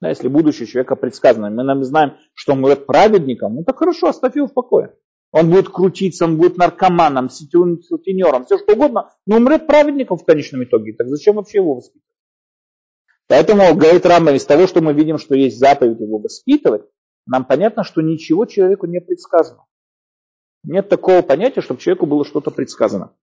Да, 0.00 0.08
если 0.08 0.26
будущее 0.28 0.66
человека 0.66 0.96
предсказано, 0.96 1.50
мы 1.50 1.62
нам 1.62 1.84
знаем, 1.84 2.14
что 2.34 2.54
он 2.54 2.62
будет 2.62 2.86
праведником, 2.86 3.54
ну 3.54 3.64
так 3.64 3.78
хорошо, 3.78 4.08
оставь 4.08 4.34
его 4.34 4.48
в 4.48 4.54
покое. 4.54 4.96
Он 5.32 5.50
будет 5.50 5.70
крутиться, 5.70 6.26
он 6.26 6.36
будет 6.36 6.58
наркоманом, 6.58 7.30
сутенером, 7.30 8.44
все 8.44 8.58
что 8.58 8.74
угодно, 8.74 9.10
но 9.26 9.38
умрет 9.38 9.66
праведником 9.66 10.18
в 10.18 10.24
конечном 10.24 10.62
итоге. 10.64 10.92
Так 10.92 11.08
зачем 11.08 11.36
вообще 11.36 11.58
его 11.58 11.74
воспитывать? 11.74 12.06
Поэтому, 13.28 13.74
говорит 13.74 14.04
Рамбам, 14.04 14.34
из 14.34 14.44
того, 14.44 14.66
что 14.66 14.82
мы 14.82 14.92
видим, 14.92 15.16
что 15.16 15.34
есть 15.34 15.58
заповедь 15.58 16.00
его 16.00 16.18
воспитывать, 16.18 16.82
нам 17.24 17.46
понятно, 17.46 17.82
что 17.82 18.02
ничего 18.02 18.44
человеку 18.44 18.86
не 18.86 19.00
предсказано. 19.00 19.64
Нет 20.64 20.90
такого 20.90 21.22
понятия, 21.22 21.62
чтобы 21.62 21.80
человеку 21.80 22.04
было 22.04 22.26
что-то 22.26 22.50
предсказано. 22.50 23.16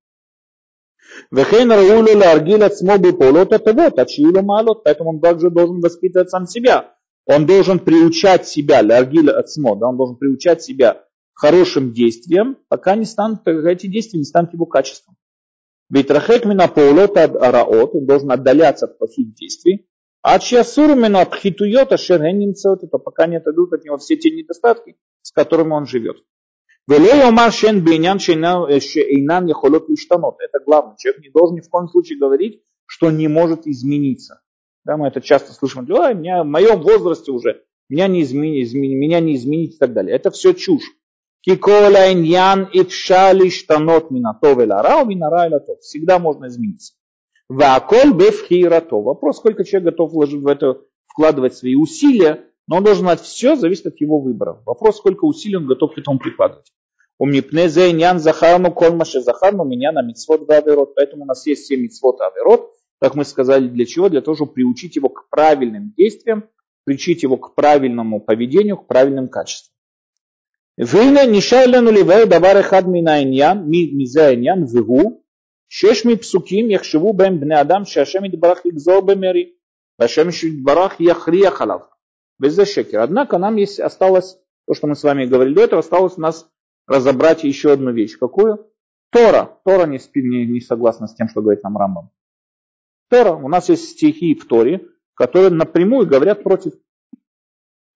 Малот, 4.41 4.84
поэтому 4.84 5.12
он 5.12 5.22
также 5.22 5.51
должен 5.51 5.80
воспитывать 5.80 6.32
сам 6.32 6.47
себя. 6.47 6.95
Он 7.26 7.45
должен 7.45 7.78
приучать 7.78 8.47
себя, 8.47 8.82
да, 8.82 9.01
он 9.01 9.97
должен 9.97 10.16
приучать 10.18 10.64
себя 10.64 11.05
хорошим 11.40 11.94
действиям, 11.94 12.58
пока 12.68 12.96
не 12.96 13.06
станут, 13.06 13.48
эти 13.48 13.88
действия 13.88 14.20
не 14.20 14.26
станут 14.26 14.54
его 14.54 14.66
качеством. 14.66 15.16
Ведь 15.90 16.12
рахек 16.12 16.44
мина 16.46 16.68
полота 16.68 17.24
араот, 17.24 17.96
он 17.96 18.06
должен 18.06 18.32
отдаляться 18.32 18.86
от 18.86 18.98
плохих 18.98 19.34
действий, 19.34 19.88
а 20.22 20.38
чьясур 20.40 20.96
мина 20.96 21.26
пхитуйота 21.26 21.96
шергенинцет, 21.98 22.84
это 22.84 22.98
пока 22.98 23.26
не 23.26 23.38
отойдут 23.38 23.72
от 23.72 23.86
него 23.86 23.98
все 23.98 24.18
те 24.18 24.30
недостатки, 24.32 24.98
с 25.22 25.32
которыми 25.32 25.72
он 25.72 25.86
живет. 25.86 26.18
Это 30.44 30.60
главное. 30.66 30.96
Человек 30.98 31.22
не 31.22 31.30
должен 31.30 31.56
ни 31.56 31.62
в 31.62 31.70
коем 31.70 31.88
случае 31.88 32.20
говорить, 32.20 32.64
что 32.86 33.12
не 33.12 33.30
может 33.30 33.66
измениться. 33.66 34.42
Да, 34.84 34.98
мы 34.98 35.08
это 35.08 35.22
часто 35.22 35.54
слышим. 35.54 35.88
А, 35.96 36.14
меня, 36.14 36.44
в 36.44 36.48
моем 36.48 36.82
возрасте 36.82 37.32
уже 37.32 37.64
меня 37.88 38.08
не, 38.08 38.24
изменить, 38.24 38.74
меня 38.74 39.20
не 39.20 39.36
изменить 39.36 39.76
и 39.76 39.78
так 39.78 39.94
далее. 39.94 40.16
Это 40.16 40.32
все 40.32 40.54
чушь. 40.54 40.99
Кикола 41.42 42.12
иньян 42.12 42.70
ифшали 42.74 43.50
штанот 43.50 44.12
минатов 44.12 44.60
элара, 44.60 45.04
минара 45.06 45.48
элатов. 45.48 45.80
Всегда 45.80 46.20
можно 46.20 46.48
измениться. 46.48 46.94
Ваколь 47.48 48.14
бефхирато. 48.14 48.96
Вопрос, 48.96 49.38
сколько 49.38 49.64
человек 49.64 49.92
готов 49.92 50.12
вложить 50.12 50.42
в 50.42 50.48
это, 50.48 50.82
вкладывать 51.08 51.56
свои 51.56 51.76
усилия, 51.76 52.46
но 52.68 52.78
он 52.78 52.84
должен 52.84 53.06
знать 53.06 53.22
все, 53.22 53.56
зависит 53.56 53.88
от 53.88 54.00
его 54.02 54.20
выбора. 54.20 54.62
Вопрос, 54.66 54.98
сколько 54.98 55.26
усилий 55.26 55.56
он 55.56 55.66
готов 55.66 55.96
к 55.96 55.98
этому 55.98 56.20
прикладывать. 56.20 56.72
У 57.18 57.26
мипне 57.26 57.68
зейнян 57.68 58.20
захарну 58.20 58.72
колмаше 58.72 59.22
захарну 59.22 59.64
меня 59.64 59.92
на 59.92 60.02
митцвот 60.02 60.50
аверот. 60.50 60.94
Поэтому 60.96 61.24
у 61.24 61.26
нас 61.26 61.46
есть 61.48 61.64
все 61.64 61.78
митцвот 61.78 62.22
аверот. 62.22 62.72
Как 63.00 63.16
мы 63.16 63.26
сказали, 63.26 63.68
для 63.68 63.86
чего? 63.86 64.10
Для 64.10 64.22
того, 64.22 64.36
чтобы 64.36 64.54
приучить 64.54 64.96
его 64.96 65.10
к 65.10 65.30
правильным 65.30 65.94
действиям, 65.98 66.46
приучить 66.86 67.24
его 67.24 67.38
к 67.38 67.56
правильному 67.56 68.22
поведению, 68.22 68.78
к 68.78 68.88
правильным 68.88 69.30
качествам. 69.30 69.74
והנה 70.79 71.20
נשאר 71.27 71.66
לנו 71.66 71.91
לבאר 71.91 72.25
דבר 72.25 72.61
אחד 72.61 72.83
מן 72.89 73.09
העניין, 73.09 73.59
מזה 73.99 74.27
העניין, 74.27 74.64
והוא 74.72 75.22
שיש 75.68 76.07
מפסוקים 76.07 76.70
יחשבו 76.70 77.12
בהם 77.14 77.41
בני 77.41 77.61
אדם 77.61 77.85
שהשם 77.85 78.25
יתברך 78.25 78.66
יגזור 78.66 79.01
במרי, 79.01 79.51
והשם 79.99 80.29
יתברך 80.47 80.97
יכריח 81.01 81.62
עליו. 81.62 81.79
וזה 82.43 82.66
שקר. 82.66 83.03
Однако 83.03 83.39
нам 83.39 83.57
есть, 83.57 83.81
осталось, 83.81 84.39
то, 84.66 84.75
что 84.75 84.87
мы 84.87 84.97
с 84.97 85.03
вами 85.03 85.27
говорили 85.27 85.55
до 85.55 85.62
этого, 85.62 85.81
осталось 85.81 86.18
у 86.18 86.20
нас 86.20 86.49
разобрать 86.87 87.45
еще 87.45 87.72
одну 87.72 87.93
вещь. 87.93 88.18
Какую? 88.18 88.66
Тора. 89.11 89.59
Тора 89.64 89.87
не, 89.87 89.99
не, 90.14 90.47
не 90.47 90.61
согласна 90.61 91.07
с 91.07 91.14
тем, 91.14 91.29
что 91.29 91.43
говорит 91.43 91.62
нам 91.62 91.77
Рамбам. 91.77 92.11
Тора. 93.09 93.33
У 93.33 93.49
нас 93.49 93.68
есть 93.68 93.91
стихи 93.91 94.35
в 94.35 94.47
Торе, 94.47 94.87
которые 95.14 95.51
напрямую 95.51 96.07
говорят 96.07 96.43
против 96.43 96.75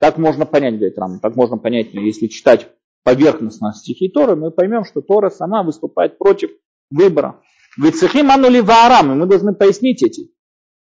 так 0.04 0.18
можно 0.18 0.46
понять, 0.46 0.76
говорит 0.76 0.98
Рам, 0.98 1.22
так 1.22 1.38
можно 1.38 1.58
понять, 1.58 1.94
если 1.94 2.28
читать 2.28 2.68
поверхностно 3.06 3.72
стихи 3.74 4.10
Торы, 4.10 4.36
мы 4.36 4.52
поймем, 4.52 4.84
что 4.84 5.00
Тора 5.00 5.30
сама 5.30 5.64
выступает 5.64 6.18
против 6.18 6.50
выбора. 6.92 7.40
Вецехим 7.78 8.30
анули 8.30 8.60
ваарам, 8.60 9.14
и 9.14 9.16
мы 9.16 9.28
должны 9.28 9.56
пояснить 9.56 10.04
эти. 10.04 10.30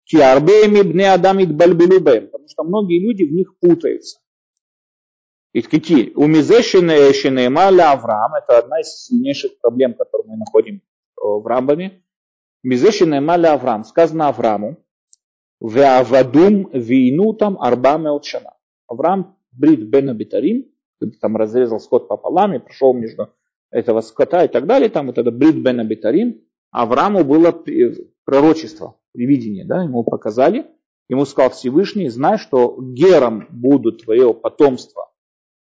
Киарбеями 0.06 0.84
бне 0.84 1.12
адам 1.12 1.38
потому 1.38 2.48
что 2.48 2.64
многие 2.64 3.06
люди 3.06 3.26
в 3.26 3.34
них 3.34 3.60
путаются. 3.60 4.22
И 5.52 5.64
какие? 5.64 6.14
У 6.16 6.26
Мизешинеема 6.26 7.72
ля 7.72 7.92
Авраам, 7.92 8.36
это 8.36 8.60
одна 8.60 8.80
из 8.80 9.04
сильнейших 9.04 9.60
проблем, 9.60 9.96
которые 9.96 10.30
мы 10.30 10.38
находим 10.38 10.76
э, 10.78 10.80
в 11.18 11.46
Рамбаме. 11.46 12.06
Мизешинеема 12.64 13.36
ля 13.36 13.56
Авраам, 13.56 13.84
сказано 13.84 14.30
Аврааму, 14.30 14.78
Веавадум 15.60 16.70
вину 16.72 17.34
там 17.34 17.62
арба 17.62 17.98
меотшана. 17.98 18.52
Авраам 18.90 19.38
брит 19.52 19.88
бен 19.88 20.10
Абитарим, 20.10 20.66
там 21.22 21.38
разрезал 21.38 21.80
скот 21.80 22.08
пополам 22.08 22.56
и 22.56 22.60
прошел 22.60 22.94
между 22.94 23.30
этого 23.72 24.02
скота 24.02 24.44
и 24.44 24.48
так 24.48 24.66
далее, 24.66 24.90
там 24.90 25.08
вот 25.08 25.18
это 25.18 25.32
брит 25.32 25.56
бен 25.56 25.80
Абитарим, 25.80 26.42
Аврааму 26.72 27.24
было 27.24 27.52
пророчество, 28.26 29.00
видение, 29.14 29.66
да, 29.66 29.84
ему 29.84 30.04
показали, 30.04 30.68
ему 31.08 31.26
сказал 31.26 31.52
Всевышний, 31.52 32.10
знай, 32.10 32.38
что 32.38 32.76
гером 32.80 33.48
будут 33.50 34.04
твое 34.04 34.34
потомство 34.34 35.12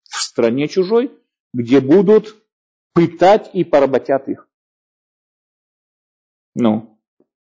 в 0.03 0.17
стране 0.17 0.67
чужой, 0.67 1.11
где 1.53 1.81
будут 1.81 2.35
пытать 2.93 3.49
и 3.53 3.63
поработят 3.63 4.29
их. 4.29 4.47
Ну, 6.55 6.97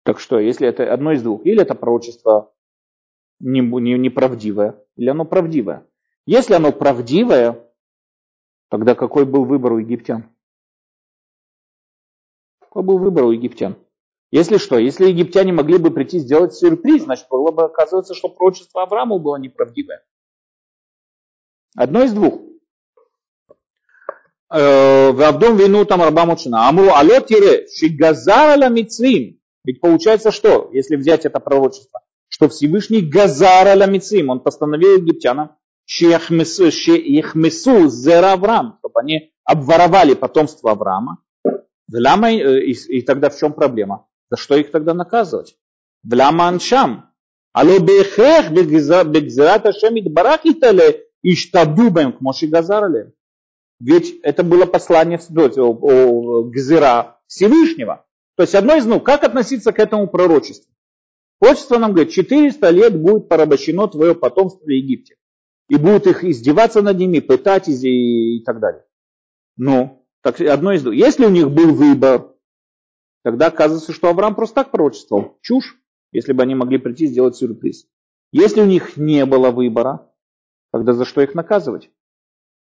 так 0.04 0.20
что, 0.20 0.40
если 0.40 0.68
это 0.68 0.94
одно 0.94 1.14
из 1.14 1.24
двух, 1.24 1.46
или 1.46 1.62
это 1.62 1.76
пророчество 1.76 2.54
неправдивое, 3.42 4.76
не, 4.78 4.78
не 4.78 5.04
или 5.04 5.10
оно 5.10 5.26
правдивое. 5.26 5.88
Если 6.26 6.54
оно 6.54 6.72
правдивое, 6.72 7.68
тогда 8.70 8.96
какой 8.96 9.26
был 9.26 9.46
выбор 9.46 9.74
у 9.74 9.78
египтян? 9.80 10.30
Какой 12.60 12.84
был 12.84 13.00
выбор 13.00 13.26
у 13.26 13.32
египтян? 13.32 13.76
Если 14.32 14.58
что, 14.58 14.78
если 14.78 15.10
египтяне 15.10 15.52
могли 15.52 15.78
бы 15.78 15.92
прийти 15.92 16.20
сделать 16.20 16.54
сюрприз, 16.54 17.04
значит, 17.04 17.28
было 17.30 17.52
бы 17.52 17.64
оказывается, 17.64 18.14
что 18.14 18.30
пророчество 18.30 18.84
Аврааму 18.84 19.20
было 19.20 19.36
неправдивое. 19.36 20.06
Одно 21.76 22.04
из 22.04 22.14
двух. 22.14 22.42
Э, 24.54 25.12
в 25.12 25.22
Абдум 25.22 25.58
вину 25.58 25.86
там 25.86 26.02
Рабамучина. 26.02 26.68
Амру 26.68 26.94
алё 26.94 27.20
тире, 27.22 27.68
шигазар 27.68 28.52
аля 28.52 28.70
Ведь 28.70 29.82
получается 29.82 30.32
что, 30.32 30.70
если 30.72 30.96
взять 30.96 31.26
это 31.26 31.40
пророчество? 31.40 32.02
Что 32.42 32.50
Всевышний 32.50 33.02
Газар 33.02 33.68
аля 33.68 33.86
Мицим, 33.86 34.30
он 34.30 34.40
постановил 34.40 34.98
египтянам, 34.98 35.58
Шехмесу 35.86 37.88
зера 37.88 38.34
Авраам, 38.34 38.78
чтобы 38.80 39.00
они 39.00 39.32
обворовали 39.44 40.16
потомство 40.16 40.72
Авраама. 40.72 41.20
Э, 41.46 42.64
и, 42.64 42.72
и 42.72 43.02
тогда 43.04 43.30
в 43.30 43.38
чем 43.38 43.54
проблема? 43.54 44.08
За 44.32 44.38
что 44.38 44.56
их 44.56 44.72
тогда 44.72 44.96
наказывать? 44.96 45.56
Вляма 46.04 46.48
аншам. 46.48 47.12
Алло 47.54 47.78
бехех 47.78 48.52
бегзират 48.52 49.66
Ашем 49.68 50.00
идбарах 50.00 50.42
итале 50.46 51.04
иштадубем 51.22 52.14
к 52.14 52.22
Моши 52.22 52.48
Газарале. 52.48 53.14
Ведь 53.80 54.20
это 54.24 54.42
было 54.42 54.66
послание 54.66 55.20
Гзира 55.20 57.20
Всевышнего. 57.28 58.04
То 58.36 58.44
есть 58.44 58.56
одно 58.56 58.78
из 58.78 58.86
ну, 58.86 59.00
как 59.00 59.24
относиться 59.24 59.74
к 59.74 59.80
этому 59.80 60.08
пророчеству? 60.08 60.71
Пророчество 61.42 61.80
нам 61.80 61.94
говорит, 61.94 62.14
400 62.14 62.70
лет 62.70 63.02
будет 63.02 63.28
порабощено 63.28 63.88
твое 63.88 64.14
потомство 64.14 64.64
в 64.64 64.70
Египте. 64.70 65.16
И 65.70 65.76
будут 65.76 66.06
их 66.06 66.24
издеваться 66.24 66.84
над 66.84 66.98
ними, 66.98 67.20
пытать 67.20 67.68
и, 67.68 68.38
и 68.38 68.44
так 68.44 68.60
далее. 68.60 68.86
Ну, 69.58 70.06
так 70.22 70.40
одно 70.40 70.74
из 70.74 70.84
двух. 70.84 70.94
Если 70.94 71.26
у 71.26 71.30
них 71.30 71.50
был 71.50 71.74
выбор, 71.74 72.36
тогда 73.24 73.48
оказывается, 73.48 73.92
что 73.92 74.10
Авраам 74.10 74.36
просто 74.36 74.56
так 74.56 74.72
пророчествовал. 74.72 75.40
Чушь, 75.42 75.78
если 76.12 76.32
бы 76.32 76.44
они 76.44 76.54
могли 76.54 76.78
прийти 76.78 77.06
и 77.06 77.08
сделать 77.08 77.36
сюрприз. 77.36 77.88
Если 78.32 78.62
у 78.62 78.66
них 78.66 78.96
не 78.96 79.26
было 79.26 79.50
выбора, 79.50 80.14
тогда 80.72 80.94
за 80.94 81.06
что 81.06 81.22
их 81.22 81.34
наказывать? 81.34 81.90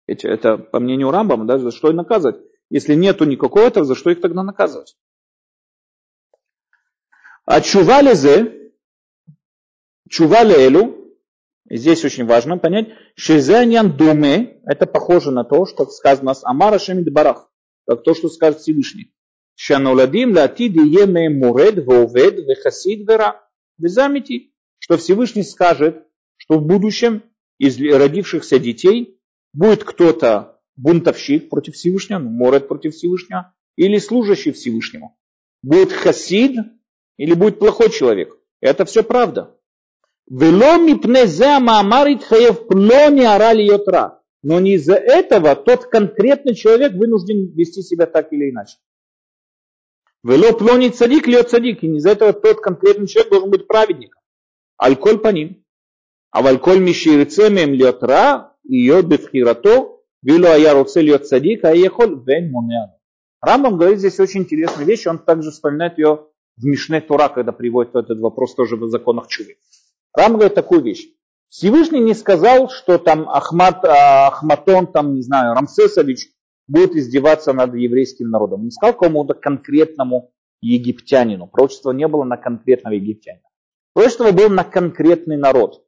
Это, 0.08 0.30
это 0.30 0.58
по 0.58 0.80
мнению 0.80 1.12
Рамбама, 1.12 1.46
да, 1.46 1.60
за 1.60 1.72
что 1.72 1.90
их 1.90 1.96
наказывать? 1.96 2.40
Если 2.70 2.96
нету 2.96 3.26
никакого 3.26 3.66
этого, 3.66 3.86
за 3.86 3.96
что 3.96 4.12
их 4.12 4.22
тогда 4.22 4.44
наказывать? 4.44 4.96
А 7.44 7.60
чувалезе, 7.60 8.61
Чува 10.12 10.44
элу, 10.44 10.98
Здесь 11.70 12.04
очень 12.04 12.26
важно 12.26 12.58
понять, 12.58 12.90
Шизанян 13.16 13.96
думе, 13.96 14.60
это 14.66 14.86
похоже 14.86 15.32
на 15.32 15.46
то, 15.46 15.66
что 15.66 15.86
сказано 15.86 16.34
с 16.34 16.44
Амара 16.44 16.80
Шемид 16.80 17.14
Барах, 17.14 17.50
как 17.88 18.04
то, 18.04 18.14
что 18.14 18.28
скажет 18.28 18.60
Всевышний. 18.60 19.14
Шануладим 19.56 20.36
латид 20.36 20.76
еме 20.76 21.30
муред 21.30 21.86
вовед 21.86 22.40
вехасид 22.40 23.08
вера. 23.08 23.42
Вы 23.78 23.88
заметите, 23.88 24.50
что 24.80 24.98
Всевышний 24.98 25.44
скажет, 25.44 26.06
что 26.36 26.60
в 26.60 26.66
будущем 26.66 27.24
из 27.58 27.80
родившихся 27.80 28.60
детей 28.60 29.22
будет 29.54 29.86
кто-то 29.86 30.60
бунтовщик 30.76 31.50
против 31.50 31.76
Всевышнего, 31.76 32.20
ну, 32.20 32.32
муред 32.32 32.68
против 32.68 32.96
Всевышнего, 32.96 33.54
или 33.78 33.98
служащий 33.98 34.52
Всевышнему. 34.52 35.18
Будет 35.62 35.94
хасид 35.94 36.58
или 37.16 37.34
будет 37.34 37.60
плохой 37.60 37.90
человек. 37.90 38.38
Это 38.60 38.84
все 38.84 39.04
правда. 39.04 39.56
Вело 40.30 40.78
мипне 40.78 41.28
зе 41.28 41.60
маамарит 41.60 42.24
хаев 42.24 42.68
плони 42.68 43.26
арали 43.26 43.64
йотра. 43.64 44.22
Но 44.44 44.60
не 44.60 44.74
из-за 44.74 44.96
этого 44.96 45.56
тот 45.56 45.86
конкретный 45.86 46.56
человек 46.56 46.94
вынужден 46.94 47.54
вести 47.54 47.82
себя 47.84 48.06
так 48.06 48.34
или 48.34 48.50
иначе. 48.50 48.78
Вело 50.24 50.54
плони 50.54 50.90
цадик 50.90 51.28
льет 51.28 51.50
цадик. 51.50 51.84
И 51.84 51.88
не 51.88 51.98
из-за 51.98 52.12
этого 52.12 52.34
тот 52.34 52.62
конкретный 52.62 53.08
человек 53.08 53.32
должен 53.32 53.52
быть 53.52 53.68
праведником. 53.68 54.22
Альколь 54.78 55.20
по 55.20 55.30
ним. 55.30 55.64
А 56.32 56.42
вальколь 56.42 56.80
миширицемем 56.80 57.74
льет 57.74 58.02
ра, 58.02 58.56
ее 58.64 59.02
бифхирато, 59.02 60.00
вилу 60.22 60.48
аяруце 60.48 61.02
льет 61.02 61.28
цадик, 61.28 61.66
а 61.66 61.76
ехоль 61.76 62.24
вен 62.26 62.52
мунеану. 62.52 62.94
Рамбам 63.42 63.78
говорит 63.78 64.00
здесь 64.00 64.20
очень 64.20 64.42
интересную 64.42 64.86
вещь, 64.88 65.08
он 65.08 65.20
также 65.20 65.52
вспоминает 65.52 65.98
ее 65.98 66.28
в 66.56 66.64
Мишне 66.64 67.02
Тура, 67.02 67.28
когда 67.28 67.52
приводит 67.52 67.96
этот 67.96 68.20
вопрос 68.20 68.56
тоже 68.56 68.78
в 68.78 68.90
законах 68.90 69.28
Чувы. 69.28 69.58
Рам 70.14 70.34
говорит 70.34 70.56
такую 70.56 70.82
вещь. 70.82 71.08
Всевышний 71.50 72.00
не 72.00 72.14
сказал, 72.14 72.70
что 72.70 72.98
там 72.98 73.30
Ахмат, 73.30 73.84
а, 73.84 74.28
Ахматон, 74.28 74.88
там, 74.88 75.16
не 75.16 75.22
знаю, 75.22 75.54
Рамсесович 75.54 76.30
будет 76.68 76.96
издеваться 76.96 77.52
над 77.54 77.76
еврейским 77.76 78.30
народом. 78.30 78.64
Не 78.64 78.72
сказал 78.72 78.96
кому-то 78.96 79.34
конкретному 79.34 80.32
египтянину. 80.62 81.48
Пророчества 81.48 81.92
не 81.92 82.08
было 82.08 82.24
на 82.24 82.38
конкретного 82.38 82.94
египтянина. 82.94 83.44
Пророчество 83.94 84.32
было 84.32 84.48
на 84.48 84.64
конкретный 84.64 85.38
народ. 85.38 85.86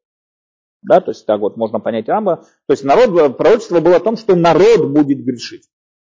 Да, 0.82 1.00
то 1.00 1.12
есть 1.12 1.26
так 1.26 1.40
вот 1.40 1.56
можно 1.56 1.80
понять 1.80 2.10
Рамба. 2.10 2.46
То 2.68 2.74
есть 2.74 2.84
народ, 2.84 3.38
пророчество 3.38 3.80
было 3.80 3.98
о 3.98 4.02
том, 4.02 4.18
что 4.18 4.36
народ 4.36 4.92
будет 4.92 5.24
грешить. 5.24 5.70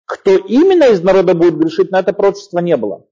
Кто 0.05 0.37
именно 0.37 0.91
из 0.91 1.01
народа 1.01 1.33
будет 1.33 1.57
грешить, 1.57 1.89
на 1.91 1.99
это 1.99 2.13
пророчество 2.13 2.59
не 2.59 2.77
было. 2.77 3.07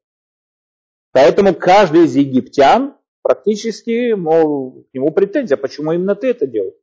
Поэтому 1.13 1.55
каждый 1.55 2.05
из 2.05 2.15
египтян 2.15 2.96
практически, 3.27 4.13
мол, 4.13 4.85
к 4.89 4.93
нему 4.93 5.11
претензия, 5.11 5.57
почему 5.57 5.91
именно 5.91 6.15
ты 6.15 6.27
это 6.27 6.47
делал? 6.47 6.73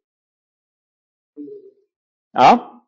А? 2.37 2.83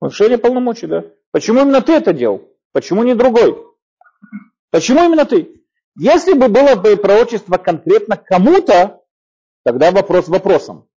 Нарушение 0.00 0.38
полномочий, 0.38 0.86
да. 0.86 1.04
Почему 1.32 1.60
именно 1.60 1.82
ты 1.82 1.92
это 1.92 2.14
делал? 2.14 2.48
Почему 2.72 3.02
не 3.02 3.14
другой? 3.14 3.62
Почему 4.70 5.04
именно 5.04 5.26
ты? 5.26 5.66
Если 5.96 6.32
бы 6.32 6.48
было 6.48 6.76
бы 6.76 6.96
пророчество 6.96 7.58
конкретно 7.58 8.16
кому-то, 8.16 9.02
тогда 9.62 9.90
вопрос 9.90 10.28
вопросом. 10.28 10.88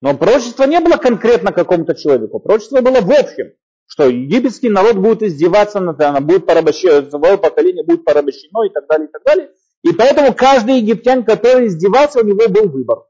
Но 0.00 0.16
пророчество 0.16 0.62
не 0.64 0.78
было 0.78 0.98
конкретно 0.98 1.50
какому-то 1.50 1.96
человеку, 1.96 2.38
пророчество 2.38 2.80
было 2.80 3.00
в 3.00 3.10
общем, 3.10 3.54
что 3.86 4.08
египетский 4.08 4.68
народ 4.68 4.98
будет 4.98 5.24
издеваться 5.24 5.80
над 5.80 5.98
будет 6.22 6.46
порабощено, 6.46 7.38
поколение 7.38 7.84
будет 7.84 8.04
порабощено 8.04 8.66
и 8.66 8.70
так 8.70 8.86
далее, 8.86 9.08
и 9.08 9.10
так 9.10 9.24
далее. 9.24 9.50
И 9.82 9.92
поэтому 9.92 10.34
каждый 10.34 10.78
египтян, 10.78 11.24
который 11.24 11.68
издевался, 11.68 12.20
у 12.20 12.24
него 12.24 12.48
был 12.48 12.68
выбор. 12.68 13.04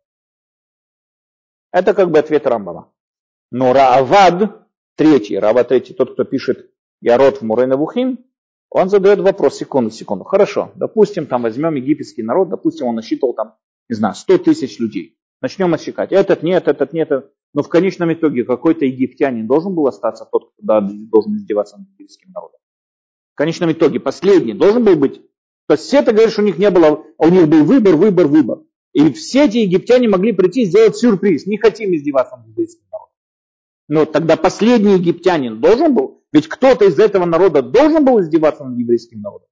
Это 1.73 1.95
как 1.95 2.11
бы 2.11 2.19
ответ 2.19 2.47
Рамбама. 2.47 2.93
Но 3.51 3.73
Раавад, 3.73 4.67
третий, 4.97 5.39
Раавад 5.39 5.69
третий, 5.69 5.95
тот, 5.95 6.13
кто 6.13 6.25
пишет 6.25 6.71
Ярод 7.01 7.39
в 7.39 7.43
Мурена 7.43 7.77
Вухим, 7.77 8.25
он 8.71 8.91
задает 8.91 9.21
вопрос, 9.21 9.57
секунду, 9.57 9.91
секунду. 9.91 10.25
Хорошо, 10.25 10.73
допустим, 10.75 11.27
там 11.27 11.43
возьмем 11.43 11.75
египетский 11.75 12.23
народ, 12.23 12.51
допустим, 12.51 12.87
он 12.87 12.97
насчитывал 12.97 13.35
там, 13.35 13.57
не 13.89 13.97
знаю, 13.97 14.15
100 14.15 14.39
тысяч 14.39 14.79
людей. 14.79 15.19
Начнем 15.41 15.73
отсекать. 15.73 16.13
Этот 16.13 16.43
нет, 16.43 16.69
этот 16.69 16.93
нет. 16.93 17.11
Но 17.55 17.63
в 17.63 17.69
конечном 17.69 18.13
итоге 18.13 18.45
какой-то 18.45 18.85
египтянин 18.85 19.47
должен 19.47 19.75
был 19.75 19.87
остаться, 19.87 20.29
тот, 20.31 20.53
кто 20.53 20.81
должен 20.81 21.37
издеваться 21.37 21.79
над 21.79 21.89
египетским 21.89 22.31
народом. 22.33 22.61
В 23.33 23.37
конечном 23.39 23.73
итоге 23.73 24.01
последний 24.01 24.53
должен 24.53 24.85
был 24.85 24.97
быть 24.97 25.23
то 25.69 25.75
есть 25.75 25.85
все 25.85 25.99
это 25.99 26.13
говорят, 26.13 26.33
что 26.33 26.41
у 26.41 26.47
них 26.47 26.57
не 26.57 26.71
было, 26.71 27.05
у 27.19 27.29
них 27.29 27.47
был 27.47 27.63
выбор, 27.63 27.95
выбор, 27.97 28.27
выбор. 28.27 28.61
И 28.95 29.13
все 29.13 29.45
эти 29.45 29.59
египтяне 29.59 30.09
могли 30.09 30.33
прийти 30.33 30.63
и 30.63 30.65
сделать 30.65 30.97
сюрприз. 30.97 31.45
Не 31.47 31.59
хотим 31.59 31.95
издеваться 31.95 32.37
над 32.37 32.49
еврейским 32.49 32.85
народом. 32.91 33.13
Но 33.87 34.05
тогда 34.07 34.39
последний 34.39 34.95
египтянин 34.95 35.61
должен 35.61 35.95
был, 35.95 36.25
ведь 36.33 36.49
кто-то 36.49 36.87
из 36.87 36.99
этого 36.99 37.27
народа 37.27 37.61
должен 37.61 38.03
был 38.03 38.19
издеваться 38.19 38.65
над 38.65 38.79
еврейским 38.79 39.21
народом. 39.21 39.47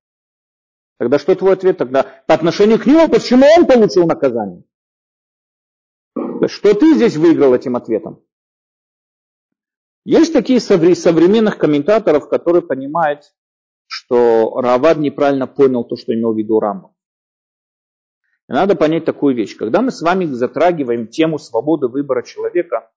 Тогда 0.99 1.19
что 1.19 1.35
твой 1.35 1.53
ответ 1.53 1.77
тогда 1.77 2.07
по 2.27 2.33
отношению 2.33 2.79
к 2.79 2.87
нему, 2.87 3.09
почему 3.09 3.45
он 3.59 3.67
получил 3.67 4.07
наказание? 4.07 4.65
Что 6.47 6.73
ты 6.73 6.95
здесь 6.95 7.17
выиграл 7.17 7.55
этим 7.55 7.77
ответом? 7.77 8.23
Есть 10.07 10.33
такие 10.33 10.61
современных 10.61 11.59
комментаторов, 11.59 12.31
которые 12.31 12.63
понимают, 12.63 13.35
что 13.87 14.61
Равад 14.61 14.99
неправильно 14.99 15.47
понял 15.47 15.85
то, 15.85 15.97
что 15.97 16.15
имел 16.15 16.33
в 16.33 16.39
виду 16.39 16.61
Рамбам. 16.61 16.93
надо 18.49 18.75
понять 18.75 19.05
такую 19.05 19.35
вещь. 19.35 19.57
Когда 19.57 19.83
мы 19.83 19.91
с 19.91 20.03
вами 20.03 20.25
затрагиваем 20.25 21.09
тему 21.09 21.39
свободы 21.39 21.89
выбора 21.89 22.23
человека, 22.23 22.91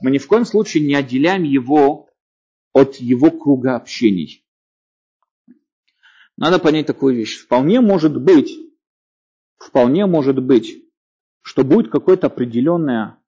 мы 0.00 0.10
ни 0.10 0.18
в 0.18 0.26
коем 0.26 0.44
случае 0.44 0.86
не 0.86 0.94
отделяем 0.94 1.42
его 1.42 2.08
от 2.72 2.96
его 2.96 3.30
круга 3.30 3.76
общений. 3.76 4.46
Надо 6.36 6.58
понять 6.58 6.86
такую 6.86 7.14
вещь. 7.14 7.38
Вполне 7.38 7.80
может 7.80 8.20
быть, 8.20 8.58
вполне 9.58 10.06
может 10.06 10.42
быть, 10.42 10.82
что 11.42 11.64
будет 11.64 11.90
какое-то 11.90 12.28
определенное 12.28 13.18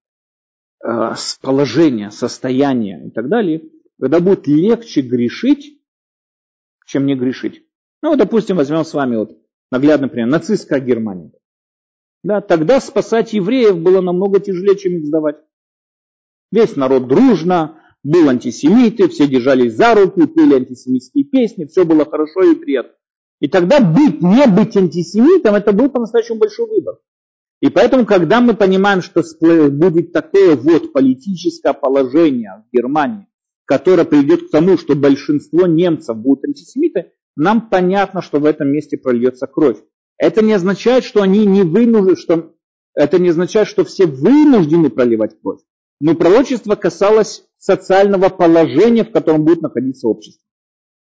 э, 0.84 1.12
положение, 1.42 2.10
состояние 2.10 3.08
и 3.08 3.10
так 3.10 3.28
далее, 3.28 3.70
когда 4.00 4.20
будет 4.20 4.46
легче 4.46 5.02
грешить, 5.02 5.73
чем 6.84 7.06
не 7.06 7.14
грешить. 7.14 7.62
Ну, 8.02 8.10
вот, 8.10 8.18
допустим, 8.18 8.56
возьмем 8.56 8.84
с 8.84 8.94
вами 8.94 9.16
вот 9.16 9.38
наглядный 9.70 10.08
пример, 10.08 10.28
нацистская 10.28 10.80
Германия. 10.80 11.32
Да, 12.22 12.40
тогда 12.40 12.80
спасать 12.80 13.32
евреев 13.32 13.78
было 13.78 14.00
намного 14.00 14.40
тяжелее, 14.40 14.76
чем 14.76 14.96
их 14.96 15.06
сдавать. 15.06 15.36
Весь 16.50 16.76
народ 16.76 17.08
дружно, 17.08 17.80
был 18.04 18.28
антисемиты, 18.28 19.08
все 19.08 19.26
держались 19.26 19.74
за 19.74 19.94
руки, 19.94 20.26
пели 20.26 20.54
антисемитские 20.54 21.24
песни, 21.24 21.64
все 21.64 21.84
было 21.84 22.04
хорошо 22.04 22.42
и 22.42 22.54
приятно. 22.54 22.92
И 23.40 23.48
тогда 23.48 23.80
быть, 23.80 24.22
не 24.22 24.46
быть 24.46 24.76
антисемитом, 24.76 25.54
это 25.54 25.72
был 25.72 25.90
по-настоящему 25.90 26.38
большой 26.38 26.68
выбор. 26.68 26.98
И 27.60 27.70
поэтому, 27.70 28.04
когда 28.04 28.40
мы 28.40 28.54
понимаем, 28.54 29.00
что 29.00 29.22
будет 29.70 30.12
такое 30.12 30.54
вот 30.54 30.92
политическое 30.92 31.72
положение 31.72 32.64
в 32.66 32.76
Германии, 32.76 33.26
которая 33.66 34.04
приведет 34.04 34.48
к 34.48 34.50
тому, 34.50 34.76
что 34.76 34.94
большинство 34.94 35.66
немцев 35.66 36.16
будут 36.16 36.44
антисемиты, 36.44 37.12
нам 37.36 37.68
понятно, 37.68 38.22
что 38.22 38.38
в 38.38 38.44
этом 38.44 38.68
месте 38.68 38.96
прольется 38.96 39.46
кровь. 39.46 39.78
Это 40.18 40.44
не 40.44 40.52
означает, 40.52 41.04
что 41.04 41.22
они 41.22 41.44
не 41.46 41.62
вынуждены, 41.62 42.16
что 42.16 42.54
это 42.94 43.18
не 43.18 43.30
означает, 43.30 43.68
что 43.68 43.84
все 43.84 44.06
вынуждены 44.06 44.90
проливать 44.90 45.40
кровь. 45.40 45.60
Но 46.00 46.14
пророчество 46.14 46.76
касалось 46.76 47.44
социального 47.58 48.28
положения, 48.28 49.04
в 49.04 49.10
котором 49.10 49.44
будет 49.44 49.62
находиться 49.62 50.06
общество. 50.06 50.44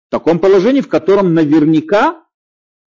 В 0.08 0.10
таком 0.10 0.38
положении, 0.38 0.80
в 0.80 0.88
котором 0.88 1.34
наверняка 1.34 2.24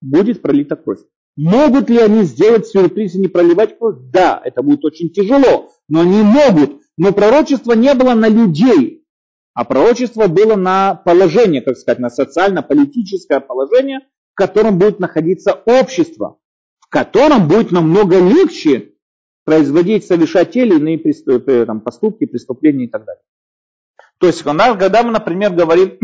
будет 0.02 0.42
пролита 0.42 0.76
кровь. 0.76 1.00
Могут 1.36 1.90
ли 1.90 1.98
они 2.00 2.24
сделать 2.24 2.68
сюрприз 2.68 3.16
и 3.16 3.20
не 3.20 3.28
проливать 3.28 3.78
кровь? 3.78 3.98
Да, 4.12 4.42
это 4.44 4.62
будет 4.62 4.84
очень 4.84 5.10
тяжело, 5.10 5.72
но 5.88 6.02
они 6.02 6.22
могут. 6.22 6.82
Но 6.98 7.14
пророчество 7.14 7.74
не 7.74 7.94
было 7.94 8.14
на 8.14 8.28
людей, 8.28 8.99
а 9.60 9.66
пророчество 9.66 10.28
было 10.28 10.56
на 10.56 10.96
положение, 10.96 11.62
как 11.62 11.76
сказать, 11.76 12.00
на 12.00 12.10
социально-политическое 12.10 13.42
положение, 13.42 14.08
в 14.32 14.36
котором 14.36 14.80
будет 14.80 15.02
находиться 15.02 15.52
общество, 15.52 16.38
в 16.80 16.88
котором 16.88 17.50
будет 17.50 17.74
намного 17.74 18.20
легче 18.20 18.94
производить, 19.44 20.08
совершать 20.08 20.52
те 20.52 20.62
или 20.62 20.78
иные 20.78 20.98
э, 20.98 21.66
там, 21.66 21.82
поступки, 21.82 22.26
преступления 22.26 22.86
и 22.86 22.88
так 22.88 23.04
далее. 23.04 23.22
То 24.20 24.28
есть, 24.28 24.44
когда 24.44 25.04
мы, 25.04 25.12
например, 25.12 25.52
говорим, 25.52 26.00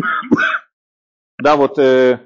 да, 1.41 1.55
вот, 1.55 1.79
э, 1.79 2.19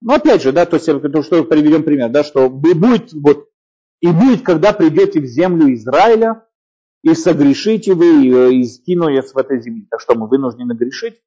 ну, 0.00 0.14
опять 0.14 0.42
же, 0.42 0.52
да, 0.52 0.64
то 0.64 0.76
есть, 0.76 0.86
то, 0.86 1.22
что 1.22 1.44
приведем 1.44 1.82
пример, 1.82 2.08
да, 2.08 2.24
что 2.24 2.48
будет, 2.48 3.12
вот, 3.12 3.50
и 4.00 4.10
будет, 4.10 4.40
когда 4.40 4.72
придете 4.72 5.20
в 5.20 5.26
землю 5.26 5.74
Израиля, 5.74 6.45
и 7.06 7.14
согрешите 7.14 7.94
вы, 7.94 8.58
и 8.58 8.64
скину 8.64 9.08
с 9.08 9.32
в 9.32 9.38
этой 9.38 9.62
земле. 9.62 9.86
Так 9.88 10.00
что 10.00 10.16
мы 10.16 10.26
вынуждены 10.28 10.72
грешить? 10.72 11.22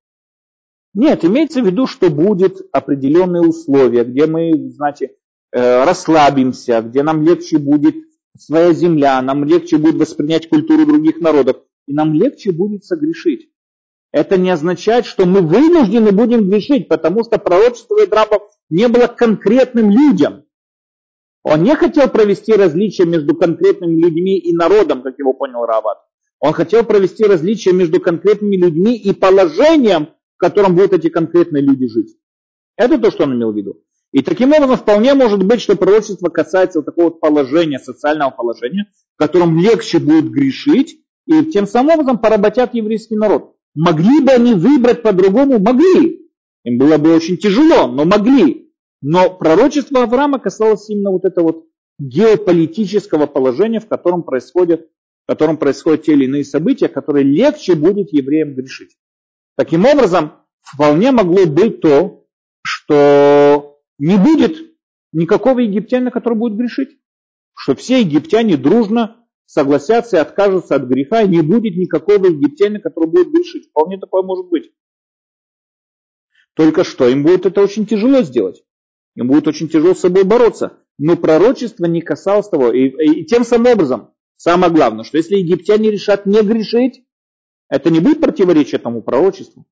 Нет, 0.93 1.23
имеется 1.23 1.61
в 1.61 1.65
виду, 1.65 1.87
что 1.87 2.09
будет 2.09 2.57
определенные 2.73 3.43
условия, 3.43 4.03
где 4.03 4.25
мы, 4.25 4.71
знаете, 4.71 5.15
э, 5.53 5.85
расслабимся, 5.85 6.81
где 6.81 7.01
нам 7.01 7.23
легче 7.23 7.59
будет 7.59 7.95
своя 8.37 8.73
земля, 8.73 9.21
нам 9.21 9.45
легче 9.45 9.77
будет 9.77 9.95
воспринять 9.95 10.49
культуру 10.49 10.85
других 10.85 11.21
народов, 11.21 11.57
и 11.87 11.93
нам 11.93 12.13
легче 12.13 12.51
будет 12.51 12.83
согрешить. 12.83 13.49
Это 14.11 14.37
не 14.37 14.49
означает, 14.49 15.05
что 15.05 15.25
мы 15.25 15.39
вынуждены 15.39 16.11
будем 16.11 16.49
грешить, 16.49 16.89
потому 16.89 17.23
что 17.23 17.37
пророчество 17.37 18.03
Идрабов 18.03 18.41
не 18.69 18.89
было 18.89 19.07
конкретным 19.07 19.91
людям. 19.91 20.43
Он 21.43 21.63
не 21.63 21.75
хотел 21.75 22.09
провести 22.09 22.53
различия 22.53 23.05
между 23.05 23.35
конкретными 23.35 24.01
людьми 24.01 24.37
и 24.37 24.53
народом, 24.53 25.01
как 25.01 25.17
его 25.17 25.33
понял 25.33 25.65
Рават. 25.65 25.97
Он 26.39 26.53
хотел 26.53 26.83
провести 26.83 27.25
различия 27.25 27.73
между 27.73 27.99
конкретными 27.99 28.55
людьми 28.55 28.97
и 28.97 29.13
положением, 29.13 30.09
в 30.35 30.39
котором 30.39 30.75
будут 30.75 30.93
эти 30.93 31.09
конкретные 31.09 31.63
люди 31.63 31.87
жить. 31.87 32.15
Это 32.77 32.97
то, 32.97 33.11
что 33.11 33.23
он 33.23 33.35
имел 33.35 33.51
в 33.51 33.57
виду. 33.57 33.81
И 34.11 34.21
таким 34.21 34.53
образом 34.53 34.77
вполне 34.77 35.13
может 35.13 35.43
быть, 35.43 35.61
что 35.61 35.75
пророчество 35.75 36.29
касается 36.29 36.79
вот 36.79 36.85
такого 36.85 37.05
вот 37.05 37.19
положения, 37.19 37.77
социального 37.79 38.31
положения, 38.31 38.85
в 39.15 39.19
котором 39.19 39.59
легче 39.59 39.99
будет 39.99 40.31
грешить, 40.31 40.99
и 41.25 41.45
тем 41.45 41.67
самым 41.67 41.99
образом 41.99 42.17
поработят 42.17 42.73
еврейский 42.73 43.15
народ. 43.15 43.55
Могли 43.75 44.21
бы 44.21 44.31
они 44.31 44.53
выбрать 44.53 45.03
по-другому? 45.03 45.59
Могли. 45.59 46.27
Им 46.63 46.79
было 46.79 46.97
бы 46.97 47.13
очень 47.13 47.37
тяжело, 47.37 47.87
но 47.87 48.03
могли. 48.05 48.68
Но 49.01 49.29
пророчество 49.29 50.03
Авраама 50.03 50.39
касалось 50.39 50.89
именно 50.89 51.11
вот 51.11 51.25
этого 51.25 51.45
вот 51.45 51.65
геополитического 51.99 53.27
положения, 53.27 53.79
в 53.79 53.87
котором 53.87 54.23
происходят, 54.23 54.89
в 55.25 55.31
котором 55.31 55.57
происходят 55.57 56.03
те 56.03 56.13
или 56.13 56.25
иные 56.25 56.43
события, 56.43 56.87
которые 56.87 57.23
легче 57.23 57.75
будет 57.75 58.11
евреям 58.11 58.55
грешить. 58.55 58.97
Таким 59.55 59.85
образом, 59.85 60.33
вполне 60.61 61.11
могло 61.11 61.45
быть 61.45 61.81
то, 61.81 62.25
что 62.61 63.79
не 63.97 64.17
будет 64.17 64.75
никакого 65.11 65.59
египтянина, 65.59 66.11
который 66.11 66.37
будет 66.37 66.57
грешить. 66.57 66.97
Что 67.55 67.75
все 67.75 68.01
египтяне 68.01 68.57
дружно 68.57 69.25
согласятся 69.45 70.17
и 70.17 70.19
откажутся 70.19 70.75
от 70.75 70.83
греха, 70.83 71.21
и 71.21 71.27
не 71.27 71.41
будет 71.41 71.75
никакого 71.75 72.27
египтянина, 72.27 72.79
который 72.79 73.09
будет 73.09 73.31
грешить. 73.31 73.69
Вполне 73.69 73.97
такое 73.99 74.23
может 74.23 74.47
быть. 74.47 74.71
Только 76.53 76.83
что 76.83 77.07
им 77.07 77.23
будет 77.23 77.45
это 77.45 77.61
очень 77.61 77.85
тяжело 77.85 78.21
сделать. 78.21 78.63
Им 79.19 79.27
будет 79.27 79.49
очень 79.49 79.67
тяжело 79.67 79.93
с 79.93 79.99
собой 79.99 80.23
бороться. 80.23 80.77
Но 80.97 81.17
пророчество 81.17 81.85
не 81.85 82.01
касалось 82.01 82.47
того. 82.47 82.71
И, 82.71 82.87
и, 82.87 83.21
и 83.21 83.25
тем 83.25 83.43
самым 83.43 83.73
образом, 83.73 84.13
самое 84.37 84.71
главное, 84.71 85.03
что 85.03 85.17
если 85.17 85.35
египтяне 85.35 85.91
решат 85.91 86.25
не 86.25 86.41
грешить, 86.41 87.03
это 87.67 87.89
не 87.89 87.99
будет 87.99 88.21
противоречить 88.21 88.75
этому 88.75 89.01
пророчеству. 89.01 89.65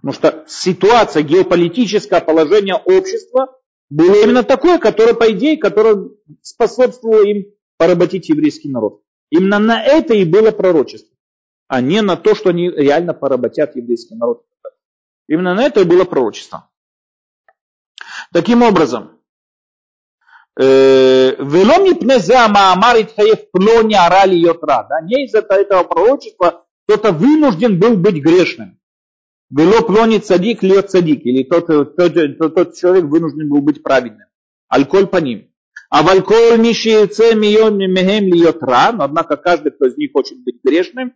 Потому 0.00 0.12
что 0.12 0.44
ситуация, 0.48 1.22
геополитическое 1.22 2.20
положение 2.20 2.74
общества 2.74 3.56
было 3.88 4.20
именно 4.20 4.42
такое, 4.42 4.78
которое, 4.78 5.14
по 5.14 5.30
идее, 5.30 5.58
которое 5.58 6.10
способствовало 6.42 7.24
им 7.24 7.44
поработить 7.78 8.28
еврейский 8.28 8.68
народ. 8.68 9.00
Именно 9.30 9.60
на 9.60 9.84
это 9.84 10.14
и 10.14 10.24
было 10.24 10.50
пророчество, 10.50 11.16
а 11.68 11.80
не 11.80 12.02
на 12.02 12.16
то, 12.16 12.34
что 12.34 12.50
они 12.50 12.68
реально 12.68 13.14
поработят 13.14 13.76
еврейский 13.76 14.16
народ. 14.16 14.44
Именно 15.28 15.54
на 15.54 15.66
это 15.66 15.82
и 15.82 15.84
было 15.84 16.04
пророчество. 16.04 16.68
Таким 18.32 18.62
образом, 18.62 19.20
э, 20.58 21.34
Велом 21.38 21.84
Нипнезе 21.84 22.48
Маамар 22.48 23.02
Итхаев 23.02 23.50
Плони 23.50 23.94
Арали 23.94 24.36
Йотра. 24.36 24.86
Да, 24.88 25.00
не 25.02 25.24
из-за 25.24 25.38
этого 25.38 25.84
пророчества 25.84 26.66
кто-то 26.86 27.12
вынужден 27.12 27.78
был 27.78 27.96
быть 27.96 28.22
грешным. 28.22 28.78
Вело 29.50 29.82
Плони 29.82 30.18
Цадик 30.18 30.62
Льет 30.62 30.90
Цадик. 30.90 31.24
Или 31.24 31.44
тот, 31.44 31.66
тот, 31.66 31.94
тот, 31.94 32.54
тот 32.54 32.74
человек 32.74 33.04
вынужден 33.04 33.48
был 33.48 33.60
быть 33.60 33.82
праведным. 33.82 34.28
Альколь 34.68 35.06
по 35.06 35.18
ним. 35.18 35.48
А 35.88 36.02
вальколь 36.02 36.58
мишице 36.58 37.34
мием 37.34 37.78
мехем 37.78 38.24
льет 38.26 38.60
ра, 38.60 38.92
но 38.92 39.04
однако 39.04 39.36
каждый, 39.36 39.70
кто 39.70 39.86
из 39.86 39.96
них 39.96 40.10
хочет 40.12 40.42
быть 40.42 40.60
грешным, 40.64 41.14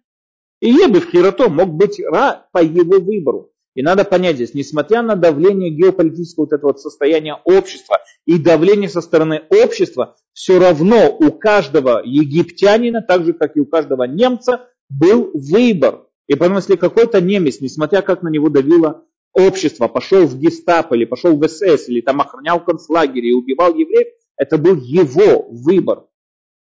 и 0.60 0.70
ебы 0.70 1.00
в 1.00 1.10
хирото 1.10 1.48
мог 1.48 1.70
быть 1.70 2.00
ра 2.00 2.46
по 2.52 2.62
его 2.62 3.00
выбору. 3.00 3.49
И 3.74 3.82
надо 3.82 4.04
понять 4.04 4.36
здесь, 4.36 4.54
несмотря 4.54 5.02
на 5.02 5.14
давление 5.14 5.70
геополитического 5.70 6.44
вот 6.44 6.52
этого 6.52 6.74
состояния 6.74 7.36
общества 7.44 7.98
и 8.26 8.38
давление 8.38 8.88
со 8.88 9.00
стороны 9.00 9.42
общества, 9.48 10.16
все 10.32 10.58
равно 10.58 11.16
у 11.16 11.30
каждого 11.30 12.02
египтянина, 12.04 13.00
так 13.02 13.24
же 13.24 13.32
как 13.32 13.56
и 13.56 13.60
у 13.60 13.66
каждого 13.66 14.04
немца, 14.04 14.68
был 14.88 15.30
выбор. 15.34 16.06
И 16.26 16.34
потому 16.34 16.56
если 16.56 16.76
какой-то 16.76 17.20
немец, 17.20 17.60
несмотря 17.60 18.02
как 18.02 18.22
на 18.22 18.28
него 18.28 18.48
давило 18.48 19.04
общество, 19.32 19.86
пошел 19.86 20.26
в 20.26 20.38
гестапо 20.38 20.94
или 20.94 21.04
пошел 21.04 21.36
в 21.36 21.48
СС, 21.48 21.88
или 21.88 22.00
там 22.00 22.20
охранял 22.20 22.64
концлагерь 22.64 23.26
и 23.26 23.32
убивал 23.32 23.74
евреев, 23.74 24.08
это 24.36 24.58
был 24.58 24.76
его 24.76 25.46
выбор. 25.50 26.06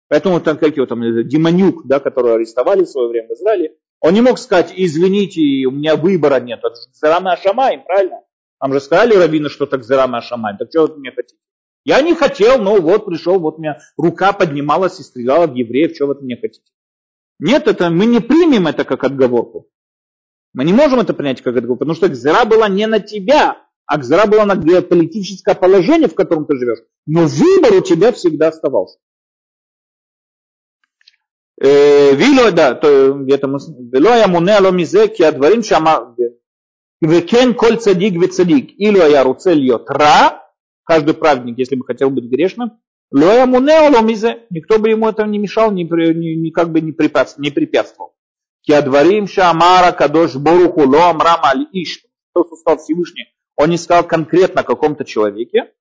Поэтому 0.09 0.41
там, 0.41 0.59
как 0.59 0.77
его 0.77 0.87
там, 0.87 1.01
Демонюк, 1.29 1.87
да, 1.87 2.01
которого 2.01 2.35
арестовали 2.35 2.85
в 2.85 2.89
свое 2.89 3.09
время 3.09 3.29
в 3.29 3.33
Израиле, 3.33 3.77
он 4.01 4.15
не 4.15 4.21
мог 4.21 4.39
сказать, 4.39 4.73
извините, 4.75 5.67
у 5.67 5.71
меня 5.71 5.97
выбора 5.97 6.41
нет. 6.41 6.61
Это 6.61 6.75
Зерама 6.93 7.33
Ашамаем, 7.33 7.83
правильно? 7.85 8.21
Нам 8.61 8.73
же 8.73 8.81
сказали 8.81 9.15
раввины, 9.15 9.49
что 9.49 9.67
так 9.67 9.85
Зерама 9.85 10.19
Ашамаем. 10.19 10.57
Так 10.57 10.69
что 10.71 10.87
вы 10.87 10.97
мне 10.97 11.11
хотите? 11.11 11.39
Я 11.85 12.03
не 12.03 12.15
хотел, 12.15 12.59
но 12.61 12.81
вот 12.81 13.07
пришел, 13.07 13.39
вот 13.39 13.57
у 13.57 13.61
меня 13.61 13.79
рука 13.97 14.33
поднималась 14.33 15.01
и 15.01 15.03
стреляла 15.03 15.47
в 15.47 15.55
евреев, 15.55 15.95
что 15.95 16.07
вы 16.07 16.13
от 16.13 16.23
меня 16.23 16.37
хотите? 16.41 16.71
Нет, 17.39 17.67
это, 17.67 17.91
мы 17.91 18.07
не 18.07 18.21
примем 18.21 18.67
это 18.67 18.85
как 18.85 19.05
отговорку. 19.05 19.69
Мы 20.55 20.65
не 20.65 20.73
можем 20.73 21.01
это 21.01 21.15
принять 21.15 21.41
как 21.41 21.57
отговорку, 21.57 21.81
потому 21.81 21.95
что 21.95 22.09
Гзера 22.09 22.45
была 22.45 22.69
не 22.69 22.87
на 22.87 23.01
тебя, 23.01 23.59
а 23.87 23.97
Гзера 23.97 24.27
была 24.27 24.45
на 24.45 24.57
геополитическое 24.57 25.55
положение, 25.55 26.09
в 26.09 26.15
котором 26.15 26.47
ты 26.47 26.57
живешь. 26.57 26.81
Но 27.07 27.27
выбор 27.27 27.75
у 27.75 27.81
тебя 27.81 28.13
всегда 28.13 28.49
оставался. 28.49 28.99
ואילו, 32.18 32.44
ולא 33.94 34.14
היה 34.14 34.28
מונע 34.28 34.60
לו 34.60 34.74
מזה 34.74 35.06
כי 35.14 35.26
הדברים 35.26 35.64
שאמר, 35.64 36.04
וכן 37.10 37.50
כל 37.56 37.76
צדיק 37.76 38.14
וצדיק, 38.22 38.76
אילו 38.80 39.04
היה 39.04 39.22
רוצה 39.22 39.54
להיות 39.54 39.86
רע, 40.00 40.30
каждый 40.86 41.14
праведник, 41.14 41.58
если 41.58 41.76
бы 41.76 41.86
хотел 41.86 42.10
быть 42.10 42.26
грешным, 42.26 42.70
לא 43.12 43.32
היה 43.32 43.46
מונע 43.46 43.89
לו 43.89 44.02
מזה, 44.04 44.32
никто 44.52 44.80
бы 44.80 44.89
ему 44.89 45.08
это 45.10 45.24
не 45.26 45.39
мешал, 45.39 45.72
ни, 45.72 45.84
ни, 45.84 46.36
ни 46.36 46.50
как 46.52 46.72
бы 46.72 46.82
не 46.82 46.91
препятствовал. 46.91 48.14
כי 48.64 48.76
הדברים 48.76 49.28
שאמר 49.28 49.82
הקדוש 49.88 50.36
ברוך 50.36 50.76
הוא 50.76 50.94
לא 50.94 51.10
אמרם 51.10 51.39
על 51.44 51.58
איש, 51.74 52.06
то, 52.34 52.44
что 52.44 52.56
сказал 52.56 52.78
Всевышний, 52.78 53.26
он 53.56 53.70
не 53.70 53.78
сказал 53.78 54.08
конкретно 54.08 54.62
о 54.62 54.64
каком-то 54.64 55.04
человеке, 55.06 55.72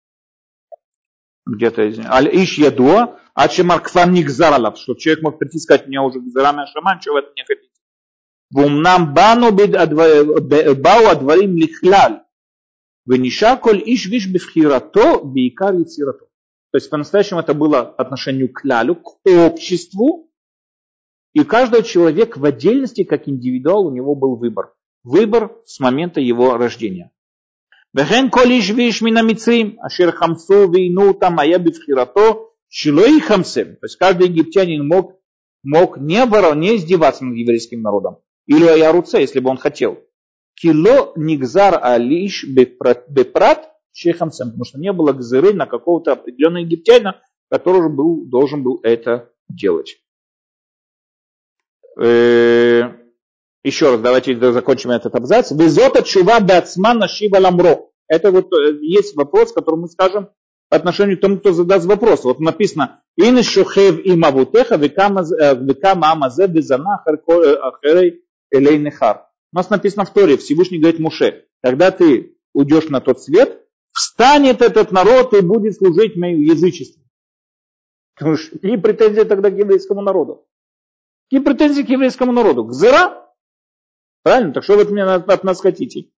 где-то, 1.47 1.83
аль 2.07 2.29
иш 2.29 2.59
ядуа, 2.59 3.19
а 3.38 3.44
Ачемар 3.44 3.82
кфар 3.82 4.10
нигзаралав, 4.10 4.80
что 4.80 4.96
человек 4.96 5.24
мог 5.24 5.38
прийти 5.38 5.58
и 5.58 5.60
сказать, 5.60 5.86
у 5.86 5.90
меня 5.90 6.02
уже 6.02 6.20
гзарана 6.20 6.66
шаман, 6.66 7.00
чего 7.00 7.14
вы 7.14 7.20
от 7.20 7.36
меня 7.36 7.46
хотите? 7.46 7.70
Вумнам 8.50 9.14
бану 9.14 9.52
бау 9.52 11.08
адварим 11.08 11.56
лихляль. 11.56 12.24
Венишар 13.06 13.60
коль 13.60 13.84
иш 13.86 14.08
виш 14.08 14.26
бифхирато 14.28 15.22
бейкар 15.24 15.76
яцирато. 15.76 16.26
То 16.72 16.78
есть 16.78 16.90
по-настоящему 16.90 17.42
это 17.42 17.54
было 17.54 17.82
отношению 17.82 18.52
к 18.52 18.66
лялю, 18.66 18.96
к 18.96 19.20
обществу. 19.24 20.32
И 21.34 21.44
каждый 21.44 21.84
человек 21.84 22.38
в 22.38 22.44
отдельности, 22.44 23.04
как 23.04 23.28
индивидуал, 23.30 23.86
у 23.86 23.92
него 23.92 24.16
был 24.16 24.36
выбор. 24.36 24.74
Выбор 25.04 25.56
с 25.68 25.80
момента 25.80 26.20
его 26.20 26.58
рождения. 26.58 27.12
Вехен 27.94 28.32
коль 28.32 28.58
иш 28.58 28.72
виш 28.72 29.02
мина 29.02 29.22
мицрим, 29.22 29.78
ашер 29.80 30.12
хамсу 30.12 30.72
вейну 30.72 31.14
там 31.14 31.38
ая 31.38 31.60
бифхирато 31.60 32.47
Шилой 32.70 33.20
хамсем. 33.22 33.76
То 33.78 33.86
есть 33.86 33.98
каждый 33.98 34.28
египтянин 34.28 34.88
мог, 34.88 35.20
мог 35.64 35.98
не, 35.98 36.18
оборон, 36.18 36.60
не 36.60 36.76
издеваться 36.76 37.26
над 37.26 37.38
еврейским 37.38 37.82
народом. 37.82 38.18
Или 38.46 38.66
аяруце, 38.66 39.20
если 39.20 39.40
бы 39.40 39.50
он 39.50 39.58
хотел. 39.58 40.00
Кило 40.56 41.14
нигзар 41.16 41.80
алиш 41.82 42.46
бепрат 42.46 43.72
шейхамсем. 43.94 44.48
Потому 44.48 44.66
что 44.66 44.80
не 44.80 44.92
было 44.92 45.14
гзыры 45.14 45.54
на 45.54 45.66
какого-то 45.66 46.14
определенного 46.14 46.64
египтянина, 46.64 47.22
который 47.50 47.90
был, 47.90 48.26
должен 48.26 48.64
был 48.64 48.80
это 48.84 49.32
делать. 49.50 49.98
Э, 52.00 52.92
еще 53.64 53.92
раз, 53.92 54.02
давайте 54.02 54.36
закончим 54.52 54.92
этот 54.92 55.16
абзац. 55.16 55.52
Визота 55.52 56.04
чува 56.04 56.40
бацмана 56.40 57.08
шива. 57.08 57.40
Это 58.08 58.32
вот 58.32 58.54
э, 58.54 58.78
есть 58.82 59.16
вопрос, 59.16 59.52
который 59.52 59.80
мы 59.80 59.88
скажем, 59.88 60.30
отношению 60.70 61.18
к 61.18 61.22
тому, 61.22 61.38
кто 61.38 61.54
задаст 61.54 61.86
вопрос. 61.86 62.24
Вот 62.24 62.40
написано, 62.40 63.02
ин 63.16 63.42
шухев 63.44 64.00
им 64.00 64.26
авутеха 64.26 64.76
векама 64.76 66.12
амазе 66.12 66.48
безана 66.48 67.04
ахерей 67.06 68.24
элей 68.52 68.78
нехар. 68.78 69.26
У 69.54 69.56
нас 69.56 69.70
написано 69.70 70.06
в 70.06 70.14
Торе, 70.14 70.38
Всевышний 70.38 70.80
говорит 70.80 71.00
Муше, 71.00 71.46
когда 71.64 71.92
ты 71.92 72.38
уйдешь 72.54 72.90
на 72.90 73.00
тот 73.00 73.22
свет, 73.22 73.64
встанет 73.92 74.62
этот 74.62 74.92
народ 74.92 75.34
и 75.34 75.42
будет 75.42 75.76
служить 75.78 76.16
моему 76.16 76.42
язычеству. 76.42 77.02
И 78.20 78.78
претензии 78.78 79.24
тогда 79.24 79.50
к 79.50 79.58
еврейскому 79.58 80.02
народу. 80.02 80.46
Какие 81.30 81.44
претензии 81.44 81.84
к 81.84 81.90
еврейскому 81.90 82.32
народу? 82.32 82.66
Гзыра? 82.66 83.32
Правильно? 84.24 84.54
Так 84.54 84.64
что 84.64 84.76
вы 84.76 84.82
от 84.84 84.92
меня 84.92 85.16
от 85.16 85.44
нас 85.44 85.62
хотите? 85.62 86.10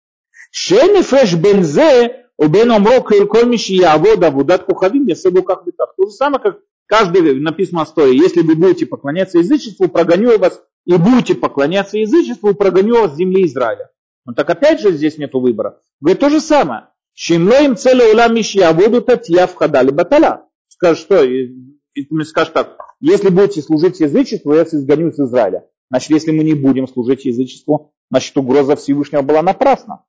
Шенефеш 0.52 1.36
бензе 1.36 2.28
убен 2.39 2.71
омро 2.71 3.01
коль 3.01 3.55
явод 3.55 4.23
авудат 4.23 4.63
кухавим 4.63 5.05
ясебу 5.05 5.43
как 5.43 5.65
бы 5.65 5.71
так. 5.71 5.95
То 5.95 6.05
же 6.05 6.11
самое, 6.11 6.41
как 6.41 6.59
каждый 6.87 7.39
написано 7.39 7.85
в 7.85 7.89
истории, 7.89 8.17
если 8.17 8.41
вы 8.41 8.55
будете 8.55 8.85
поклоняться 8.85 9.39
язычеству, 9.39 9.89
прогоню 9.89 10.39
вас, 10.39 10.61
и 10.85 10.95
будете 10.95 11.35
поклоняться 11.35 11.97
язычеству, 11.97 12.55
прогоню 12.55 13.01
вас 13.01 13.13
с 13.13 13.17
земли 13.17 13.45
Израиля. 13.45 13.89
Ну 14.25 14.33
так 14.33 14.49
опять 14.49 14.79
же 14.79 14.91
здесь 14.91 15.17
нет 15.17 15.33
выбора. 15.33 15.81
Говорит 15.99 16.19
то 16.19 16.29
же 16.29 16.39
самое. 16.39 16.87
Шимлоим 17.13 17.75
целый 17.75 18.11
улам 18.13 18.35
буду 18.77 19.01
татья 19.01 19.45
вхадали 19.45 19.91
батала. 19.91 20.45
Скажет, 20.69 20.99
что? 20.99 21.23
И 21.23 21.53
скажет 22.23 22.53
так, 22.53 22.77
если 23.01 23.29
будете 23.29 23.61
служить 23.61 23.99
язычеству, 23.99 24.53
я 24.53 24.63
изгоню 24.63 25.09
из 25.09 25.19
Израиля. 25.19 25.65
Значит, 25.89 26.11
если 26.11 26.31
мы 26.31 26.43
не 26.43 26.53
будем 26.53 26.87
служить 26.87 27.25
язычеству, 27.25 27.91
значит, 28.09 28.37
угроза 28.37 28.75
Всевышнего 28.75 29.23
была 29.23 29.41
напрасна. 29.41 30.05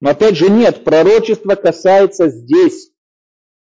Но 0.00 0.10
опять 0.10 0.36
же 0.36 0.48
нет, 0.48 0.84
пророчество 0.84 1.54
касается 1.54 2.28
здесь 2.28 2.90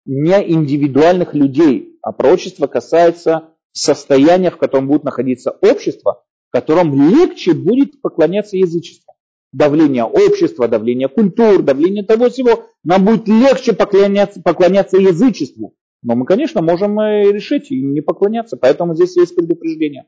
не 0.07 0.53
индивидуальных 0.53 1.34
людей, 1.34 1.99
а 2.03 2.12
пророчество 2.12 2.66
касается 2.66 3.55
состояния, 3.72 4.51
в 4.51 4.57
котором 4.57 4.89
будет 4.89 5.05
находиться 5.05 5.51
общество, 5.51 6.24
в 6.49 6.53
котором 6.53 6.95
легче 7.11 7.53
будет 7.53 8.01
поклоняться 8.01 8.57
язычеству. 8.57 9.14
Давление 9.53 10.05
общества, 10.05 10.68
давление 10.68 11.09
культур, 11.09 11.62
давление 11.62 12.05
того 12.05 12.28
всего, 12.28 12.66
нам 12.84 13.05
будет 13.05 13.26
легче 13.28 13.72
поклоняться, 13.72 14.41
поклоняться 14.43 14.99
язычеству. 14.99 15.74
Но 16.03 16.14
мы, 16.14 16.26
конечно, 16.26 16.62
можем 16.62 17.01
э, 17.01 17.28
и 17.28 17.32
решить 17.32 17.70
и 17.70 17.82
не 17.82 18.01
поклоняться, 18.01 18.57
поэтому 18.57 18.95
здесь 18.95 19.16
есть 19.16 19.34
предупреждение. 19.34 20.07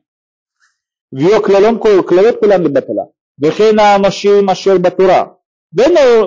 Вьё 1.11 1.41
клялон 1.41 1.79
клялот 1.79 2.39
кулям 2.39 2.61
лебатала. 2.61 3.11
Вехейна 3.37 3.97
маши 3.99 4.77
батура. 4.77 5.40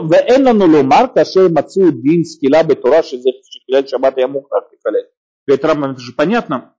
ואין 0.09 0.43
לנו 0.43 0.67
לומר 0.67 1.05
כאשר 1.15 1.47
מצאו 1.53 1.91
דין 1.91 2.23
סקילה 2.23 2.63
בתורה 2.63 3.03
שזה 3.03 3.29
שקילל 3.43 3.87
שבת 3.87 4.17
היה 4.17 4.27
מוכרח 4.27 4.63
לקלל. 4.73 5.01
Говорит 5.47 5.65
Рамбам, 5.65 5.91
это 5.91 6.01
же 6.01 6.13
понятно, 6.13 6.75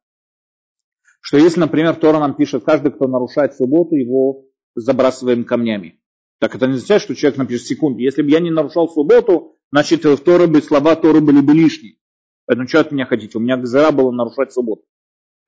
что 1.20 1.38
если, 1.38 1.58
например, 1.58 1.96
Тора 1.96 2.20
нам 2.20 2.34
пишет, 2.34 2.62
каждый, 2.64 2.92
кто 2.92 3.08
нарушает 3.08 3.54
субботу, 3.54 3.96
его 3.96 4.44
забрасываем 4.76 5.44
камнями. 5.44 6.00
Так 6.38 6.54
это 6.54 6.66
не 6.66 6.74
означает, 6.74 7.02
что 7.02 7.16
человек 7.16 7.38
напишет 7.38 7.66
секунду. 7.66 7.98
Если 7.98 8.22
бы 8.22 8.30
я 8.30 8.38
не 8.38 8.50
нарушал 8.50 8.88
субботу, 8.88 9.56
значит, 9.72 10.04
в 10.04 10.16
Торы 10.18 10.46
бы, 10.46 10.62
слова 10.62 10.94
Торы 10.94 11.20
были 11.20 11.40
бы 11.40 11.52
лишние. 11.52 11.96
Поэтому 12.46 12.68
что 12.68 12.80
от 12.80 12.92
меня 12.92 13.06
хотите? 13.06 13.36
У 13.36 13.40
меня 13.40 13.56
гзара 13.56 13.90
было 13.90 14.10
нарушать 14.10 14.52
субботу. 14.52 14.82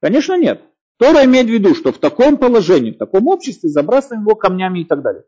Конечно, 0.01 0.37
нет. 0.37 0.63
Тора 0.99 1.25
имеет 1.25 1.47
в 1.47 1.51
виду, 1.51 1.75
что 1.75 1.93
в 1.93 1.99
таком 1.99 2.37
положении, 2.37 2.93
в 2.93 2.99
таком 2.99 3.27
обществе 3.29 3.69
забрасываем 3.69 4.23
его 4.23 4.37
камнями 4.37 4.81
и 4.81 4.85
так 4.85 5.03
далее. 5.03 5.25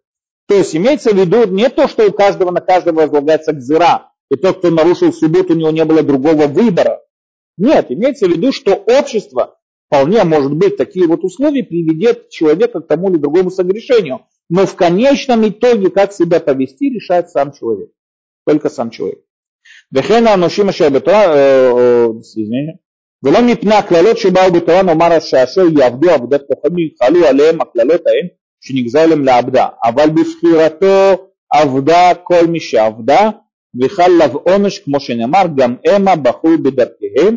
То 0.49 0.55
есть 0.55 0.77
имеется 0.77 1.11
в 1.11 1.17
виду 1.17 1.47
не 1.47 1.69
то, 1.71 1.89
что 1.89 2.07
у 2.07 2.13
каждого 2.13 2.51
на 2.51 2.61
каждого 2.61 3.03
возлагается 3.03 3.53
гзыра, 3.53 4.11
и 4.31 4.37
тот, 4.37 4.59
кто 4.59 4.71
нарушил 4.71 5.13
субботу, 5.13 5.55
у 5.55 5.57
него 5.57 5.71
не 5.71 5.85
было 5.85 6.03
другого 6.03 6.47
выбора. 6.47 7.01
Нет, 7.57 7.87
имеется 7.91 8.27
в 8.27 8.31
виду, 8.31 8.53
что 8.53 8.75
общество 8.75 9.59
вполне 9.87 10.25
может 10.25 10.55
быть 10.55 10.77
такие 10.77 11.07
вот 11.07 11.25
условия 11.25 11.63
приведет 11.63 12.31
человека 12.31 12.81
к 12.81 12.87
тому 12.87 13.11
или 13.11 13.19
другому 13.19 13.51
согрешению. 13.51 14.27
Но 14.51 14.67
в 14.67 14.75
конечном 14.75 15.49
итоге, 15.49 15.91
как 15.91 16.13
себя 16.13 16.41
повести, 16.41 16.91
решает 16.91 17.31
сам 17.31 17.53
человек. 17.53 17.91
Только 18.47 18.69
сам 18.69 18.91
человек. 18.91 19.21
וכן 19.93 20.27
האנושים 20.27 20.69
אשר 20.69 20.91
בתורה, 20.91 21.35
ולא 23.23 23.43
מפני 23.43 23.75
הקללות 23.75 24.19
שבאו 24.19 24.53
בתורה 24.53 24.83
נאמר 24.83 25.21
שאשר 25.21 25.63
יעבדו 25.79 26.11
עבודת 26.11 26.43
כוכבים 26.49 26.89
יחלו 26.95 27.27
עליהם 27.27 27.61
הקללות 27.61 28.07
ההן 28.07 28.29
שנגזר 28.61 29.07
להם 29.07 29.25
לעבדה, 29.25 29.67
אבל 29.85 30.11
בבחירתו 30.11 31.27
עבדה 31.53 32.13
כל 32.23 32.47
מי 32.47 32.61
שעבדה 32.61 33.31
וחל 33.83 34.03
עליו 34.03 34.37
עונש 34.37 34.79
כמו 34.79 35.01
שנאמר 35.01 35.43
גם 35.57 35.77
המה 35.87 36.17
בחרו 36.17 36.59
בדרכיהם 36.63 37.37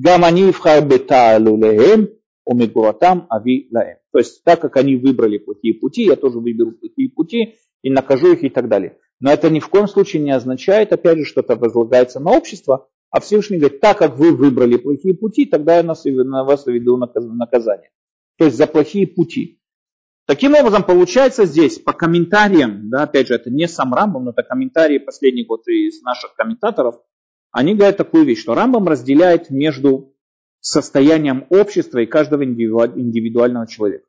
גם 0.00 0.24
אני 0.24 0.48
אבחר 0.48 0.80
בתעלוליהם 0.80 2.04
умигуратам 2.46 3.26
ави 3.30 3.68
лаэм. 3.72 3.96
То 4.12 4.18
есть, 4.18 4.44
так 4.44 4.60
как 4.60 4.76
они 4.76 4.96
выбрали 4.96 5.38
плохие 5.38 5.74
пути, 5.74 6.04
я 6.04 6.16
тоже 6.16 6.38
выберу 6.38 6.72
плохие 6.72 7.10
пути 7.10 7.54
и 7.82 7.90
накажу 7.90 8.32
их 8.32 8.44
и 8.44 8.48
так 8.48 8.68
далее. 8.68 8.98
Но 9.20 9.32
это 9.32 9.50
ни 9.50 9.60
в 9.60 9.68
коем 9.68 9.88
случае 9.88 10.22
не 10.22 10.30
означает, 10.30 10.92
опять 10.92 11.18
же, 11.18 11.24
что 11.24 11.40
это 11.40 11.56
возлагается 11.56 12.20
на 12.20 12.32
общество, 12.36 12.88
а 13.10 13.20
Всевышний 13.20 13.58
говорит, 13.58 13.80
так 13.80 13.98
как 13.98 14.18
вы 14.18 14.32
выбрали 14.32 14.76
плохие 14.76 15.14
пути, 15.14 15.46
тогда 15.46 15.76
я 15.76 15.82
на 15.82 15.94
вас 16.44 16.66
веду 16.66 16.96
наказание. 16.96 17.90
То 18.38 18.46
есть 18.46 18.56
за 18.56 18.66
плохие 18.66 19.06
пути. 19.06 19.57
Таким 20.29 20.53
образом, 20.53 20.83
получается 20.83 21.45
здесь 21.45 21.79
по 21.79 21.91
комментариям, 21.91 22.87
да, 22.91 23.01
опять 23.01 23.29
же, 23.29 23.33
это 23.33 23.49
не 23.49 23.67
сам 23.67 23.95
Рамбам, 23.95 24.25
но 24.25 24.29
это 24.29 24.43
комментарии 24.43 24.99
последних 24.99 25.49
вот 25.49 25.67
из 25.67 26.03
наших 26.03 26.35
комментаторов, 26.35 27.01
они 27.51 27.73
говорят 27.73 27.97
такую 27.97 28.25
вещь, 28.25 28.41
что 28.41 28.53
Рамбам 28.53 28.87
разделяет 28.87 29.49
между 29.49 30.13
состоянием 30.59 31.47
общества 31.49 31.97
и 31.97 32.05
каждого 32.05 32.45
индивидуального 32.45 33.65
человека. 33.65 34.05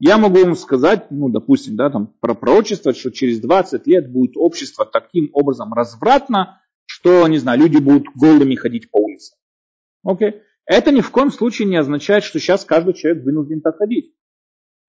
Я 0.00 0.18
могу 0.18 0.40
вам 0.40 0.56
сказать, 0.56 1.12
ну, 1.12 1.28
допустим, 1.28 1.76
да, 1.76 1.90
там, 1.90 2.08
про 2.18 2.34
пророчество, 2.34 2.92
что 2.92 3.12
через 3.12 3.38
20 3.38 3.86
лет 3.86 4.10
будет 4.10 4.36
общество 4.36 4.84
таким 4.84 5.30
образом 5.32 5.72
развратно, 5.72 6.60
что, 6.86 7.28
не 7.28 7.38
знаю, 7.38 7.60
люди 7.60 7.78
будут 7.78 8.08
голыми 8.16 8.56
ходить 8.56 8.90
по 8.90 8.96
улице. 8.96 9.36
Окей? 10.02 10.42
Это 10.66 10.90
ни 10.90 11.02
в 11.02 11.12
коем 11.12 11.30
случае 11.30 11.68
не 11.68 11.76
означает, 11.76 12.24
что 12.24 12.40
сейчас 12.40 12.64
каждый 12.64 12.94
человек 12.94 13.22
вынужден 13.22 13.60
так 13.60 13.76
ходить. 13.76 14.12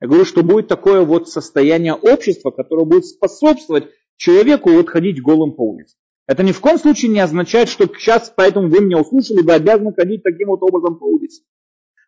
Я 0.03 0.09
говорю, 0.09 0.25
что 0.25 0.43
будет 0.43 0.67
такое 0.67 1.05
вот 1.05 1.29
состояние 1.29 1.93
общества, 1.93 2.51
которое 2.51 2.83
будет 2.83 3.05
способствовать 3.05 3.85
человеку 4.17 4.69
вот 4.69 4.89
ходить 4.89 5.21
голым 5.21 5.53
по 5.53 5.61
улице. 5.61 5.95
Это 6.27 6.43
ни 6.43 6.51
в 6.51 6.59
коем 6.59 6.77
случае 6.77 7.11
не 7.11 7.21
означает, 7.21 7.69
что 7.69 7.85
сейчас, 7.87 8.29
поэтому 8.35 8.67
вы 8.67 8.81
меня 8.81 8.99
услышали, 8.99 9.41
вы 9.41 9.53
обязаны 9.53 9.93
ходить 9.93 10.21
таким 10.21 10.49
вот 10.49 10.61
образом 10.61 10.99
по 10.99 11.05
улице. 11.05 11.43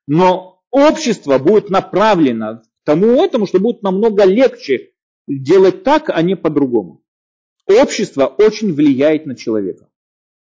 Но 0.08 0.62
общество 0.72 1.38
будет 1.38 1.70
направлено 1.70 2.64
тому 2.84 3.24
этому, 3.24 3.48
что 3.48 3.62
будет 3.62 3.82
намного 3.82 4.26
легче 4.26 4.92
делать 5.26 5.84
так, 5.84 6.10
а 6.10 6.22
не 6.22 6.36
по-другому. 6.36 7.02
Общество 7.66 8.26
очень 8.26 8.74
влияет 8.74 9.26
на 9.26 9.38
человека 9.38 9.88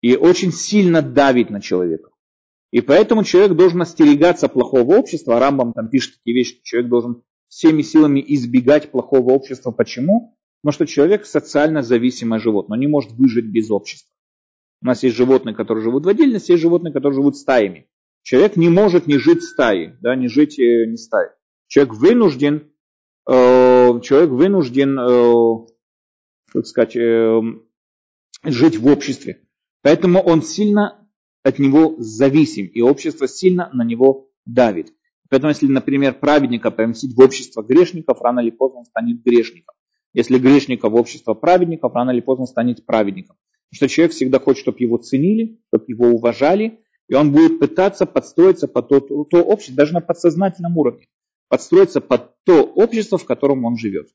и 0.00 0.16
очень 0.16 0.50
сильно 0.50 1.02
давит 1.02 1.50
на 1.50 1.60
человека. 1.60 2.10
И 2.72 2.80
поэтому 2.80 3.22
человек 3.22 3.52
должен 3.52 3.80
остерегаться 3.80 4.48
плохого 4.48 4.96
общества. 4.96 5.38
Рамбам 5.38 5.72
там 5.72 5.88
пишет 5.88 6.16
такие 6.16 6.34
вещи, 6.34 6.56
что 6.56 6.64
человек 6.64 6.90
должен 6.90 7.22
всеми 7.48 7.82
силами 7.82 8.24
избегать 8.26 8.90
плохого 8.90 9.32
общества. 9.32 9.70
Почему? 9.70 10.36
Потому 10.62 10.72
что 10.72 10.86
человек 10.86 11.26
социально 11.26 11.82
зависимое 11.82 12.40
животное, 12.40 12.76
он 12.76 12.80
не 12.80 12.88
может 12.88 13.12
выжить 13.12 13.46
без 13.46 13.70
общества. 13.70 14.12
У 14.82 14.86
нас 14.86 15.02
есть 15.02 15.16
животные, 15.16 15.54
которые 15.54 15.82
живут 15.82 16.04
в 16.04 16.08
отдельности, 16.08 16.52
есть 16.52 16.62
животные, 16.62 16.92
которые 16.92 17.14
живут 17.14 17.36
стаями. 17.36 17.88
Человек 18.22 18.56
не 18.56 18.68
может 18.68 19.06
не 19.06 19.18
жить 19.18 19.40
в 19.40 19.48
стае, 19.48 19.96
да, 20.00 20.14
не 20.14 20.28
жить 20.28 20.58
э, 20.58 20.86
не 20.86 20.96
стаей. 20.96 21.30
Человек 21.66 21.94
вынужден, 21.94 22.72
э, 23.28 24.00
человек 24.02 24.30
вынужден, 24.30 24.98
э, 24.98 25.66
так 26.52 26.66
сказать, 26.66 26.96
э, 26.96 27.40
жить 28.44 28.76
в 28.76 28.86
обществе. 28.86 29.42
Поэтому 29.82 30.20
он 30.20 30.42
сильно 30.42 31.08
от 31.42 31.58
него 31.58 31.94
зависим, 31.98 32.66
и 32.66 32.80
общество 32.80 33.26
сильно 33.26 33.70
на 33.72 33.82
него 33.84 34.30
давит. 34.44 34.92
Поэтому, 35.30 35.50
если, 35.50 35.66
например, 35.66 36.14
праведника 36.14 36.70
поместить 36.70 37.14
в 37.14 37.20
общество 37.20 37.62
грешников, 37.62 38.20
рано 38.20 38.40
или 38.40 38.50
поздно 38.50 38.80
он 38.80 38.84
станет 38.86 39.22
грешником. 39.22 39.74
Если 40.14 40.38
грешника 40.38 40.88
в 40.88 40.94
общество 40.94 41.34
праведников, 41.34 41.94
рано 41.94 42.10
или 42.10 42.20
поздно 42.20 42.46
станет 42.46 42.86
праведником. 42.86 43.36
Потому 43.70 43.76
что 43.76 43.88
человек 43.88 44.14
всегда 44.14 44.40
хочет, 44.40 44.62
чтобы 44.62 44.78
его 44.80 44.96
ценили, 44.96 45.60
чтобы 45.68 45.84
его 45.88 46.06
уважали, 46.08 46.80
и 47.08 47.14
он 47.14 47.32
будет 47.32 47.58
пытаться 47.58 48.06
подстроиться 48.06 48.68
под 48.68 48.88
то, 48.88 49.00
то 49.00 49.42
общество, 49.42 49.76
даже 49.76 49.94
на 49.94 50.00
подсознательном 50.00 50.76
уровне 50.76 51.06
подстроиться 51.48 52.00
под 52.00 52.34
то 52.44 52.62
общество, 52.62 53.18
в 53.18 53.24
котором 53.24 53.64
он 53.64 53.76
живет. 53.76 54.08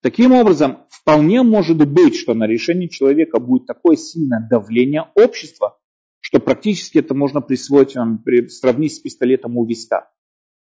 Таким 0.00 0.32
образом, 0.32 0.78
вполне 0.90 1.42
может 1.42 1.76
быть, 1.88 2.16
что 2.16 2.34
на 2.34 2.46
решение 2.46 2.88
человека 2.88 3.38
будет 3.38 3.66
такое 3.66 3.96
сильное 3.96 4.46
давление 4.50 5.06
общества, 5.14 5.78
что 6.20 6.40
практически 6.40 6.98
это 6.98 7.14
можно 7.14 7.40
присвоить, 7.40 7.96
сравнить 8.50 8.94
с 8.94 8.98
пистолетом 8.98 9.56
у 9.56 9.64
виска. 9.64 10.10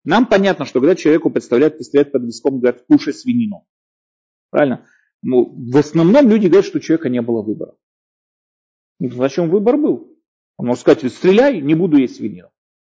Нам 0.04 0.26
понятно, 0.26 0.64
что 0.64 0.80
когда 0.80 0.94
человеку 0.94 1.30
представляют 1.30 1.78
пистолет 1.78 2.12
под 2.12 2.24
виском, 2.24 2.58
говорят, 2.58 2.84
кушай 2.88 3.12
свинину. 3.12 3.66
Правильно? 4.50 4.86
Ну, 5.22 5.54
в 5.70 5.76
основном 5.76 6.28
люди 6.28 6.46
говорят, 6.46 6.64
что 6.64 6.78
у 6.78 6.80
человека 6.80 7.08
не 7.08 7.20
было 7.20 7.42
выбора. 7.42 7.74
Ну, 8.98 9.10
зачем 9.10 9.50
выбор 9.50 9.76
был? 9.76 10.16
Он 10.56 10.66
может 10.66 10.82
сказать, 10.82 11.12
стреляй, 11.12 11.60
не 11.60 11.74
буду 11.74 11.98
есть 11.98 12.16
свинину. 12.16 12.50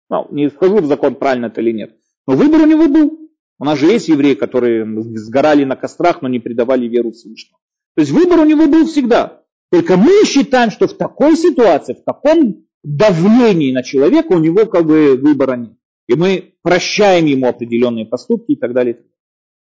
Ну, 0.10 0.28
не 0.32 0.50
скажу 0.50 0.78
в 0.78 0.86
закон, 0.86 1.16
правильно 1.16 1.48
это 1.48 1.62
или 1.62 1.72
нет. 1.72 1.98
Но 2.28 2.36
выбор 2.36 2.62
у 2.62 2.66
него 2.66 2.88
был. 2.88 3.20
У 3.58 3.66
нас 3.66 3.80
же 3.80 3.86
есть 3.86 4.08
евреи, 4.08 4.34
которые 4.34 4.86
сгорали 5.18 5.64
на 5.64 5.76
кострах, 5.76 6.22
но 6.22 6.28
не 6.28 6.40
предавали 6.40 6.88
веру 6.88 7.12
Всевышнему. 7.12 7.60
То 7.96 8.02
есть 8.02 8.12
выбор 8.12 8.40
у 8.40 8.46
него 8.46 8.68
был 8.68 8.86
всегда. 8.86 9.44
Только 9.72 9.98
мы 9.98 10.26
считаем, 10.26 10.72
что 10.72 10.88
в 10.88 10.94
такой 10.94 11.38
ситуации, 11.38 11.94
в 11.94 12.04
таком 12.04 12.66
давлении 12.84 13.72
на 13.72 13.84
человека 13.84 14.34
у 14.34 14.40
него 14.40 14.66
как 14.66 14.86
бы 14.86 15.16
выбора 15.16 15.56
нет. 15.56 15.78
И 16.08 16.16
мы 16.16 16.56
прощаем 16.62 17.26
ему 17.26 17.48
определенные 17.48 18.06
поступки 18.06 18.54
и 18.54 18.56
так 18.56 18.74
далее. 18.74 19.04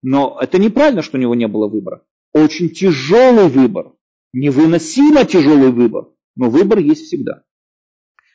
Но 0.03 0.39
это 0.41 0.59
неправильно, 0.59 1.03
что 1.03 1.17
у 1.17 1.21
него 1.21 1.35
не 1.35 1.49
было 1.49 1.69
выбора. 1.69 2.05
Очень 2.33 2.71
тяжелый 2.71 3.49
выбор. 3.49 3.93
Невыносимо 4.33 5.25
тяжелый 5.25 5.73
выбор. 5.73 6.09
Но 6.37 6.51
выбор 6.51 6.79
есть 6.79 7.07
всегда. 7.07 7.43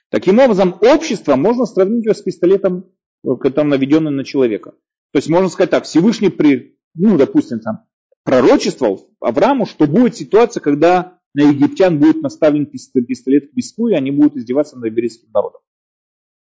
Таким 0.09 0.39
образом, 0.39 0.75
общество 0.81 1.35
можно 1.35 1.65
сравнить 1.65 2.07
с 2.07 2.21
пистолетом, 2.21 2.91
э, 3.25 3.49
там, 3.49 3.69
наведенным 3.69 4.15
на 4.15 4.25
человека. 4.25 4.71
То 5.11 5.17
есть 5.17 5.29
можно 5.29 5.49
сказать 5.49 5.69
так, 5.69 5.85
Всевышний, 5.85 6.29
при, 6.29 6.77
ну, 6.93 7.17
допустим, 7.17 7.59
там, 7.61 7.85
пророчествовал 8.23 9.09
Аврааму, 9.19 9.65
что 9.65 9.87
будет 9.87 10.15
ситуация, 10.15 10.61
когда 10.61 11.19
на 11.33 11.49
египтян 11.49 11.99
будет 11.99 12.21
наставлен 12.21 12.65
пистолет 12.65 13.51
к 13.51 13.55
виску, 13.55 13.87
и 13.87 13.93
они 13.93 14.11
будут 14.11 14.35
издеваться 14.35 14.75
над 14.75 14.85
еврейским 14.85 15.29
народом. 15.31 15.61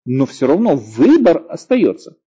Но 0.05 0.25
все 0.25 0.47
равно 0.47 0.75
выбор 0.75 1.45
остается. 1.49 2.17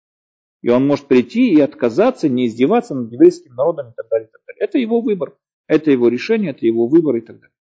И 0.62 0.68
он 0.68 0.86
может 0.86 1.06
прийти 1.06 1.52
и 1.52 1.60
отказаться, 1.60 2.28
не 2.28 2.46
издеваться 2.46 2.94
над 2.94 3.10
еврейским 3.10 3.54
народом 3.54 3.90
и 3.90 3.92
так 3.96 4.08
далее. 4.08 4.28
И 4.28 4.30
так 4.30 4.40
далее. 4.46 4.60
Это 4.60 4.78
его 4.78 5.00
выбор, 5.00 5.36
это 5.66 5.90
его 5.90 6.08
решение, 6.08 6.50
это 6.52 6.66
его 6.66 6.86
выбор 6.86 7.16
и 7.16 7.20
так 7.20 7.40
далее. 7.40 7.54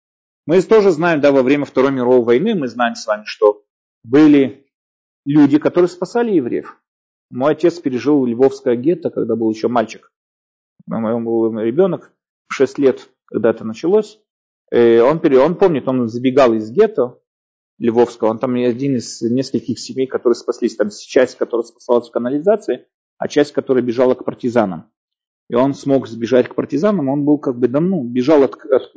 Мы 0.47 0.61
тоже 0.63 0.91
знаем, 0.91 1.21
да, 1.21 1.33
во 1.33 1.43
время 1.43 1.65
Второй 1.65 1.93
мировой 1.93 2.23
войны, 2.23 2.55
мы 2.55 2.69
знаем 2.69 2.95
с 2.95 3.07
вами, 3.07 3.23
что 3.25 3.65
были 4.03 4.67
люди, 5.25 5.59
которые 5.59 5.89
спасали 5.89 6.33
евреев. 6.33 6.81
Мой 7.31 7.53
отец 7.53 7.79
пережил 7.79 8.25
Львовское 8.27 8.75
гетто, 8.75 9.11
когда 9.11 9.37
был 9.37 9.51
еще 9.51 9.69
мальчик. 9.69 10.13
Он 10.91 11.25
был 11.25 11.57
ребенок, 11.61 12.13
6 12.49 12.79
лет, 12.79 13.09
когда 13.27 13.51
это 13.51 13.65
началось. 13.65 14.21
И 14.73 14.99
он, 14.99 15.21
он 15.37 15.55
помнит, 15.57 15.87
он 15.87 16.09
забегал 16.09 16.53
из 16.55 16.71
гетто 16.71 17.20
Львовского, 17.81 18.29
он 18.29 18.39
там 18.39 18.55
один 18.55 18.97
из 18.97 19.23
нескольких 19.23 19.79
семей, 19.79 20.07
которые 20.07 20.37
спаслись. 20.37 20.77
Там 20.77 20.91
часть, 20.91 21.39
которая 21.39 21.65
спасалась 21.65 22.09
в 22.09 22.13
канализации, 22.13 22.87
а 23.17 23.27
часть, 23.27 23.53
которая 23.53 23.83
бежала 23.83 24.15
к 24.15 24.25
партизанам. 24.25 24.91
И 25.49 25.55
он 25.55 25.75
смог 25.75 26.07
сбежать 26.07 26.49
к 26.49 26.55
партизанам, 26.55 27.09
он 27.09 27.25
был 27.25 27.39
как 27.39 27.59
бы 27.59 27.69
давно, 27.69 28.05
бежал 28.05 28.45
от... 28.45 28.55
от... 28.67 28.93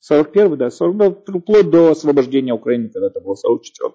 41 0.00 0.56
да, 0.56 0.70
40, 0.70 1.28
вплоть 1.28 1.70
до 1.70 1.90
освобождения 1.90 2.54
Украины, 2.54 2.88
когда 2.88 3.08
это 3.08 3.20
было 3.20 3.34
44 3.34 3.92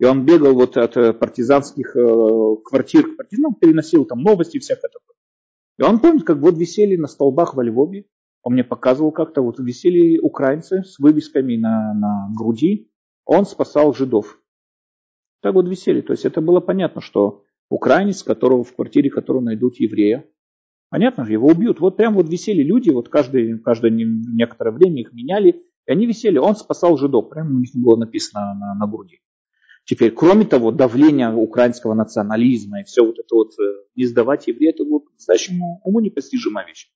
И 0.00 0.04
он 0.04 0.26
бегал 0.26 0.52
вот 0.54 0.76
от 0.76 0.96
э, 0.96 1.12
партизанских 1.12 1.96
э, 1.96 2.56
квартир 2.64 3.14
к 3.14 3.16
партизанам, 3.16 3.54
переносил 3.54 4.04
там 4.04 4.20
новости 4.20 4.58
всякое 4.58 4.88
такое. 4.88 5.16
И 5.78 5.82
он 5.82 6.00
помнит, 6.00 6.24
как 6.24 6.38
вот 6.38 6.58
висели 6.58 6.96
на 6.96 7.06
столбах 7.06 7.54
во 7.54 7.62
Львове, 7.62 8.06
он 8.48 8.54
мне 8.54 8.64
показывал 8.64 9.12
как-то, 9.12 9.42
вот 9.42 9.58
висели 9.58 10.18
украинцы 10.18 10.82
с 10.82 10.98
вывесками 10.98 11.58
на, 11.58 11.92
на 11.92 12.30
груди, 12.34 12.90
он 13.26 13.44
спасал 13.44 13.92
жидов. 13.92 14.40
Так 15.42 15.52
вот 15.52 15.68
висели, 15.68 16.00
то 16.00 16.14
есть 16.14 16.24
это 16.24 16.40
было 16.40 16.60
понятно, 16.60 17.02
что 17.02 17.44
украинец, 17.68 18.22
которого 18.22 18.64
в 18.64 18.74
квартире 18.74 19.10
которого 19.10 19.42
найдут 19.42 19.78
еврея, 19.78 20.24
понятно 20.88 21.26
же, 21.26 21.32
его 21.32 21.48
убьют. 21.48 21.78
Вот 21.80 21.98
прям 21.98 22.14
вот 22.14 22.30
висели 22.30 22.62
люди, 22.62 22.88
вот 22.88 23.10
каждый, 23.10 23.58
каждое 23.58 23.90
некоторое 23.90 24.70
время 24.70 25.02
их 25.02 25.12
меняли, 25.12 25.66
и 25.86 25.92
они 25.92 26.06
висели, 26.06 26.38
он 26.38 26.56
спасал 26.56 26.96
жидов, 26.96 27.28
прямо 27.28 27.54
у 27.54 27.58
них 27.58 27.68
было 27.74 27.96
написано 27.96 28.54
на, 28.54 28.74
на 28.74 28.90
груди. 28.90 29.20
Теперь, 29.84 30.12
кроме 30.12 30.46
того, 30.46 30.70
давление 30.70 31.34
украинского 31.34 31.92
национализма 31.92 32.80
и 32.80 32.84
все 32.84 33.04
вот 33.04 33.18
это 33.18 33.34
вот, 33.34 33.52
э, 33.58 33.84
не 33.94 34.06
сдавать 34.06 34.46
евреев, 34.46 34.74
это 34.74 34.86
было 34.86 35.00
по-настоящему 35.00 35.82
уму 35.84 36.00
непостижимая 36.00 36.66
вещь. 36.66 36.90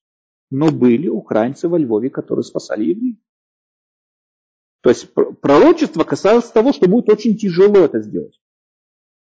Но 0.51 0.71
были 0.71 1.07
украинцы 1.07 1.67
во 1.67 1.77
Львове, 1.77 2.09
которые 2.09 2.43
спасали 2.43 2.85
евреев. 2.85 3.17
То 4.81 4.89
есть 4.89 5.13
пророчество 5.13 6.03
касалось 6.03 6.49
того, 6.51 6.73
что 6.73 6.89
будет 6.89 7.09
очень 7.09 7.37
тяжело 7.37 7.77
это 7.77 8.01
сделать. 8.01 8.39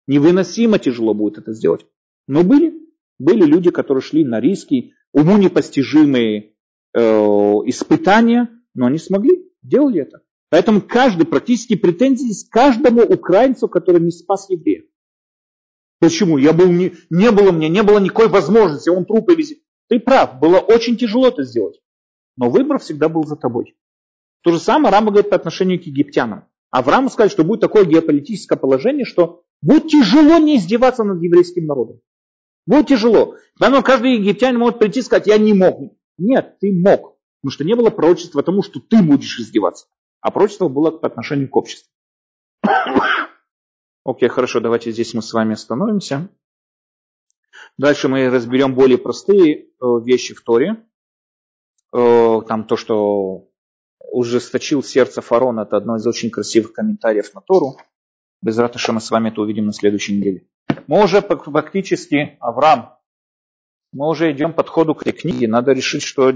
Невыносимо 0.06 0.80
тяжело 0.80 1.14
будет 1.14 1.40
это 1.40 1.54
сделать. 1.54 1.86
Но 2.28 2.44
были, 2.44 2.74
были 3.18 3.44
люди, 3.44 3.72
которые 3.72 4.02
шли 4.02 4.24
на 4.24 4.40
риски, 4.40 4.94
уму 5.14 5.38
непостижимые 5.38 6.54
э, 6.94 7.00
испытания, 7.00 8.50
но 8.76 8.86
они 8.86 9.00
смогли, 9.00 9.52
делали 9.64 10.02
это. 10.02 10.22
Поэтому 10.50 10.82
каждый, 10.82 11.26
практически 11.26 11.76
претензии 11.76 12.32
с 12.32 12.48
каждому 12.48 13.02
украинцу, 13.02 13.68
который 13.68 14.02
не 14.02 14.12
спас 14.12 14.50
еврея. 14.50 14.84
Почему? 16.00 16.38
Я 16.38 16.54
был 16.54 16.72
не, 16.72 16.94
не 17.10 17.32
было 17.32 17.52
мне, 17.52 17.68
не 17.68 17.82
было 17.84 18.00
никакой 18.00 18.28
возможности, 18.30 18.90
он 18.90 19.06
трупы 19.06 19.36
везет. 19.36 19.60
Ты 19.90 20.00
прав, 20.00 20.40
было 20.40 20.60
очень 20.60 20.98
тяжело 20.98 21.28
это 21.28 21.44
сделать. 21.44 21.80
Но 22.36 22.50
выбор 22.50 22.80
всегда 22.80 23.10
был 23.10 23.24
за 23.24 23.36
тобой. 23.36 23.76
То 24.42 24.52
же 24.52 24.60
самое 24.60 24.92
Рама 24.92 25.12
говорит 25.12 25.30
по 25.30 25.36
отношению 25.36 25.82
к 25.82 25.84
египтянам. 25.84 26.46
Аврааму 26.70 27.10
сказали, 27.10 27.30
что 27.30 27.44
будет 27.44 27.62
такое 27.62 27.86
геополитическое 27.86 28.58
положение, 28.58 29.06
что 29.06 29.44
будет 29.62 29.88
тяжело 29.88 30.38
не 30.38 30.58
издеваться 30.58 31.04
над 31.04 31.22
еврейским 31.22 31.66
народом. 31.66 32.02
Будет 32.66 32.88
тяжело. 32.88 33.36
Поэтому 33.60 33.82
каждый 33.82 34.16
египтянин 34.16 34.60
может 34.60 34.80
прийти 34.80 35.00
и 35.00 35.04
сказать, 35.04 35.28
я 35.28 35.38
не 35.38 35.54
мог. 35.54 35.94
Нет, 36.18 36.60
ты 36.60 36.72
мог. 36.74 37.18
Потому 37.42 37.52
что 37.52 37.64
не 37.64 37.76
было 37.76 37.90
пророчества 37.90 38.44
тому, 38.44 38.62
что 38.62 38.80
ты 38.80 39.02
будешь 39.02 39.40
издеваться 39.40 39.88
а 40.22 40.32
прочество 40.32 40.68
было 40.68 40.92
по 40.92 41.08
отношению 41.08 41.50
к 41.50 41.56
обществу. 41.56 41.90
Окей, 44.06 44.30
хорошо, 44.30 44.60
давайте 44.60 44.92
здесь 44.92 45.14
мы 45.14 45.22
с 45.22 45.34
вами 45.34 45.54
остановимся. 45.54 46.30
Дальше 47.78 48.08
мы 48.08 48.30
разберем 48.30 48.74
более 48.74 48.98
простые 48.98 49.56
э, 49.56 49.66
вещи 50.04 50.34
в 50.34 50.42
Торе. 50.42 50.84
Э, 51.94 52.42
там 52.48 52.66
то, 52.66 52.76
что 52.76 53.50
ужесточил 54.00 54.82
сердце 54.82 55.22
фарона, 55.22 55.62
это 55.62 55.78
одно 55.78 55.98
из 55.98 56.08
очень 56.08 56.32
красивых 56.32 56.74
комментариев 56.74 57.34
на 57.36 57.42
Тору. 57.42 57.78
Без 58.42 58.58
ратыша 58.58 58.94
мы 58.94 59.02
с 59.02 59.12
вами 59.12 59.30
это 59.30 59.42
увидим 59.42 59.68
на 59.68 59.74
следующей 59.74 60.18
неделе. 60.18 60.48
Мы 60.88 61.04
уже 61.04 61.22
фактически, 61.22 62.38
Авраам, 62.40 62.98
мы 63.92 64.10
уже 64.10 64.32
идем 64.32 64.54
подходу 64.54 64.96
к 64.96 65.02
этой 65.02 65.14
книге. 65.14 65.48
Надо 65.48 65.72
решить, 65.72 66.04
что 66.04 66.32